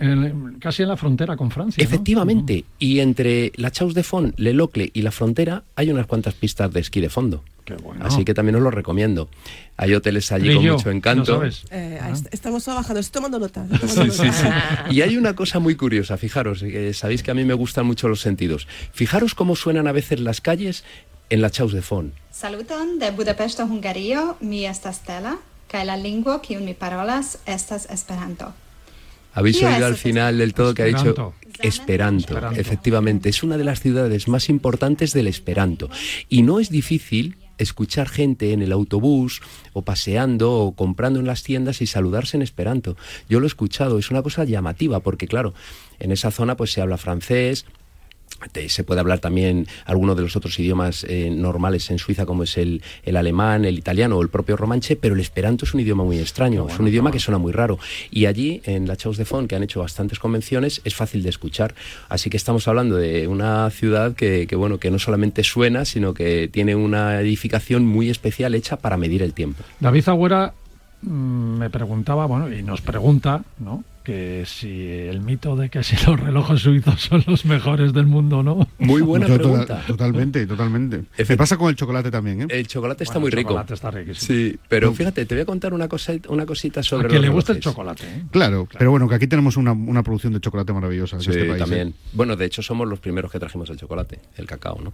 casi 0.58 0.82
en 0.82 0.88
la 0.88 0.96
frontera 0.96 1.36
con 1.36 1.50
Francia. 1.50 1.82
Efectivamente, 1.82 2.64
y 2.78 3.00
entre 3.00 3.52
la 3.56 3.70
Chaus 3.70 3.94
de 3.94 4.02
Font, 4.02 4.38
Le 4.38 4.52
Locle 4.52 4.90
y 4.92 5.02
la 5.02 5.12
frontera 5.12 5.62
hay 5.76 5.90
unas 5.90 6.06
cuantas 6.06 6.34
pistas 6.34 6.72
de 6.72 6.80
esquí 6.80 7.00
de 7.00 7.10
fondo. 7.10 7.44
Qué 7.64 7.74
bueno. 7.74 8.04
Así 8.04 8.24
que 8.24 8.34
también 8.34 8.56
os 8.56 8.62
lo 8.62 8.70
recomiendo. 8.70 9.28
Hay 9.76 9.94
hoteles 9.94 10.32
allí 10.32 10.54
con 10.54 10.66
mucho 10.66 10.90
encanto. 10.90 11.42
Eh, 11.70 12.00
estamos 12.30 12.64
trabajando, 12.64 13.00
estoy 13.00 13.20
tomando 13.20 13.38
nota. 13.38 13.66
Sí, 13.86 14.10
sí, 14.10 14.32
sí. 14.32 14.46
Y 14.90 15.02
hay 15.02 15.16
una 15.16 15.34
cosa 15.34 15.58
muy 15.58 15.76
curiosa, 15.76 16.16
fijaros, 16.16 16.60
que 16.60 16.92
sabéis 16.94 17.22
que 17.22 17.30
a 17.30 17.34
mí 17.34 17.44
me 17.44 17.54
gustan 17.54 17.86
mucho 17.86 18.08
los 18.08 18.20
sentidos. 18.20 18.66
Fijaros 18.92 19.34
cómo 19.34 19.54
suenan 19.56 19.86
a 19.86 19.92
veces 19.92 20.20
las 20.20 20.40
calles 20.40 20.84
en 21.30 21.40
la 21.40 21.50
Chaus 21.50 21.72
de 21.72 21.82
Font. 21.82 22.12
Saluton 22.30 22.98
de 22.98 23.10
Budapest 23.10 23.60
a 23.60 23.64
Hungario, 23.64 24.36
mi 24.40 24.66
estas 24.66 24.96
Stella, 24.96 25.38
que 25.68 25.84
la 25.84 25.96
lengua 25.96 26.42
que 26.42 26.58
mi 26.58 26.74
parolas 26.74 27.38
estas 27.46 27.88
Esperanto. 27.90 28.52
Habéis 29.34 29.62
oído 29.62 29.86
al 29.86 29.96
final 29.96 30.38
del 30.38 30.52
todo 30.52 30.74
que 30.74 30.82
ha 30.82 30.86
dicho 30.86 31.34
Esperanto. 31.60 32.38
Efectivamente, 32.52 33.28
es 33.28 33.42
una 33.42 33.56
de 33.56 33.64
las 33.64 33.80
ciudades 33.80 34.28
más 34.28 34.48
importantes 34.48 35.12
del 35.12 35.26
Esperanto. 35.26 35.88
Y 36.28 36.42
no 36.42 36.60
es 36.60 36.68
difícil 36.70 37.36
escuchar 37.62 38.08
gente 38.08 38.52
en 38.52 38.62
el 38.62 38.72
autobús 38.72 39.40
o 39.72 39.82
paseando 39.82 40.52
o 40.52 40.72
comprando 40.74 41.20
en 41.20 41.26
las 41.26 41.42
tiendas 41.42 41.82
y 41.82 41.86
saludarse 41.86 42.36
en 42.36 42.42
esperanto. 42.42 42.96
Yo 43.28 43.40
lo 43.40 43.46
he 43.46 43.48
escuchado, 43.48 43.98
es 43.98 44.10
una 44.10 44.22
cosa 44.22 44.44
llamativa 44.44 45.00
porque 45.00 45.26
claro, 45.26 45.54
en 45.98 46.12
esa 46.12 46.30
zona 46.30 46.56
pues 46.56 46.72
se 46.72 46.80
habla 46.80 46.98
francés, 46.98 47.64
se 48.68 48.84
puede 48.84 49.00
hablar 49.00 49.18
también 49.18 49.66
algunos 49.84 50.16
de 50.16 50.22
los 50.22 50.36
otros 50.36 50.58
idiomas 50.58 51.04
eh, 51.08 51.30
normales 51.30 51.90
en 51.90 51.98
Suiza, 51.98 52.26
como 52.26 52.42
es 52.42 52.56
el, 52.56 52.82
el, 53.04 53.16
alemán, 53.16 53.64
el 53.64 53.78
italiano 53.78 54.16
o 54.16 54.22
el 54.22 54.28
propio 54.28 54.56
romanche, 54.56 54.96
pero 54.96 55.14
el 55.14 55.20
esperanto 55.20 55.64
es 55.64 55.74
un 55.74 55.80
idioma 55.80 56.04
muy 56.04 56.18
extraño, 56.18 56.66
es 56.68 56.78
un 56.78 56.88
idioma 56.88 57.10
que 57.10 57.18
suena 57.18 57.38
muy 57.38 57.52
raro. 57.52 57.78
Y 58.10 58.26
allí, 58.26 58.62
en 58.64 58.86
la 58.86 58.96
Chaus 58.96 59.16
de 59.16 59.24
Font, 59.24 59.48
que 59.48 59.56
han 59.56 59.62
hecho 59.62 59.80
bastantes 59.80 60.18
convenciones, 60.18 60.80
es 60.84 60.94
fácil 60.94 61.22
de 61.22 61.30
escuchar. 61.30 61.74
Así 62.08 62.30
que 62.30 62.36
estamos 62.36 62.66
hablando 62.68 62.96
de 62.96 63.28
una 63.28 63.70
ciudad 63.70 64.14
que, 64.14 64.46
que, 64.46 64.56
bueno, 64.56 64.78
que 64.78 64.90
no 64.90 64.98
solamente 64.98 65.44
suena, 65.44 65.84
sino 65.84 66.14
que 66.14 66.48
tiene 66.48 66.74
una 66.74 67.20
edificación 67.20 67.86
muy 67.86 68.10
especial 68.10 68.54
hecha 68.54 68.76
para 68.76 68.96
medir 68.96 69.22
el 69.22 69.32
tiempo. 69.34 69.62
David 69.80 70.08
Agüera 70.08 70.52
mm, 71.02 71.58
me 71.58 71.70
preguntaba, 71.70 72.26
bueno, 72.26 72.52
y 72.52 72.62
nos 72.62 72.80
pregunta, 72.80 73.42
¿no? 73.58 73.84
Que 74.02 74.44
si 74.46 74.88
el 74.88 75.20
mito 75.20 75.56
de 75.56 75.70
que 75.70 75.82
si 75.82 75.96
los 76.06 76.18
relojes 76.18 76.60
suizos 76.60 77.00
son 77.00 77.24
los 77.26 77.44
mejores 77.44 77.92
del 77.92 78.06
mundo, 78.06 78.42
¿no? 78.42 78.68
Muy 78.78 79.02
buena 79.02 79.26
pregunta. 79.26 79.82
totalmente, 79.86 80.46
totalmente. 80.46 81.04
Me 81.28 81.36
pasa 81.36 81.56
con 81.56 81.68
el 81.68 81.76
chocolate 81.76 82.10
también, 82.10 82.42
¿eh? 82.42 82.46
El 82.50 82.66
chocolate 82.66 83.04
está 83.04 83.18
muy 83.18 83.30
rico. 83.30 83.50
El 83.50 83.54
chocolate 83.54 83.74
está 83.74 83.90
riquísimo. 83.90 84.26
Sí, 84.26 84.58
pero 84.68 84.92
fíjate, 84.92 85.26
te 85.26 85.34
voy 85.34 85.42
a 85.42 85.46
contar 85.46 85.74
una 85.74 85.88
cosa, 85.88 86.14
una 86.28 86.46
cosita 86.46 86.82
sobre. 86.82 87.06
A 87.06 87.10
que 87.10 87.18
le 87.18 87.28
gusta 87.28 87.52
el 87.52 87.60
chocolate. 87.60 88.04
¿eh? 88.04 88.22
Claro, 88.30 88.68
pero 88.78 88.90
bueno, 88.90 89.08
que 89.08 89.14
aquí 89.14 89.26
tenemos 89.26 89.56
una, 89.56 89.72
una 89.72 90.02
producción 90.02 90.32
de 90.32 90.40
chocolate 90.40 90.72
maravillosa 90.72 91.16
en 91.16 91.22
sí, 91.22 91.30
este 91.30 91.44
país. 91.44 91.58
también. 91.58 91.88
¿eh? 91.88 91.94
Bueno, 92.12 92.36
de 92.36 92.44
hecho 92.44 92.62
somos 92.62 92.88
los 92.88 93.00
primeros 93.00 93.30
que 93.30 93.38
trajimos 93.38 93.70
el 93.70 93.76
chocolate, 93.76 94.20
el 94.36 94.46
cacao, 94.46 94.80
¿no? 94.82 94.92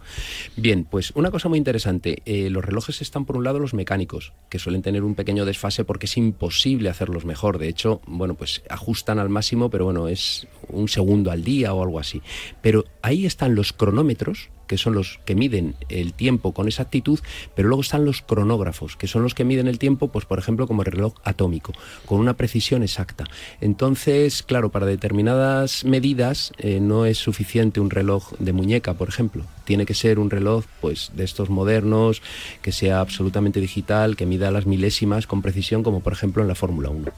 Bien, 0.56 0.84
pues 0.84 1.12
una 1.14 1.30
cosa 1.30 1.48
muy 1.48 1.58
interesante. 1.58 2.22
Eh, 2.26 2.50
los 2.50 2.64
relojes 2.64 3.00
están 3.02 3.24
por 3.24 3.36
un 3.36 3.44
lado 3.44 3.58
los 3.58 3.74
mecánicos, 3.74 4.32
que 4.48 4.58
suelen 4.58 4.82
tener 4.82 5.02
un 5.02 5.14
pequeño 5.14 5.44
desfase 5.44 5.84
porque 5.84 6.06
es 6.06 6.16
imposible 6.16 6.88
hacerlos 6.88 7.24
mejor. 7.24 7.58
De 7.58 7.68
hecho, 7.68 8.00
bueno, 8.06 8.34
pues 8.34 8.62
ajustan 8.98 9.20
al 9.20 9.28
máximo, 9.28 9.70
pero 9.70 9.84
bueno, 9.84 10.08
es 10.08 10.48
un 10.68 10.88
segundo 10.88 11.30
al 11.30 11.44
día 11.44 11.72
o 11.72 11.82
algo 11.82 12.00
así. 12.00 12.20
Pero 12.60 12.84
ahí 13.00 13.26
están 13.26 13.54
los 13.54 13.72
cronómetros, 13.72 14.50
que 14.68 14.78
son 14.78 14.94
los 14.94 15.18
que 15.24 15.34
miden 15.34 15.74
el 15.88 16.12
tiempo 16.12 16.52
con 16.52 16.68
exactitud, 16.68 17.18
pero 17.56 17.68
luego 17.68 17.82
están 17.82 18.04
los 18.04 18.22
cronógrafos, 18.22 18.96
que 18.96 19.08
son 19.08 19.22
los 19.22 19.34
que 19.34 19.44
miden 19.44 19.66
el 19.66 19.78
tiempo, 19.78 20.08
pues 20.08 20.24
por 20.24 20.38
ejemplo 20.38 20.68
como 20.68 20.82
el 20.82 20.92
reloj 20.92 21.14
atómico, 21.24 21.72
con 22.06 22.20
una 22.20 22.34
precisión 22.34 22.82
exacta. 22.82 23.24
Entonces, 23.60 24.42
claro, 24.42 24.70
para 24.70 24.86
determinadas 24.86 25.84
medidas 25.84 26.52
eh, 26.58 26.78
no 26.80 27.06
es 27.06 27.18
suficiente 27.18 27.80
un 27.80 27.90
reloj 27.90 28.32
de 28.38 28.52
muñeca, 28.52 28.94
por 28.94 29.08
ejemplo. 29.08 29.44
Tiene 29.64 29.84
que 29.84 29.94
ser 29.94 30.18
un 30.18 30.30
reloj, 30.30 30.64
pues, 30.80 31.10
de 31.14 31.24
estos 31.24 31.50
modernos, 31.50 32.22
que 32.62 32.72
sea 32.72 33.00
absolutamente 33.00 33.60
digital, 33.60 34.16
que 34.16 34.26
mida 34.26 34.50
las 34.50 34.66
milésimas 34.66 35.26
con 35.26 35.42
precisión, 35.42 35.82
como 35.82 36.00
por 36.00 36.12
ejemplo 36.12 36.42
en 36.42 36.48
la 36.48 36.54
Fórmula 36.54 36.90
1. 36.90 37.12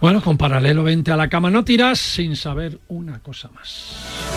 Bueno, 0.00 0.22
con 0.22 0.36
paralelo 0.36 0.84
20 0.84 1.10
a 1.10 1.16
la 1.16 1.28
cama 1.28 1.50
no 1.50 1.64
tiras 1.64 1.98
sin 1.98 2.36
saber 2.36 2.78
una 2.88 3.20
cosa 3.20 3.48
más. 3.48 4.27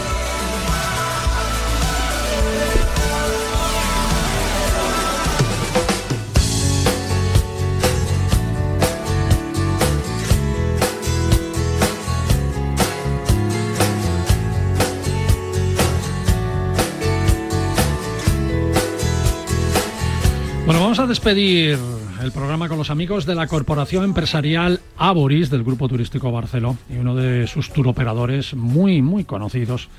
A 21.02 21.08
despedir 21.08 21.80
el 22.22 22.32
programa 22.32 22.70
con 22.70 22.78
los 22.78 22.92
amigos 22.92 23.26
de 23.26 23.34
la 23.34 23.48
Corporación 23.48 24.04
Empresarial 24.04 24.80
Aboris 24.98 25.50
del 25.50 25.64
Grupo 25.64 25.90
Turístico 25.90 26.32
Barceló 26.32 26.78
y 26.92 26.98
uno 26.98 27.16
de 27.16 27.48
sus 27.48 27.72
turoperadores 27.74 28.54
muy, 28.54 29.02
muy 29.02 29.24
conocidos 29.24 29.90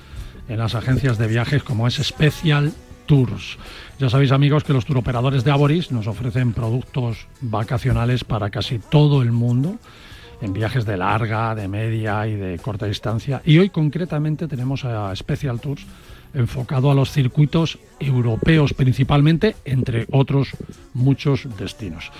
en 0.48 0.58
las 0.58 0.76
agencias 0.76 1.18
de 1.18 1.26
viajes 1.26 1.64
como 1.64 1.88
es 1.88 1.94
Special 1.94 2.72
Tours. 3.06 3.58
Ya 3.98 4.10
sabéis 4.10 4.30
amigos 4.30 4.62
que 4.62 4.72
los 4.72 4.84
turoperadores 4.84 5.42
de 5.42 5.50
Aboris 5.50 5.90
nos 5.90 6.06
ofrecen 6.06 6.52
productos 6.52 7.26
vacacionales 7.40 8.22
para 8.22 8.50
casi 8.50 8.78
todo 8.78 9.22
el 9.22 9.32
mundo 9.32 9.78
en 10.40 10.52
viajes 10.52 10.86
de 10.86 10.98
larga, 10.98 11.56
de 11.56 11.66
media 11.66 12.28
y 12.28 12.36
de 12.36 12.60
corta 12.60 12.86
distancia. 12.86 13.42
Y 13.44 13.58
hoy 13.58 13.70
concretamente 13.70 14.46
tenemos 14.46 14.84
a 14.84 15.16
Special 15.16 15.58
Tours 15.58 15.84
enfocado 16.34 16.90
a 16.90 16.94
los 16.94 17.10
circuitos 17.10 17.78
europeos 18.00 18.74
principalmente, 18.74 19.56
entre 19.64 20.06
otros 20.10 20.50
muchos 20.94 21.48
destinos. 21.58 22.10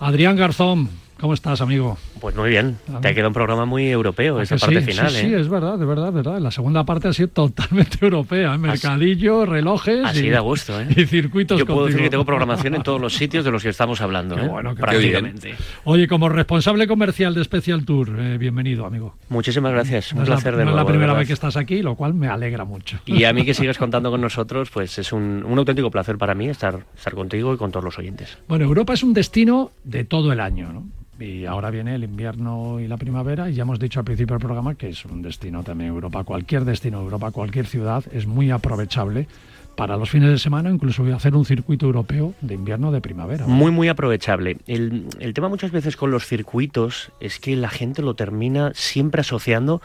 Adrián 0.00 0.36
Garzón, 0.36 0.88
¿Cómo 1.22 1.34
estás, 1.34 1.60
amigo? 1.60 1.96
Pues 2.20 2.34
muy 2.34 2.50
bien. 2.50 2.78
Te 3.00 3.06
ha 3.06 3.14
quedado 3.14 3.28
un 3.28 3.34
programa 3.34 3.64
muy 3.64 3.88
europeo, 3.88 4.40
esa 4.40 4.56
parte 4.56 4.80
sí, 4.80 4.90
final. 4.90 5.08
Sí, 5.08 5.18
¿eh? 5.18 5.20
sí, 5.28 5.34
es 5.34 5.48
verdad, 5.48 5.78
de 5.78 5.84
verdad, 5.84 6.06
de 6.06 6.10
verdad. 6.10 6.40
La 6.40 6.50
segunda 6.50 6.82
parte 6.84 7.06
ha 7.06 7.12
sido 7.12 7.28
totalmente 7.28 7.96
europea. 8.04 8.52
¿eh? 8.52 8.58
Mercadillo, 8.58 9.46
relojes. 9.46 10.04
Así 10.04 10.26
y, 10.26 10.30
da 10.30 10.40
gusto, 10.40 10.80
¿eh? 10.80 10.88
Y 10.96 11.06
circuitos 11.06 11.60
Yo 11.60 11.64
puedo 11.64 11.78
contigo. 11.82 11.96
decir 11.96 12.02
que 12.06 12.10
tengo 12.10 12.24
programación 12.24 12.74
en 12.74 12.82
todos 12.82 13.00
los 13.00 13.14
sitios 13.16 13.44
de 13.44 13.52
los 13.52 13.62
que 13.62 13.68
estamos 13.68 14.00
hablando, 14.00 14.34
Qué 14.34 14.46
¿eh? 14.46 14.48
bueno, 14.48 14.74
qué 14.74 14.80
prácticamente. 14.80 15.54
Oye, 15.84 16.08
como 16.08 16.28
responsable 16.28 16.88
comercial 16.88 17.34
de 17.34 17.44
Special 17.44 17.84
Tour, 17.84 18.18
eh, 18.18 18.36
bienvenido, 18.36 18.84
amigo. 18.84 19.14
Muchísimas 19.28 19.70
gracias. 19.70 20.12
Un 20.12 20.22
es 20.22 20.28
la- 20.28 20.34
placer 20.34 20.56
de 20.56 20.64
no 20.64 20.70
es 20.70 20.74
nuevo. 20.74 20.88
la 20.88 20.92
primera 20.92 21.12
vez 21.14 21.28
que 21.28 21.34
estás 21.34 21.56
aquí, 21.56 21.82
lo 21.82 21.94
cual 21.94 22.14
me 22.14 22.26
alegra 22.26 22.64
mucho. 22.64 22.98
Y 23.06 23.22
a 23.22 23.32
mí 23.32 23.44
que 23.44 23.54
sigas 23.54 23.78
contando 23.78 24.10
con 24.10 24.20
nosotros, 24.20 24.70
pues 24.70 24.98
es 24.98 25.12
un, 25.12 25.44
un 25.46 25.56
auténtico 25.56 25.88
placer 25.88 26.18
para 26.18 26.34
mí 26.34 26.48
estar, 26.48 26.80
estar 26.96 27.14
contigo 27.14 27.54
y 27.54 27.58
con 27.58 27.70
todos 27.70 27.84
los 27.84 27.96
oyentes. 27.96 28.38
Bueno, 28.48 28.64
Europa 28.64 28.94
es 28.94 29.04
un 29.04 29.12
destino 29.14 29.70
de 29.84 30.02
todo 30.02 30.32
el 30.32 30.40
año, 30.40 30.72
¿no? 30.72 30.84
Y 31.22 31.46
ahora 31.46 31.70
viene 31.70 31.94
el 31.94 32.02
invierno 32.02 32.80
y 32.80 32.88
la 32.88 32.96
primavera 32.96 33.48
y 33.48 33.54
ya 33.54 33.62
hemos 33.62 33.78
dicho 33.78 34.00
al 34.00 34.04
principio 34.04 34.34
del 34.34 34.44
programa 34.44 34.74
que 34.74 34.88
es 34.88 35.04
un 35.04 35.22
destino 35.22 35.62
también 35.62 35.90
Europa. 35.90 36.24
Cualquier 36.24 36.64
destino 36.64 36.98
de 36.98 37.04
Europa, 37.04 37.30
cualquier 37.30 37.66
ciudad 37.66 38.04
es 38.12 38.26
muy 38.26 38.50
aprovechable 38.50 39.28
para 39.76 39.96
los 39.96 40.10
fines 40.10 40.30
de 40.30 40.38
semana, 40.38 40.68
incluso 40.68 41.04
hacer 41.14 41.34
un 41.34 41.44
circuito 41.44 41.86
europeo 41.86 42.34
de 42.40 42.54
invierno 42.54 42.90
de 42.90 43.00
primavera. 43.00 43.46
Muy, 43.46 43.70
muy 43.70 43.88
aprovechable. 43.88 44.58
El, 44.66 45.06
el 45.20 45.32
tema 45.32 45.48
muchas 45.48 45.70
veces 45.70 45.96
con 45.96 46.10
los 46.10 46.26
circuitos 46.26 47.12
es 47.20 47.38
que 47.38 47.54
la 47.56 47.68
gente 47.68 48.02
lo 48.02 48.14
termina 48.14 48.72
siempre 48.74 49.20
asociando 49.20 49.80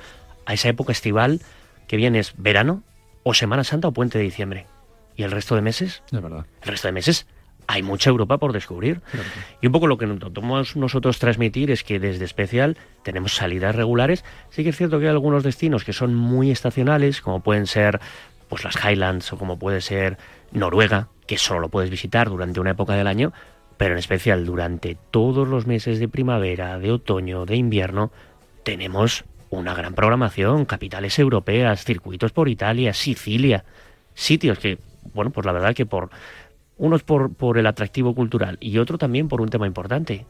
a 0.46 0.54
esa 0.54 0.70
época 0.70 0.92
estival 0.92 1.42
que 1.88 1.98
bien 1.98 2.16
es 2.16 2.34
verano 2.38 2.82
o 3.24 3.34
Semana 3.34 3.64
Santa 3.64 3.88
o 3.88 3.92
Puente 3.92 4.18
de 4.18 4.24
Diciembre. 4.24 4.66
¿Y 5.16 5.24
el 5.24 5.32
resto 5.32 5.56
de 5.56 5.62
meses? 5.62 6.02
De 6.12 6.20
verdad. 6.20 6.46
El 6.64 6.68
resto 6.68 6.88
de 6.88 6.92
meses 6.94 7.28
hay 7.68 7.84
mucha 7.84 8.09
Europa 8.09 8.38
por 8.38 8.53
descubrir. 8.53 9.01
Y 9.61 9.68
un 9.68 9.74
poco 9.74 9.88
lo 9.88 9.97
que 9.97 10.07
nos 10.07 10.76
nosotros 10.76 11.20
transmitir 11.20 11.70
es 11.70 11.84
que 11.84 11.99
desde 11.99 12.26
Especial 12.26 12.78
tenemos 13.03 13.36
salidas 13.36 13.76
regulares. 13.76 14.24
Sí 14.49 14.63
que 14.63 14.70
es 14.70 14.78
cierto 14.78 14.99
que 14.99 15.05
hay 15.05 15.11
algunos 15.11 15.43
destinos 15.43 15.84
que 15.84 15.93
son 15.93 16.15
muy 16.15 16.49
estacionales, 16.49 17.22
como 17.22 17.41
pueden 17.41 17.68
ser 17.68 17.99
pues 18.47 18.63
las 18.63 18.78
Highlands 18.84 19.34
o 19.34 19.38
como 19.38 19.59
puede 19.59 19.82
ser 19.82 20.18
Noruega, 20.51 21.09
que 21.28 21.38
solo 21.38 21.59
lo 21.59 21.70
puedes 21.70 21.89
visitar 21.89 22.30
durante 22.30 22.61
una 22.61 22.72
época 22.72 22.93
del 22.93 23.07
año, 23.07 23.34
pero 23.76 23.93
en 23.93 23.99
especial 23.99 24.45
durante 24.45 24.97
todos 25.11 25.47
los 25.47 25.68
meses 25.68 25.99
de 25.99 26.07
primavera, 26.07 26.80
de 26.80 26.91
otoño, 26.91 27.45
de 27.45 27.57
invierno, 27.57 28.11
tenemos 28.63 29.26
una 29.49 29.74
gran 29.74 29.93
programación, 29.93 30.65
capitales 30.65 31.20
europeas, 31.20 31.84
circuitos 31.84 32.32
por 32.32 32.49
Italia, 32.49 32.93
Sicilia, 32.93 33.65
sitios 34.13 34.59
que, 34.59 34.78
bueno, 35.13 35.32
pues 35.32 35.45
la 35.45 35.51
verdad 35.51 35.76
que 35.76 35.86
por 35.86 36.09
unos 36.78 37.04
por, 37.04 37.34
por 37.34 37.58
el 37.58 37.68
atractivo 37.68 38.14
cultural 38.14 38.58
y 38.60 38.78
otro 38.78 38.98
también 38.98 39.28
por 39.28 39.42
un 39.42 39.50
tema 39.50 39.68
importante, 39.68 40.26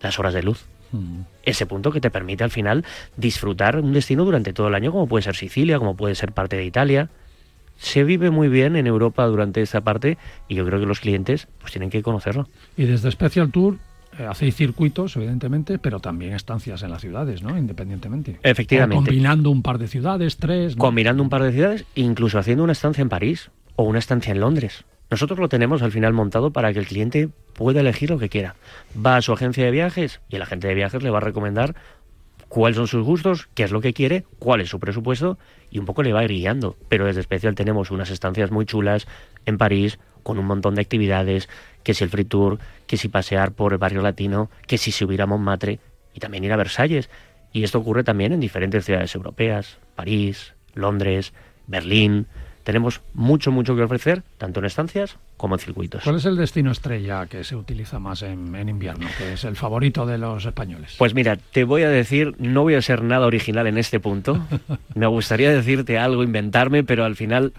las 0.00 0.18
horas 0.18 0.34
de 0.34 0.42
luz. 0.42 0.66
Mm. 0.92 1.20
Ese 1.44 1.66
punto 1.66 1.92
que 1.92 2.00
te 2.00 2.10
permite 2.10 2.44
al 2.44 2.50
final 2.50 2.84
disfrutar 3.16 3.78
un 3.78 3.92
destino 3.92 4.24
durante 4.24 4.52
todo 4.52 4.68
el 4.68 4.74
año, 4.74 4.92
como 4.92 5.06
puede 5.06 5.22
ser 5.22 5.36
Sicilia, 5.36 5.78
como 5.78 5.96
puede 5.96 6.14
ser 6.14 6.32
parte 6.32 6.56
de 6.56 6.64
Italia. 6.64 7.10
Se 7.76 8.04
vive 8.04 8.30
muy 8.30 8.48
bien 8.48 8.76
en 8.76 8.86
Europa 8.86 9.24
durante 9.26 9.62
esa 9.62 9.80
parte 9.80 10.18
y 10.48 10.54
yo 10.54 10.66
creo 10.66 10.80
que 10.80 10.86
los 10.86 11.00
clientes 11.00 11.48
pues 11.60 11.72
tienen 11.72 11.90
que 11.90 12.02
conocerlo. 12.02 12.48
Y 12.76 12.84
desde 12.84 13.10
Special 13.10 13.50
Tour 13.50 13.78
eh, 14.18 14.26
hacéis 14.28 14.56
circuitos, 14.56 15.16
evidentemente, 15.16 15.78
pero 15.78 16.00
también 16.00 16.34
estancias 16.34 16.82
en 16.82 16.90
las 16.90 17.00
ciudades, 17.00 17.42
¿no? 17.42 17.56
Independientemente. 17.56 18.38
Efectivamente. 18.42 18.96
combinando 18.96 19.50
un 19.50 19.62
par 19.62 19.78
de 19.78 19.88
ciudades, 19.88 20.36
tres. 20.36 20.76
Combinando 20.76 21.22
un 21.22 21.30
par 21.30 21.42
de 21.42 21.52
ciudades, 21.52 21.84
incluso 21.94 22.38
haciendo 22.38 22.64
una 22.64 22.72
estancia 22.72 23.02
en 23.02 23.08
París 23.08 23.50
o 23.76 23.84
una 23.84 23.98
estancia 23.98 24.32
en 24.32 24.40
Londres. 24.40 24.84
Nosotros 25.10 25.38
lo 25.38 25.48
tenemos 25.48 25.82
al 25.82 25.90
final 25.90 26.12
montado 26.12 26.52
para 26.52 26.72
que 26.72 26.78
el 26.78 26.86
cliente 26.86 27.28
pueda 27.52 27.80
elegir 27.80 28.10
lo 28.10 28.18
que 28.18 28.28
quiera. 28.28 28.54
Va 29.04 29.16
a 29.16 29.22
su 29.22 29.32
agencia 29.32 29.64
de 29.64 29.70
viajes 29.72 30.20
y 30.28 30.36
el 30.36 30.42
agente 30.42 30.68
de 30.68 30.74
viajes 30.74 31.02
le 31.02 31.10
va 31.10 31.18
a 31.18 31.22
recomendar 31.22 31.74
cuáles 32.48 32.76
son 32.76 32.86
sus 32.86 33.04
gustos, 33.04 33.48
qué 33.54 33.64
es 33.64 33.72
lo 33.72 33.80
que 33.80 33.92
quiere, 33.92 34.24
cuál 34.38 34.60
es 34.60 34.68
su 34.68 34.78
presupuesto 34.78 35.36
y 35.70 35.78
un 35.78 35.86
poco 35.86 36.02
le 36.02 36.12
va 36.12 36.20
a 36.20 36.24
ir 36.24 36.30
guiando. 36.30 36.76
Pero 36.88 37.06
desde 37.06 37.20
especial 37.20 37.56
tenemos 37.56 37.90
unas 37.90 38.10
estancias 38.10 38.52
muy 38.52 38.66
chulas 38.66 39.08
en 39.46 39.58
París 39.58 39.98
con 40.22 40.38
un 40.38 40.46
montón 40.46 40.74
de 40.74 40.82
actividades, 40.82 41.48
que 41.82 41.94
si 41.94 42.04
el 42.04 42.10
free 42.10 42.24
tour, 42.24 42.58
que 42.86 42.96
si 42.96 43.08
pasear 43.08 43.52
por 43.52 43.72
el 43.72 43.78
barrio 43.78 44.02
latino, 44.02 44.48
que 44.66 44.78
si 44.78 44.92
subir 44.92 45.22
a 45.22 45.26
Montmartre 45.26 45.80
y 46.14 46.20
también 46.20 46.44
ir 46.44 46.52
a 46.52 46.56
Versalles. 46.56 47.10
Y 47.52 47.64
esto 47.64 47.78
ocurre 47.78 48.04
también 48.04 48.32
en 48.32 48.40
diferentes 48.40 48.84
ciudades 48.84 49.14
europeas, 49.14 49.78
París, 49.96 50.54
Londres, 50.74 51.32
Berlín, 51.66 52.26
tenemos 52.64 53.00
mucho, 53.14 53.50
mucho 53.52 53.74
que 53.74 53.82
ofrecer, 53.82 54.22
tanto 54.38 54.60
en 54.60 54.66
estancias 54.66 55.16
como 55.36 55.54
en 55.54 55.60
circuitos. 55.60 56.04
¿Cuál 56.04 56.16
es 56.16 56.24
el 56.24 56.36
destino 56.36 56.70
estrella 56.70 57.26
que 57.26 57.44
se 57.44 57.56
utiliza 57.56 57.98
más 57.98 58.22
en, 58.22 58.68
invierno, 58.68 59.06
que 59.18 59.34
es 59.34 59.44
el 59.44 59.56
favorito 59.56 60.06
de 60.06 60.18
los 60.18 60.44
españoles? 60.44 60.94
Pues 60.98 61.14
mira, 61.14 61.36
te 61.36 61.64
voy 61.64 61.82
a 61.82 61.88
decir, 61.88 62.34
no 62.38 62.62
voy 62.62 62.74
a 62.74 62.82
ser 62.82 63.02
nada 63.02 63.26
original 63.26 63.66
en 63.66 63.78
este 63.78 64.00
punto. 64.00 64.44
Me 64.94 65.06
gustaría 65.06 65.50
decirte 65.50 65.98
algo, 65.98 66.22
inventarme, 66.22 66.84
pero 66.84 67.04
al 67.04 67.16
final 67.16 67.52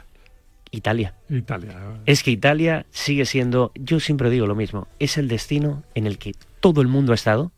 Italia. 0.72 1.14
Italia. 1.30 1.78
Es 2.06 2.24
que 2.24 2.32
Italia 2.32 2.86
sigue 2.91 3.26
siendo, 3.26 3.72
yo 3.76 3.99
siempre 3.99 4.30
digo 4.30 4.47
lo 4.47 4.56
mismo, 4.56 4.88
es 4.99 5.18
el 5.18 5.28
destino 5.28 5.84
en 5.95 6.08
el 6.08 6.18
que 6.18 6.34
todo 6.60 6.82
el 6.82 6.88
mundo 6.88 7.12
ha 7.12 7.16
estado, 7.16 7.52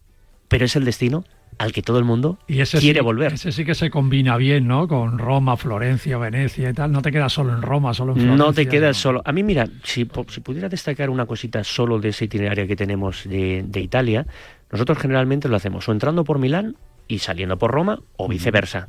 pero 0.47 0.65
es 0.65 0.75
el 0.75 0.85
destino 0.85 1.23
al 1.57 1.71
que 1.71 1.81
todo 1.81 1.99
el 1.99 2.05
mundo 2.05 2.37
quiere 2.79 3.01
volver. 3.01 3.33
Ese 3.33 3.51
sí 3.51 3.65
que 3.65 3.75
se 3.75 3.89
combina 3.89 4.37
bien, 4.37 4.67
¿no? 4.67 4.87
Con 4.87 5.17
Roma, 5.17 5.57
Florencia, 5.57 6.17
Venecia 6.17 6.69
y 6.69 6.73
tal. 6.73 6.91
No 6.91 7.01
te 7.01 7.11
quedas 7.11 7.33
solo 7.33 7.53
en 7.53 7.61
Roma, 7.61 7.93
solo 7.93 8.13
en 8.13 8.19
Florencia. 8.19 8.45
No 8.45 8.53
te 8.53 8.67
quedas 8.67 8.97
solo. 8.97 9.21
A 9.25 9.31
mí, 9.31 9.43
mira, 9.43 9.67
si, 9.83 10.07
si, 10.29 10.39
pudiera 10.41 10.69
destacar 10.69 11.09
una 11.09 11.25
cosita 11.25 11.63
solo 11.63 11.99
de 11.99 12.09
ese 12.09 12.25
itinerario 12.25 12.67
que 12.67 12.75
tenemos 12.75 13.23
de, 13.27 13.63
Italia, 13.75 14.25
nosotros 14.71 14.97
generalmente 14.97 15.49
lo 15.49 15.55
hacemos 15.55 15.87
o 15.89 15.91
entrando 15.91 16.23
por 16.23 16.39
Milán 16.39 16.75
y 17.07 17.19
saliendo 17.19 17.57
por 17.57 17.71
Roma 17.71 17.99
o 18.15 18.27
viceversa. 18.27 18.87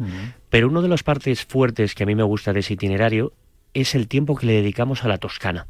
Pero 0.50 0.68
una 0.68 0.80
de 0.80 0.88
las 0.88 1.02
partes 1.02 1.44
fuertes 1.44 1.94
que 1.94 2.04
a 2.04 2.06
mí 2.06 2.14
me 2.14 2.22
gusta 2.22 2.52
de 2.52 2.60
ese 2.60 2.74
itinerario 2.74 3.32
es 3.74 3.94
el 3.94 4.08
tiempo 4.08 4.36
que 4.36 4.46
le 4.46 4.52
dedicamos 4.54 5.04
a 5.04 5.08
la 5.08 5.18
Toscana. 5.18 5.66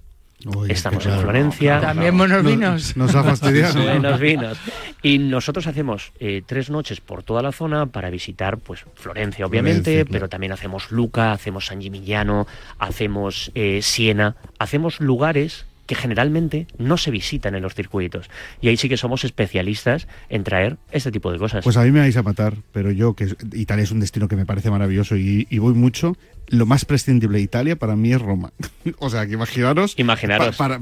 Estamos 0.69 1.07
en 1.07 1.21
Florencia. 1.21 1.81
También 1.81 2.17
buenos 2.19 2.45
vinos. 2.45 2.97
Nos, 2.97 3.15
ha 3.15 3.25
fastidiado. 3.25 3.83
buenos 3.83 4.21
vinos. 4.21 4.59
Y 5.03 5.19
nosotros 5.19 5.67
hacemos 5.67 6.13
eh, 6.21 6.43
tres 6.45 6.71
noches 6.71 7.01
por 7.01 7.23
toda 7.23 7.43
la 7.43 7.53
zona 7.53 7.87
para 7.87 8.11
visitar, 8.11 8.59
pues, 8.59 8.85
Florencia, 8.95 9.47
obviamente, 9.47 10.05
pero 10.05 10.29
también 10.29 10.53
hacemos 10.53 10.91
Luca, 10.91 11.33
hacemos 11.33 11.67
San 11.67 11.81
Gimignano, 11.81 12.47
hacemos 12.79 13.51
eh, 13.55 13.81
Siena, 13.83 14.37
hacemos 14.59 15.01
lugares 15.01 15.67
que 15.87 15.95
generalmente 15.95 16.67
no 16.79 16.97
se 16.97 17.11
visitan 17.11 17.55
en 17.55 17.63
los 17.63 17.75
circuitos. 17.75 18.31
Y 18.61 18.69
ahí 18.69 18.77
sí 18.77 18.89
que 18.89 18.97
somos 18.97 19.25
especialistas 19.25 20.09
en 20.29 20.45
traer 20.45 20.79
este 20.91 21.11
tipo 21.11 21.33
de 21.33 21.39
cosas. 21.39 21.65
Pues 21.65 21.77
a 21.77 21.83
mí 21.83 21.91
me 21.91 22.01
vais 22.01 22.17
a 22.17 22.23
matar, 22.23 22.55
pero 22.73 22.91
yo, 22.91 23.15
que 23.15 23.35
Italia 23.53 23.85
es 23.85 23.91
un 23.91 24.01
destino 24.01 24.29
que 24.29 24.37
me 24.37 24.47
parece 24.47 24.71
maravilloso 24.71 25.17
y, 25.17 25.47
y 25.51 25.59
voy 25.59 25.75
mucho, 25.75 26.17
lo 26.49 26.67
más 26.67 26.85
prescindible 26.85 27.39
de 27.39 27.45
Italia 27.45 27.77
para 27.77 27.97
mí 27.97 28.13
es 28.13 28.21
Roma. 28.21 28.53
o 28.99 29.11
sea, 29.11 29.27
que 29.27 29.35
imaginaros, 29.35 29.95
imaginaros. 29.99 30.57
para, 30.57 30.81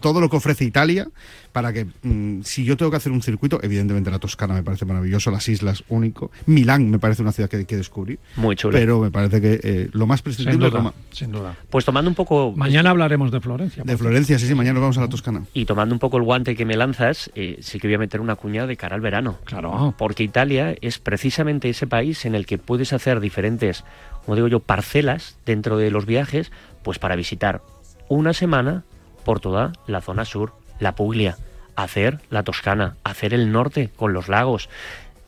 todo 0.00 0.20
lo 0.20 0.28
que 0.28 0.36
ofrece 0.36 0.64
Italia, 0.64 1.08
para 1.52 1.72
que 1.72 1.86
mm, 2.02 2.42
si 2.42 2.64
yo 2.64 2.76
tengo 2.76 2.90
que 2.90 2.96
hacer 2.96 3.12
un 3.12 3.22
circuito, 3.22 3.58
evidentemente 3.62 4.10
la 4.10 4.18
Toscana 4.18 4.54
me 4.54 4.62
parece 4.62 4.84
maravilloso, 4.84 5.30
las 5.30 5.48
islas 5.48 5.84
único, 5.88 6.30
Milán 6.46 6.90
me 6.90 6.98
parece 6.98 7.22
una 7.22 7.32
ciudad 7.32 7.48
que, 7.48 7.64
que 7.64 7.76
descubrir. 7.76 8.18
Muy 8.36 8.56
chulo. 8.56 8.76
Pero 8.76 9.00
me 9.00 9.10
parece 9.10 9.40
que 9.40 9.60
eh, 9.62 9.88
lo 9.92 10.06
más 10.06 10.22
prescindible 10.22 10.68
es 10.68 10.72
Roma. 10.72 10.92
Sin 11.10 11.32
duda. 11.32 11.56
Pues 11.70 11.84
tomando 11.84 12.10
un 12.10 12.14
poco... 12.14 12.52
Mañana 12.56 12.90
hablaremos 12.90 13.30
de 13.30 13.40
Florencia. 13.40 13.82
De 13.84 13.96
Florencia, 13.96 14.38
sí, 14.38 14.46
sí, 14.46 14.54
mañana 14.54 14.80
vamos 14.80 14.98
a 14.98 15.02
la 15.02 15.08
Toscana. 15.08 15.42
Y 15.54 15.64
tomando 15.64 15.94
un 15.94 15.98
poco 15.98 16.16
el 16.16 16.22
guante 16.22 16.56
que 16.56 16.64
me 16.64 16.76
lanzas, 16.76 17.30
eh, 17.34 17.58
sí 17.60 17.78
que 17.78 17.88
voy 17.88 17.94
a 17.94 17.98
meter 17.98 18.20
una 18.20 18.36
cuña 18.36 18.66
de 18.66 18.76
cara 18.76 18.94
al 18.94 19.00
verano. 19.00 19.38
Claro. 19.44 19.94
Porque 19.98 20.22
Italia 20.22 20.74
es 20.80 20.98
precisamente 20.98 21.68
ese 21.68 21.86
país 21.86 22.24
en 22.24 22.34
el 22.34 22.46
que 22.46 22.58
puedes 22.58 22.92
hacer 22.92 23.20
diferentes 23.20 23.84
como 24.28 24.36
digo 24.36 24.48
yo, 24.48 24.60
parcelas 24.60 25.38
dentro 25.46 25.78
de 25.78 25.90
los 25.90 26.04
viajes, 26.04 26.52
pues 26.82 26.98
para 26.98 27.16
visitar 27.16 27.62
una 28.10 28.34
semana 28.34 28.84
por 29.24 29.40
toda 29.40 29.72
la 29.86 30.02
zona 30.02 30.26
sur, 30.26 30.52
la 30.80 30.94
Puglia, 30.94 31.36
hacer 31.76 32.18
la 32.30 32.42
Toscana, 32.42 32.96
hacer 33.04 33.34
el 33.34 33.52
norte 33.52 33.90
con 33.96 34.12
los 34.12 34.28
lagos. 34.28 34.68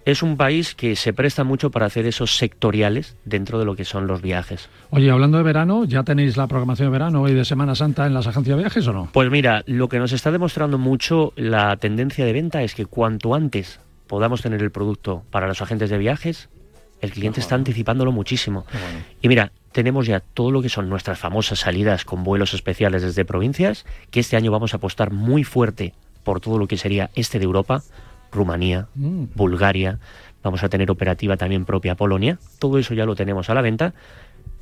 Es 0.06 0.22
un 0.22 0.36
país 0.36 0.74
que 0.74 0.96
se 0.96 1.12
presta 1.12 1.44
mucho 1.44 1.70
para 1.70 1.86
hacer 1.86 2.06
esos 2.06 2.36
sectoriales 2.36 3.16
dentro 3.24 3.58
de 3.58 3.64
lo 3.64 3.76
que 3.76 3.84
son 3.84 4.06
los 4.06 4.22
viajes. 4.22 4.70
Oye, 4.90 5.10
hablando 5.10 5.36
de 5.36 5.44
verano, 5.44 5.84
¿ya 5.84 6.02
tenéis 6.02 6.36
la 6.36 6.46
programación 6.46 6.88
de 6.88 6.92
verano 6.92 7.28
y 7.28 7.34
de 7.34 7.44
Semana 7.44 7.74
Santa 7.74 8.06
en 8.06 8.14
las 8.14 8.26
agencias 8.26 8.56
de 8.56 8.62
viajes 8.62 8.86
o 8.88 8.92
no? 8.92 9.10
Pues 9.12 9.30
mira, 9.30 9.62
lo 9.66 9.88
que 9.88 9.98
nos 9.98 10.12
está 10.12 10.32
demostrando 10.32 10.78
mucho 10.78 11.32
la 11.36 11.76
tendencia 11.76 12.24
de 12.24 12.32
venta 12.32 12.62
es 12.62 12.74
que 12.74 12.86
cuanto 12.86 13.34
antes 13.34 13.80
podamos 14.06 14.42
tener 14.42 14.62
el 14.62 14.70
producto 14.70 15.22
para 15.30 15.46
los 15.46 15.60
agentes 15.62 15.90
de 15.90 15.98
viajes, 15.98 16.48
el 17.00 17.12
cliente 17.12 17.40
está 17.40 17.54
anticipándolo 17.54 18.10
muchísimo. 18.10 18.64
Y 19.20 19.28
mira, 19.28 19.52
tenemos 19.72 20.06
ya 20.06 20.20
todo 20.20 20.50
lo 20.50 20.62
que 20.62 20.68
son 20.68 20.88
nuestras 20.88 21.18
famosas 21.18 21.60
salidas 21.60 22.04
con 22.04 22.24
vuelos 22.24 22.54
especiales 22.54 23.02
desde 23.02 23.24
provincias, 23.24 23.84
que 24.10 24.20
este 24.20 24.36
año 24.36 24.50
vamos 24.50 24.74
a 24.74 24.78
apostar 24.78 25.12
muy 25.12 25.44
fuerte 25.44 25.94
por 26.24 26.40
todo 26.40 26.58
lo 26.58 26.66
que 26.66 26.76
sería 26.76 27.10
este 27.14 27.38
de 27.38 27.44
Europa, 27.44 27.82
Rumanía, 28.32 28.88
mm. 28.94 29.24
Bulgaria, 29.34 29.98
vamos 30.42 30.62
a 30.62 30.68
tener 30.68 30.90
operativa 30.90 31.36
también 31.36 31.64
propia 31.64 31.94
Polonia, 31.94 32.38
todo 32.58 32.78
eso 32.78 32.94
ya 32.94 33.06
lo 33.06 33.14
tenemos 33.14 33.50
a 33.50 33.54
la 33.54 33.62
venta. 33.62 33.94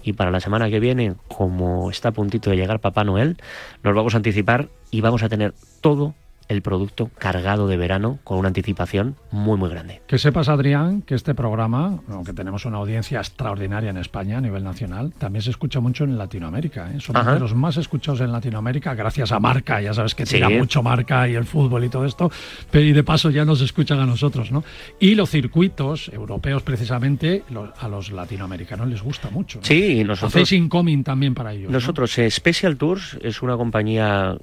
Y 0.02 0.12
para 0.12 0.30
la 0.30 0.40
semana 0.40 0.70
que 0.70 0.78
viene, 0.78 1.14
como 1.26 1.90
está 1.90 2.10
a 2.10 2.12
puntito 2.12 2.50
de 2.50 2.56
llegar 2.56 2.78
Papá 2.80 3.02
Noel, 3.02 3.36
nos 3.82 3.94
vamos 3.94 4.14
a 4.14 4.18
anticipar 4.18 4.68
y 4.90 5.00
vamos 5.00 5.22
a 5.22 5.28
tener 5.28 5.54
todo 5.80 6.14
el 6.48 6.62
producto 6.62 7.10
cargado 7.18 7.68
de 7.68 7.76
verano 7.76 8.18
con 8.24 8.38
una 8.38 8.48
anticipación 8.48 9.16
muy 9.30 9.58
muy 9.58 9.70
grande. 9.70 10.00
Que 10.06 10.18
sepas 10.18 10.48
Adrián 10.48 11.02
que 11.02 11.14
este 11.14 11.34
programa, 11.34 12.00
aunque 12.10 12.32
tenemos 12.32 12.64
una 12.64 12.78
audiencia 12.78 13.18
extraordinaria 13.18 13.90
en 13.90 13.98
España 13.98 14.38
a 14.38 14.40
nivel 14.40 14.64
nacional, 14.64 15.12
también 15.18 15.42
se 15.42 15.50
escucha 15.50 15.80
mucho 15.80 16.04
en 16.04 16.16
Latinoamérica. 16.16 16.90
¿eh? 16.90 17.00
Somos 17.00 17.26
de 17.26 17.38
los 17.38 17.54
más 17.54 17.76
escuchados 17.76 18.20
en 18.20 18.32
Latinoamérica 18.32 18.94
gracias 18.94 19.32
a 19.32 19.40
Marca, 19.40 19.80
ya 19.80 19.92
sabes 19.92 20.14
que 20.14 20.24
tira 20.24 20.48
mucho 20.48 20.82
Marca 20.82 21.28
y 21.28 21.34
el 21.34 21.44
fútbol 21.44 21.84
y 21.84 21.88
todo 21.88 22.04
esto, 22.04 22.30
pero 22.70 22.84
y 22.84 22.92
de 22.92 23.04
paso 23.04 23.30
ya 23.30 23.44
nos 23.44 23.60
escuchan 23.60 24.00
a 24.00 24.06
nosotros, 24.06 24.50
¿no? 24.50 24.64
Y 24.98 25.14
los 25.14 25.30
circuitos 25.30 26.08
europeos 26.08 26.62
precisamente 26.62 27.44
a 27.78 27.88
los 27.88 28.10
latinoamericanos 28.10 28.88
les 28.88 29.02
gusta 29.02 29.30
mucho. 29.30 29.60
Sí, 29.62 30.02
nosotros 30.04 30.34
hacéis 30.34 30.52
incoming 30.52 31.04
también 31.04 31.34
para 31.34 31.52
ellos. 31.52 31.70
Nosotros 31.70 32.16
eh, 32.18 32.30
Special 32.30 32.76
Tours 32.76 33.18
es 33.22 33.42
una 33.42 33.56
compañía 33.56 34.36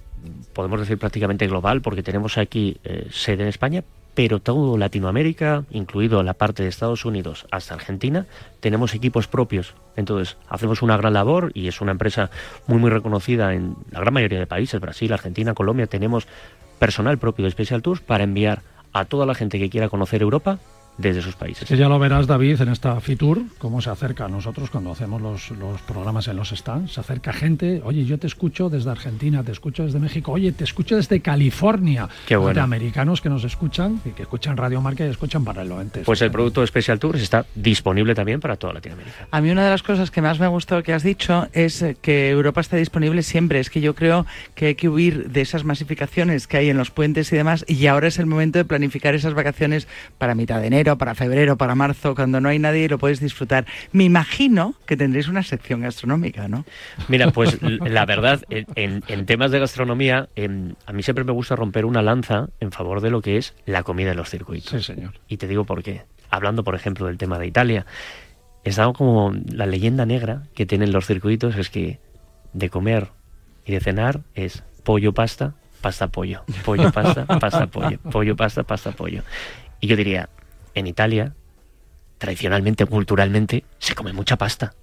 podemos 0.54 0.80
decir 0.80 0.98
prácticamente 0.98 1.48
global, 1.48 1.82
porque 1.82 2.04
tenemos 2.04 2.38
aquí 2.38 2.78
eh, 2.84 3.08
sede 3.12 3.44
en 3.44 3.50
España, 3.50 3.84
pero 4.14 4.40
todo 4.40 4.78
Latinoamérica, 4.78 5.66
incluido 5.72 6.24
la 6.24 6.34
parte 6.34 6.64
de 6.64 6.70
Estados 6.70 7.04
Unidos 7.06 7.46
hasta 7.52 7.74
Argentina, 7.74 8.26
tenemos 8.62 8.94
equipos 8.94 9.28
propios. 9.28 9.76
Entonces, 9.96 10.38
hacemos 10.48 10.82
una 10.82 10.98
gran 10.98 11.14
labor 11.14 11.52
y 11.54 11.68
es 11.68 11.82
una 11.82 11.92
empresa 11.92 12.30
muy, 12.68 12.80
muy 12.80 12.90
reconocida 12.90 13.54
en 13.54 13.76
la 13.92 14.00
gran 14.00 14.14
mayoría 14.14 14.40
de 14.40 14.48
países, 14.48 14.80
Brasil, 14.80 15.12
Argentina, 15.12 15.54
Colombia. 15.54 15.88
Tenemos 15.88 16.28
personal 16.80 17.18
propio 17.18 17.46
de 17.46 17.52
Special 17.52 17.82
Tours 17.82 18.02
para 18.02 18.24
enviar 18.24 18.62
a 18.94 19.06
toda 19.06 19.26
la 19.26 19.36
gente 19.36 19.60
que 19.60 19.70
quiera 19.70 19.90
conocer 19.90 20.22
Europa 20.22 20.60
desde 20.98 21.22
sus 21.22 21.36
países. 21.36 21.68
Que 21.68 21.78
ya 21.78 21.90
lo 21.90 22.00
verás, 22.00 22.28
David, 22.28 22.62
en 22.62 22.70
esta 22.70 23.00
Fitur, 23.00 23.44
cómo 23.58 23.82
se 23.82 23.90
acerca 23.90 24.26
a 24.26 24.28
nosotros 24.28 24.70
cuando 24.70 24.92
hacemos 24.92 25.22
los, 25.22 25.52
programas 25.82 26.28
en 26.28 26.38
los 26.38 26.50
stands. 26.50 26.94
Se 26.94 27.00
acerca 27.00 27.34
gente, 27.34 27.82
oye, 27.84 28.06
yo 28.06 28.18
te 28.18 28.28
escucho 28.28 28.70
desde 28.70 28.92
Argentina, 28.92 29.44
te 29.44 29.52
escucho 29.52 29.84
desde 29.84 30.00
México, 30.00 30.32
oye, 30.32 30.52
te 30.52 30.64
escucho 30.64 30.96
desde 30.96 31.20
California. 31.22 32.08
Qué 32.26 32.36
bueno. 32.36 32.54
De 32.56 32.62
americanos 32.62 33.22
que 33.22 33.30
nos 33.30 33.44
escuchan 33.44 34.00
y 34.06 34.10
que 34.10 34.24
escuchan 34.24 34.58
Radio 34.58 34.82
Marca 34.82 35.06
y 35.06 35.10
escuchan 35.10 35.44
para 35.44 35.64
el 35.64 35.70
90. 35.70 36.02
Pues 36.06 36.22
el 36.22 36.32
producto 36.32 36.62
de 36.62 36.68
Special 36.68 37.00
Tours 37.00 37.22
está 37.22 37.46
disponible 37.56 38.16
también 38.16 38.40
para 38.40 38.56
toda 38.56 38.74
Latinoamérica. 38.74 39.28
A 39.32 39.42
mí 39.42 39.50
una 39.50 39.66
de 39.66 39.70
las 39.72 39.84
cosas 39.84 40.12
que 40.12 40.22
más 40.22 40.40
me 40.40 40.46
ha 40.46 40.50
gustado 40.50 40.84
que 40.84 40.94
has 40.94 41.04
dicho 41.04 41.48
es 41.54 41.84
que 42.02 42.30
Europa 42.30 42.62
está 42.62 42.78
disponible 42.78 43.24
siempre. 43.24 43.60
Es 43.60 43.70
que 43.70 43.82
yo 43.82 43.96
creo 43.96 44.26
que 44.54 44.68
hay 44.68 44.76
que 44.76 44.88
huir 44.88 45.30
de 45.30 45.42
esas 45.42 45.64
masificaciones 45.64 46.48
que 46.48 46.58
hay 46.58 46.70
en 46.70 46.78
los 46.78 46.92
puentes 46.92 47.32
y 47.34 47.36
demás 47.36 47.66
y 47.68 47.88
ahora 47.88 48.08
es 48.08 48.20
el 48.20 48.26
momento 48.26 48.60
de 48.60 48.66
planificar 48.66 49.16
esas 49.16 49.34
vacaciones 49.34 49.88
para 50.18 50.36
mitad 50.36 50.62
de 50.62 50.68
enero 50.68 50.85
para 50.96 51.16
febrero, 51.16 51.58
para 51.58 51.74
marzo, 51.74 52.14
cuando 52.14 52.40
no 52.40 52.50
hay 52.50 52.60
nadie 52.60 52.88
lo 52.88 53.00
puedes 53.00 53.20
disfrutar. 53.20 53.66
Me 53.92 54.04
imagino 54.04 54.76
que 54.86 54.96
tendréis 54.96 55.28
una 55.28 55.42
sección 55.42 55.82
gastronómica, 55.82 56.48
¿no? 56.48 56.66
Mira, 57.08 57.32
pues 57.32 57.60
la 57.62 58.06
verdad, 58.06 58.44
en, 58.50 59.26
temas 59.26 59.52
de 59.52 59.60
gastronomía, 59.60 60.30
em, 60.36 60.76
a 60.86 60.94
mí 60.94 61.02
siempre 61.02 61.24
me 61.24 61.32
gusta 61.32 61.56
romper 61.56 61.86
una 61.86 62.02
lanza 62.04 62.50
en 62.60 62.72
favor 62.72 63.02
de 63.02 63.10
lo 63.10 63.22
que 63.22 63.38
es 63.38 63.56
la 63.66 63.82
comida 63.84 64.12
en 64.12 64.18
los 64.18 64.30
circuitos. 64.30 64.70
Sí, 64.70 64.94
señor. 64.94 65.14
Y 65.28 65.38
te 65.38 65.48
digo 65.48 65.66
por 65.66 65.82
qué. 65.82 66.04
Hablando, 66.30 66.64
por 66.64 66.76
ejemplo, 66.76 67.08
del 67.08 67.18
tema 67.18 67.40
de 67.40 67.48
Italia, 67.48 67.86
es 68.64 68.80
algo 68.80 68.94
como 68.94 69.34
la 69.52 69.66
leyenda 69.66 70.06
negra 70.06 70.44
que 70.54 70.66
tienen 70.66 70.92
los 70.92 71.06
circuitos 71.06 71.56
es 71.56 71.70
que 71.70 72.00
de 72.54 72.70
comer 72.70 73.10
y 73.66 73.72
de 73.72 73.80
cenar 73.80 74.22
es 74.34 74.64
pollo, 74.84 75.14
pasta, 75.14 75.54
pasta, 75.82 76.08
pollo, 76.08 76.44
pollo, 76.66 76.92
pasta, 76.92 77.26
pasta, 77.26 77.68
pollo, 77.68 78.00
pollo, 78.12 78.36
pasta, 78.36 78.64
pasta, 78.64 78.92
pollo. 78.92 79.22
Y 79.80 79.88
yo 79.88 79.96
diría, 79.96 80.30
en 80.76 80.88
Italia, 80.88 81.34
tradicionalmente, 82.18 82.86
culturalmente, 82.86 83.66
se 83.80 83.96
come 83.96 84.14
mucha 84.14 84.38
pasta. 84.38 84.74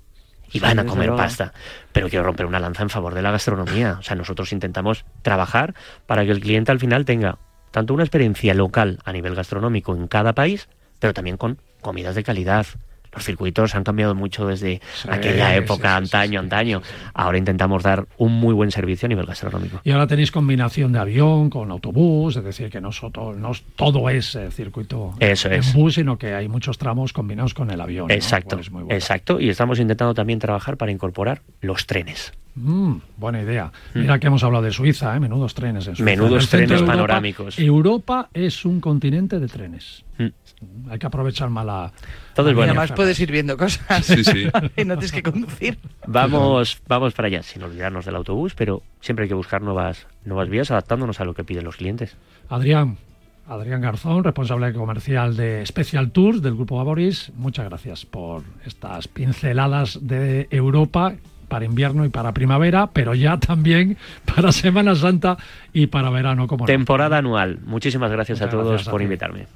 Y 0.55 0.61
van 0.61 0.79
a 0.79 0.85
comer 0.85 1.15
pasta. 1.15 1.55
Pero 1.93 2.11
quiero 2.11 2.25
romper 2.25 2.45
una 2.45 2.61
lanza 2.61 2.83
en 2.83 2.91
favor 2.91 3.15
de 3.15 3.23
la 3.23 3.31
gastronomía. 3.31 3.97
O 3.99 4.03
sea, 4.03 4.17
nosotros 4.17 4.53
intentamos 4.53 5.07
trabajar 5.23 5.75
para 6.07 6.27
que 6.27 6.31
el 6.31 6.41
cliente 6.41 6.71
al 6.71 6.79
final 6.79 7.07
tenga 7.07 7.39
tanto 7.71 7.95
una 7.95 8.03
experiencia 8.03 8.53
local 8.53 8.99
a 9.05 9.13
nivel 9.13 9.35
gastronómico 9.35 9.95
en 9.95 10.09
cada 10.09 10.35
país, 10.35 10.69
pero 10.99 11.15
también 11.15 11.39
con 11.39 11.59
comidas 11.81 12.15
de 12.15 12.23
calidad, 12.23 12.67
los 13.13 13.25
circuitos 13.25 13.75
han 13.75 13.85
cambiado 13.85 14.15
mucho 14.15 14.47
desde 14.47 14.81
aquella 15.09 15.55
época, 15.55 15.97
antaño, 15.97 16.41
antaño. 16.41 16.83
Ahora 17.15 17.39
intentamos 17.39 17.83
dar 17.83 18.07
un 18.19 18.33
muy 18.33 18.55
buen 18.55 18.71
servicio 18.71 19.07
a 19.07 19.11
nivel 19.11 19.27
gastronómico. 19.27 19.81
Y 19.85 19.91
ahora 19.91 20.07
tenéis 20.07 20.31
combinación 20.31 20.93
de 20.93 20.99
avión 20.99 21.51
con 21.51 21.71
autobús, 21.71 22.37
es 22.37 22.45
decir, 22.45 22.71
que 22.71 22.81
no, 22.81 22.91
no 23.37 23.53
todo 23.77 24.09
es 24.09 24.35
eh, 24.35 24.51
circuito 24.51 25.15
Eso 25.21 25.51
en 25.51 25.63
bus, 25.73 25.95
sino 25.95 26.19
que 26.19 26.35
hay 26.35 26.49
muchos 26.49 26.79
tramos 26.79 27.13
combinados 27.13 27.55
con 27.55 27.71
el 27.71 27.81
avión. 27.81 28.11
Exacto, 28.11 28.59
exacto. 28.89 29.41
Y 29.41 29.49
estamos 29.49 29.79
intentando 29.79 30.15
también 30.15 30.39
trabajar 30.39 30.77
para 30.77 30.93
incorporar 30.93 31.43
los 31.61 31.87
trenes. 31.87 32.33
Mm, 32.55 32.97
buena 33.17 33.41
idea. 33.41 33.73
Mm. 33.95 33.99
Mira 34.01 34.19
que 34.19 34.27
hemos 34.27 34.45
hablado 34.45 34.65
de 34.65 34.73
Suiza, 34.73 35.17
¿eh? 35.17 35.21
menudos 35.21 35.55
trenes 35.55 35.87
en 35.87 35.97
Suiza. 35.97 36.05
Menudos 36.05 36.49
trenes 36.49 36.83
panorámicos. 36.83 37.59
Europa 37.59 38.29
es 38.35 38.65
un 38.65 38.81
continente 38.81 39.39
de 39.39 39.49
trenes. 39.49 40.05
Mm. 40.19 40.91
Hay 40.91 40.99
que 40.99 41.07
aprovechar 41.07 41.49
más 41.51 41.65
la. 41.65 41.93
Todo 42.35 42.51
es 42.51 42.55
bueno. 42.55 42.73
Además 42.73 42.93
puedes 42.93 43.19
ir 43.21 43.33
viendo 43.33 43.57
cosas. 43.57 44.05
Sí, 44.05 44.23
sí. 44.23 44.47
y 44.77 44.85
no 44.85 44.95
tienes 44.95 45.13
que 45.13 45.23
conducir. 45.23 45.79
Vamos, 46.07 46.81
vamos 46.87 47.15
para 47.15 47.29
allá, 47.29 47.43
sin 47.43 47.63
olvidarnos 47.63 48.05
del 48.05 48.17
autobús, 48.17 48.55
pero 48.55 48.83
siempre 49.01 49.25
hay 49.25 49.29
que 49.29 49.35
buscar 49.35 49.63
nuevas, 49.63 50.07
nuevas 50.25 50.49
vías 50.49 50.71
adaptándonos 50.71 51.21
a 51.21 51.25
lo 51.25 51.35
que 51.35 51.45
piden 51.45 51.65
los 51.65 51.77
clientes. 51.77 52.17
Adrián, 52.49 52.99
Adrián 53.49 53.81
Garzón, 53.81 54.23
responsable 54.23 54.73
comercial 54.73 55.37
de 55.37 55.65
Special 55.67 56.11
Tours 56.11 56.43
del 56.43 56.55
Grupo 56.55 56.79
Aboris, 56.81 57.33
muchas 57.35 57.65
gracias 57.65 58.07
por 58.07 58.45
estas 58.65 59.09
pinceladas 59.09 59.99
de 60.03 60.47
Europa 60.51 61.15
para 61.53 61.67
invierno 61.67 62.07
y 62.07 62.09
para 62.09 62.33
primavera, 62.33 62.87
pero 62.95 63.15
ya 63.15 63.37
también 63.37 63.99
para 64.35 64.53
Semana 64.53 64.95
Santa 64.95 65.37
y 65.75 65.87
para 65.87 66.09
verano. 66.09 66.47
Como 66.47 66.65
Temporada 66.65 67.19
anual. 67.19 67.59
Muchísimas 67.67 68.11
gracias 68.11 68.41
a 68.41 68.49
todos 68.49 68.89
por 68.89 69.03
invitarme. 69.03 69.47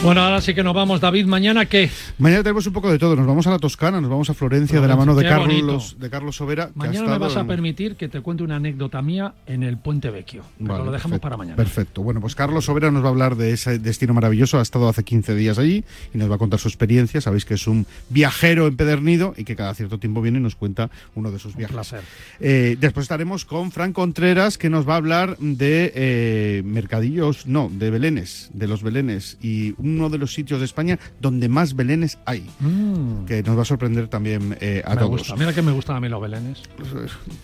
Bueno, 0.00 0.20
ahora 0.20 0.40
sí 0.40 0.54
que 0.54 0.62
nos 0.62 0.74
vamos, 0.74 1.00
David. 1.00 1.26
¿Mañana 1.26 1.66
qué? 1.66 1.90
Mañana 2.18 2.44
tenemos 2.44 2.64
un 2.68 2.72
poco 2.72 2.90
de 2.90 3.00
todo. 3.00 3.16
Nos 3.16 3.26
vamos 3.26 3.48
a 3.48 3.50
la 3.50 3.58
Toscana, 3.58 4.00
nos 4.00 4.08
vamos 4.08 4.30
a 4.30 4.34
Florencia, 4.34 4.80
de 4.80 4.86
la 4.86 4.94
mano 4.94 5.16
de 5.16 5.24
Carlos, 5.24 5.96
de 5.98 6.08
Carlos 6.08 6.36
Sobera. 6.36 6.70
Mañana 6.76 7.08
me 7.08 7.18
vas 7.18 7.36
a 7.36 7.44
permitir 7.44 7.96
que 7.96 8.08
te 8.08 8.20
cuente 8.20 8.44
una 8.44 8.56
anécdota 8.56 9.02
mía 9.02 9.34
en 9.46 9.64
el 9.64 9.76
Puente 9.76 10.10
Vecchio. 10.10 10.44
Pero 10.56 10.84
lo 10.84 10.92
dejamos 10.92 11.18
para 11.18 11.36
mañana. 11.36 11.56
Perfecto. 11.56 12.02
Bueno, 12.02 12.20
pues 12.20 12.36
Carlos 12.36 12.66
Sobera 12.66 12.92
nos 12.92 13.02
va 13.02 13.08
a 13.08 13.10
hablar 13.10 13.34
de 13.34 13.52
ese 13.52 13.80
destino 13.80 14.14
maravilloso. 14.14 14.60
Ha 14.60 14.62
estado 14.62 14.88
hace 14.88 15.02
15 15.02 15.34
días 15.34 15.58
allí 15.58 15.84
y 16.14 16.18
nos 16.18 16.30
va 16.30 16.36
a 16.36 16.38
contar 16.38 16.60
su 16.60 16.68
experiencia. 16.68 17.20
Sabéis 17.20 17.44
que 17.44 17.54
es 17.54 17.66
un 17.66 17.84
viajero 18.08 18.68
empedernido 18.68 19.34
y 19.36 19.42
que 19.42 19.56
cada 19.56 19.74
cierto 19.74 19.98
tiempo 19.98 20.22
viene 20.22 20.38
y 20.38 20.42
nos 20.42 20.54
cuenta 20.54 20.90
uno 21.16 21.32
de 21.32 21.40
sus 21.40 21.56
viajes. 21.56 21.74
Un 21.74 21.76
placer. 21.76 22.00
Eh, 22.38 22.76
después 22.80 23.02
estaremos 23.02 23.44
con 23.44 23.72
Fran 23.72 23.92
Contreras, 23.92 24.58
que 24.58 24.70
nos 24.70 24.88
va 24.88 24.94
a 24.94 24.98
hablar 24.98 25.36
de 25.38 25.92
eh, 25.94 26.62
mercadillos, 26.64 27.46
no, 27.46 27.68
de 27.68 27.90
belenes, 27.90 28.48
de 28.54 28.68
los 28.68 28.84
belenes. 28.84 29.38
Y 29.42 29.74
uno 29.98 30.08
de 30.10 30.18
los 30.18 30.32
sitios 30.32 30.60
de 30.60 30.66
España 30.66 30.98
donde 31.20 31.48
más 31.48 31.74
belenes 31.74 32.18
hay, 32.24 32.48
mm. 32.60 33.24
que 33.26 33.42
nos 33.42 33.56
va 33.56 33.62
a 33.62 33.64
sorprender 33.64 34.08
también 34.08 34.56
eh, 34.60 34.82
a 34.84 34.96
todos. 34.96 35.34
Mira 35.36 35.52
que 35.52 35.62
me 35.62 35.72
gustan 35.72 35.96
a 35.96 36.00
mí 36.00 36.08
los 36.08 36.20
belenes. 36.20 36.62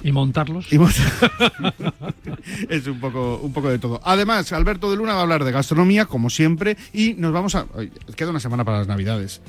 y 0.02 0.12
montarlos. 0.12 0.66
es 2.68 2.86
un 2.86 3.00
poco, 3.00 3.40
un 3.42 3.52
poco 3.52 3.70
de 3.70 3.78
todo. 3.78 4.00
Además, 4.04 4.52
Alberto 4.52 4.90
de 4.90 4.96
Luna 4.96 5.14
va 5.14 5.20
a 5.20 5.22
hablar 5.22 5.44
de 5.44 5.52
gastronomía, 5.52 6.06
como 6.06 6.30
siempre, 6.30 6.76
y 6.92 7.14
nos 7.14 7.32
vamos 7.32 7.54
a... 7.54 7.66
Queda 8.16 8.30
una 8.30 8.40
semana 8.40 8.64
para 8.64 8.78
las 8.78 8.88
Navidades 8.88 9.40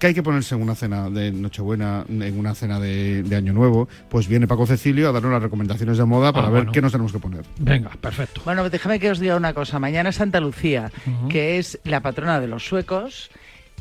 que 0.00 0.06
hay 0.06 0.14
que 0.14 0.22
ponerse 0.22 0.54
en 0.54 0.62
una 0.62 0.74
cena 0.74 1.10
de 1.10 1.30
Nochebuena, 1.30 2.04
en 2.08 2.38
una 2.38 2.54
cena 2.54 2.80
de, 2.80 3.22
Año 3.36 3.52
Nuevo, 3.52 3.86
pues 4.08 4.26
viene 4.26 4.48
Paco 4.48 4.66
Cecilio 4.66 5.10
a 5.10 5.12
darnos 5.12 5.30
las 5.30 5.42
recomendaciones 5.42 5.98
de 5.98 6.04
moda 6.06 6.32
para 6.32 6.48
ah, 6.48 6.50
ver 6.50 6.66
qué 6.68 6.80
nos 6.80 6.90
tenemos 6.90 7.12
que 7.12 7.18
poner. 7.18 7.44
Venga, 7.58 7.90
perfecto. 8.00 8.40
Bueno, 8.46 8.68
déjame 8.70 8.98
que 8.98 9.10
os 9.10 9.20
diga 9.20 9.36
una 9.36 9.52
cosa. 9.52 9.78
Mañana 9.78 10.08
es 10.08 10.16
Santa 10.16 10.40
Lucía, 10.40 10.90
que 11.28 11.58
es 11.58 11.78
la 11.84 12.00
patrona 12.00 12.40
de 12.40 12.48
los 12.48 12.66
suecos, 12.66 13.30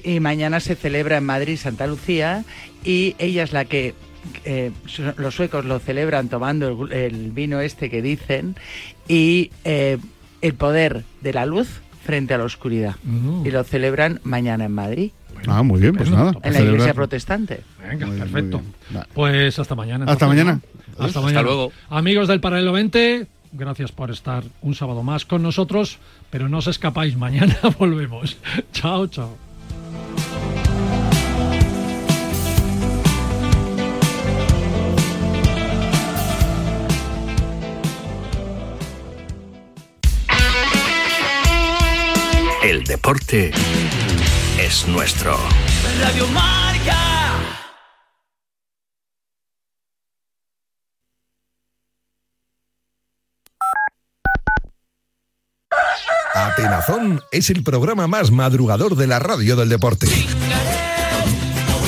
y 0.04 0.20
mañana 0.20 0.60
se 0.60 0.76
celebra 0.76 1.18
en 1.18 1.24
Madrid 1.24 1.58
Santa 1.58 1.88
Lucía, 1.88 2.44
y 2.84 3.16
ella 3.18 3.44
es 3.44 3.54
la 3.54 3.64
que 3.64 3.96
eh, 4.44 4.72
los 5.16 5.34
suecos 5.34 5.64
lo 5.64 5.80
celebran 5.80 6.28
tomando 6.28 6.88
el, 6.92 7.32
vino 7.32 7.62
este 7.62 7.90
que 7.90 8.02
dicen 8.02 8.58
y 9.08 9.52
eh, 9.64 9.98
el 10.42 10.54
poder 10.54 11.06
de 11.22 11.32
la 11.32 11.46
luz 11.46 11.80
frente 12.04 12.34
a 12.34 12.38
la 12.38 12.44
oscuridad. 12.44 12.98
Y 13.46 13.52
lo 13.52 13.64
celebran 13.64 14.20
mañana 14.24 14.66
en 14.66 14.74
Madrid 14.74 15.12
ah, 15.48 15.64
muy 15.64 15.80
bien, 15.82 15.96
pues 15.96 16.10
nada. 16.10 16.34
En 16.44 16.54
la 16.54 16.62
iglesia 16.62 16.94
protestante. 16.94 17.62
Venga, 17.88 18.08
perfecto. 18.08 18.62
Pues 19.14 19.58
hasta 19.60 19.76
mañana. 19.76 20.06
Hasta 20.08 20.28
mañana. 20.28 20.60
Hasta 20.98 21.22
mañana. 21.22 21.42
luego. 21.44 21.72
Amigos 21.90 22.28
del 22.28 22.40
Paralelo 22.42 22.74
20, 22.74 23.28
gracias 23.54 23.92
por 23.92 24.12
estar 24.12 24.44
un 24.62 24.76
sábado 24.76 25.04
más 25.04 25.26
con 25.26 25.42
nosotros, 25.42 26.00
pero 26.30 26.50
no 26.50 26.58
os 26.58 26.68
escapáis, 26.68 27.16
mañana 27.18 27.58
volvemos. 27.80 28.38
chao, 28.74 29.08
chao. 29.08 29.38
El 42.64 42.84
deporte 42.84 43.52
es 44.70 44.88
nuestro. 44.88 45.36
Radio 46.00 46.28
Marca. 46.28 46.96
Atenazón 56.36 57.22
es 57.32 57.50
el 57.50 57.64
programa 57.64 58.06
más 58.06 58.30
madrugador 58.30 58.96
de 58.96 59.08
la 59.08 59.18
radio 59.18 59.56
del 59.56 59.70
deporte. 59.70 60.08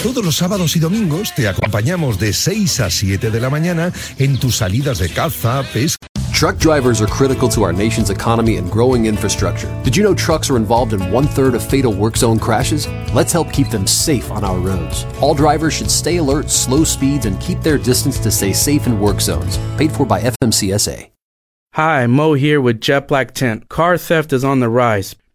Todos 0.01 0.25
los 0.25 0.37
sábados 0.37 0.75
y 0.75 0.79
domingos 0.79 1.35
te 1.35 1.47
acompañamos 1.47 2.19
de 2.19 2.33
6 2.33 2.79
a 2.79 2.89
7 2.89 3.29
de 3.29 3.39
la 3.39 3.51
mañana 3.51 3.93
en 4.17 4.39
tus 4.39 4.57
salidas 4.57 4.97
de 4.97 5.09
caza, 5.09 5.61
pesca. 5.71 6.10
Truck 6.41 6.57
drivers 6.57 7.01
are 7.01 7.05
critical 7.05 7.47
to 7.49 7.61
our 7.61 7.71
nation's 7.71 8.09
economy 8.09 8.57
and 8.57 8.71
growing 8.71 9.05
infrastructure. 9.05 9.69
Did 9.83 9.95
you 9.95 10.01
know 10.01 10.15
trucks 10.15 10.49
are 10.49 10.57
involved 10.57 10.93
in 10.93 11.11
one 11.11 11.27
third 11.27 11.53
of 11.53 11.63
fatal 11.63 11.93
work 11.93 12.17
zone 12.17 12.39
crashes? 12.39 12.87
Let's 13.13 13.31
help 13.31 13.53
keep 13.53 13.69
them 13.69 13.85
safe 13.85 14.31
on 14.31 14.43
our 14.43 14.57
roads. 14.57 15.05
All 15.21 15.35
drivers 15.35 15.75
should 15.75 15.91
stay 15.91 16.17
alert, 16.17 16.49
slow 16.49 16.83
speeds, 16.83 17.27
and 17.27 17.39
keep 17.39 17.59
their 17.59 17.77
distance 17.77 18.17
to 18.21 18.31
stay 18.31 18.53
safe 18.53 18.87
in 18.87 18.99
work 18.99 19.21
zones. 19.21 19.59
Paid 19.77 19.91
for 19.91 20.03
by 20.03 20.19
FMCSA. 20.19 21.11
Hi, 21.73 22.07
Mo 22.07 22.33
here 22.33 22.59
with 22.59 22.81
Jet 22.81 23.07
Black 23.07 23.35
Tent. 23.35 23.69
Car 23.69 23.95
theft 23.99 24.33
is 24.33 24.43
on 24.43 24.61
the 24.61 24.69
rise 24.69 25.15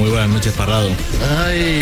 Muy 0.00 0.08
buenas 0.08 0.30
noches, 0.30 0.54
Parrado. 0.54 0.88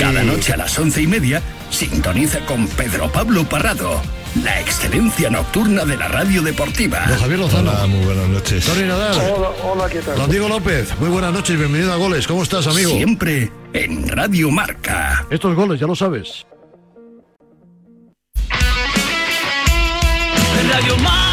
Cada 0.00 0.24
noche 0.24 0.52
a 0.52 0.56
las 0.56 0.76
once 0.76 1.00
y 1.00 1.06
media, 1.06 1.40
sintoniza 1.70 2.44
con 2.46 2.66
Pedro 2.66 3.08
Pablo 3.12 3.48
Parrado, 3.48 4.02
la 4.42 4.60
excelencia 4.60 5.30
nocturna 5.30 5.84
de 5.84 5.96
la 5.96 6.08
radio 6.08 6.42
deportiva. 6.42 7.06
Don 7.06 7.16
Javier 7.16 7.38
Lozano. 7.38 7.86
muy 7.86 8.04
buenas 8.04 8.28
noches. 8.28 8.64
Tony 8.64 8.88
Nadal. 8.88 9.16
Hola, 9.20 9.50
hola, 9.62 9.88
¿qué 9.88 10.00
tal? 10.00 10.16
Don 10.16 10.30
Diego 10.32 10.48
López, 10.48 10.98
muy 10.98 11.10
buenas 11.10 11.32
noches, 11.32 11.56
bienvenido 11.56 11.92
a 11.92 11.96
Goles. 11.96 12.26
¿Cómo 12.26 12.42
estás, 12.42 12.66
amigo? 12.66 12.90
Siempre 12.90 13.52
en 13.72 14.08
Radio 14.08 14.50
Marca. 14.50 15.24
Estos 15.30 15.54
goles, 15.54 15.78
ya 15.78 15.86
lo 15.86 15.94
sabes. 15.94 16.44
Radio 20.72 20.96
Marca. 20.96 21.27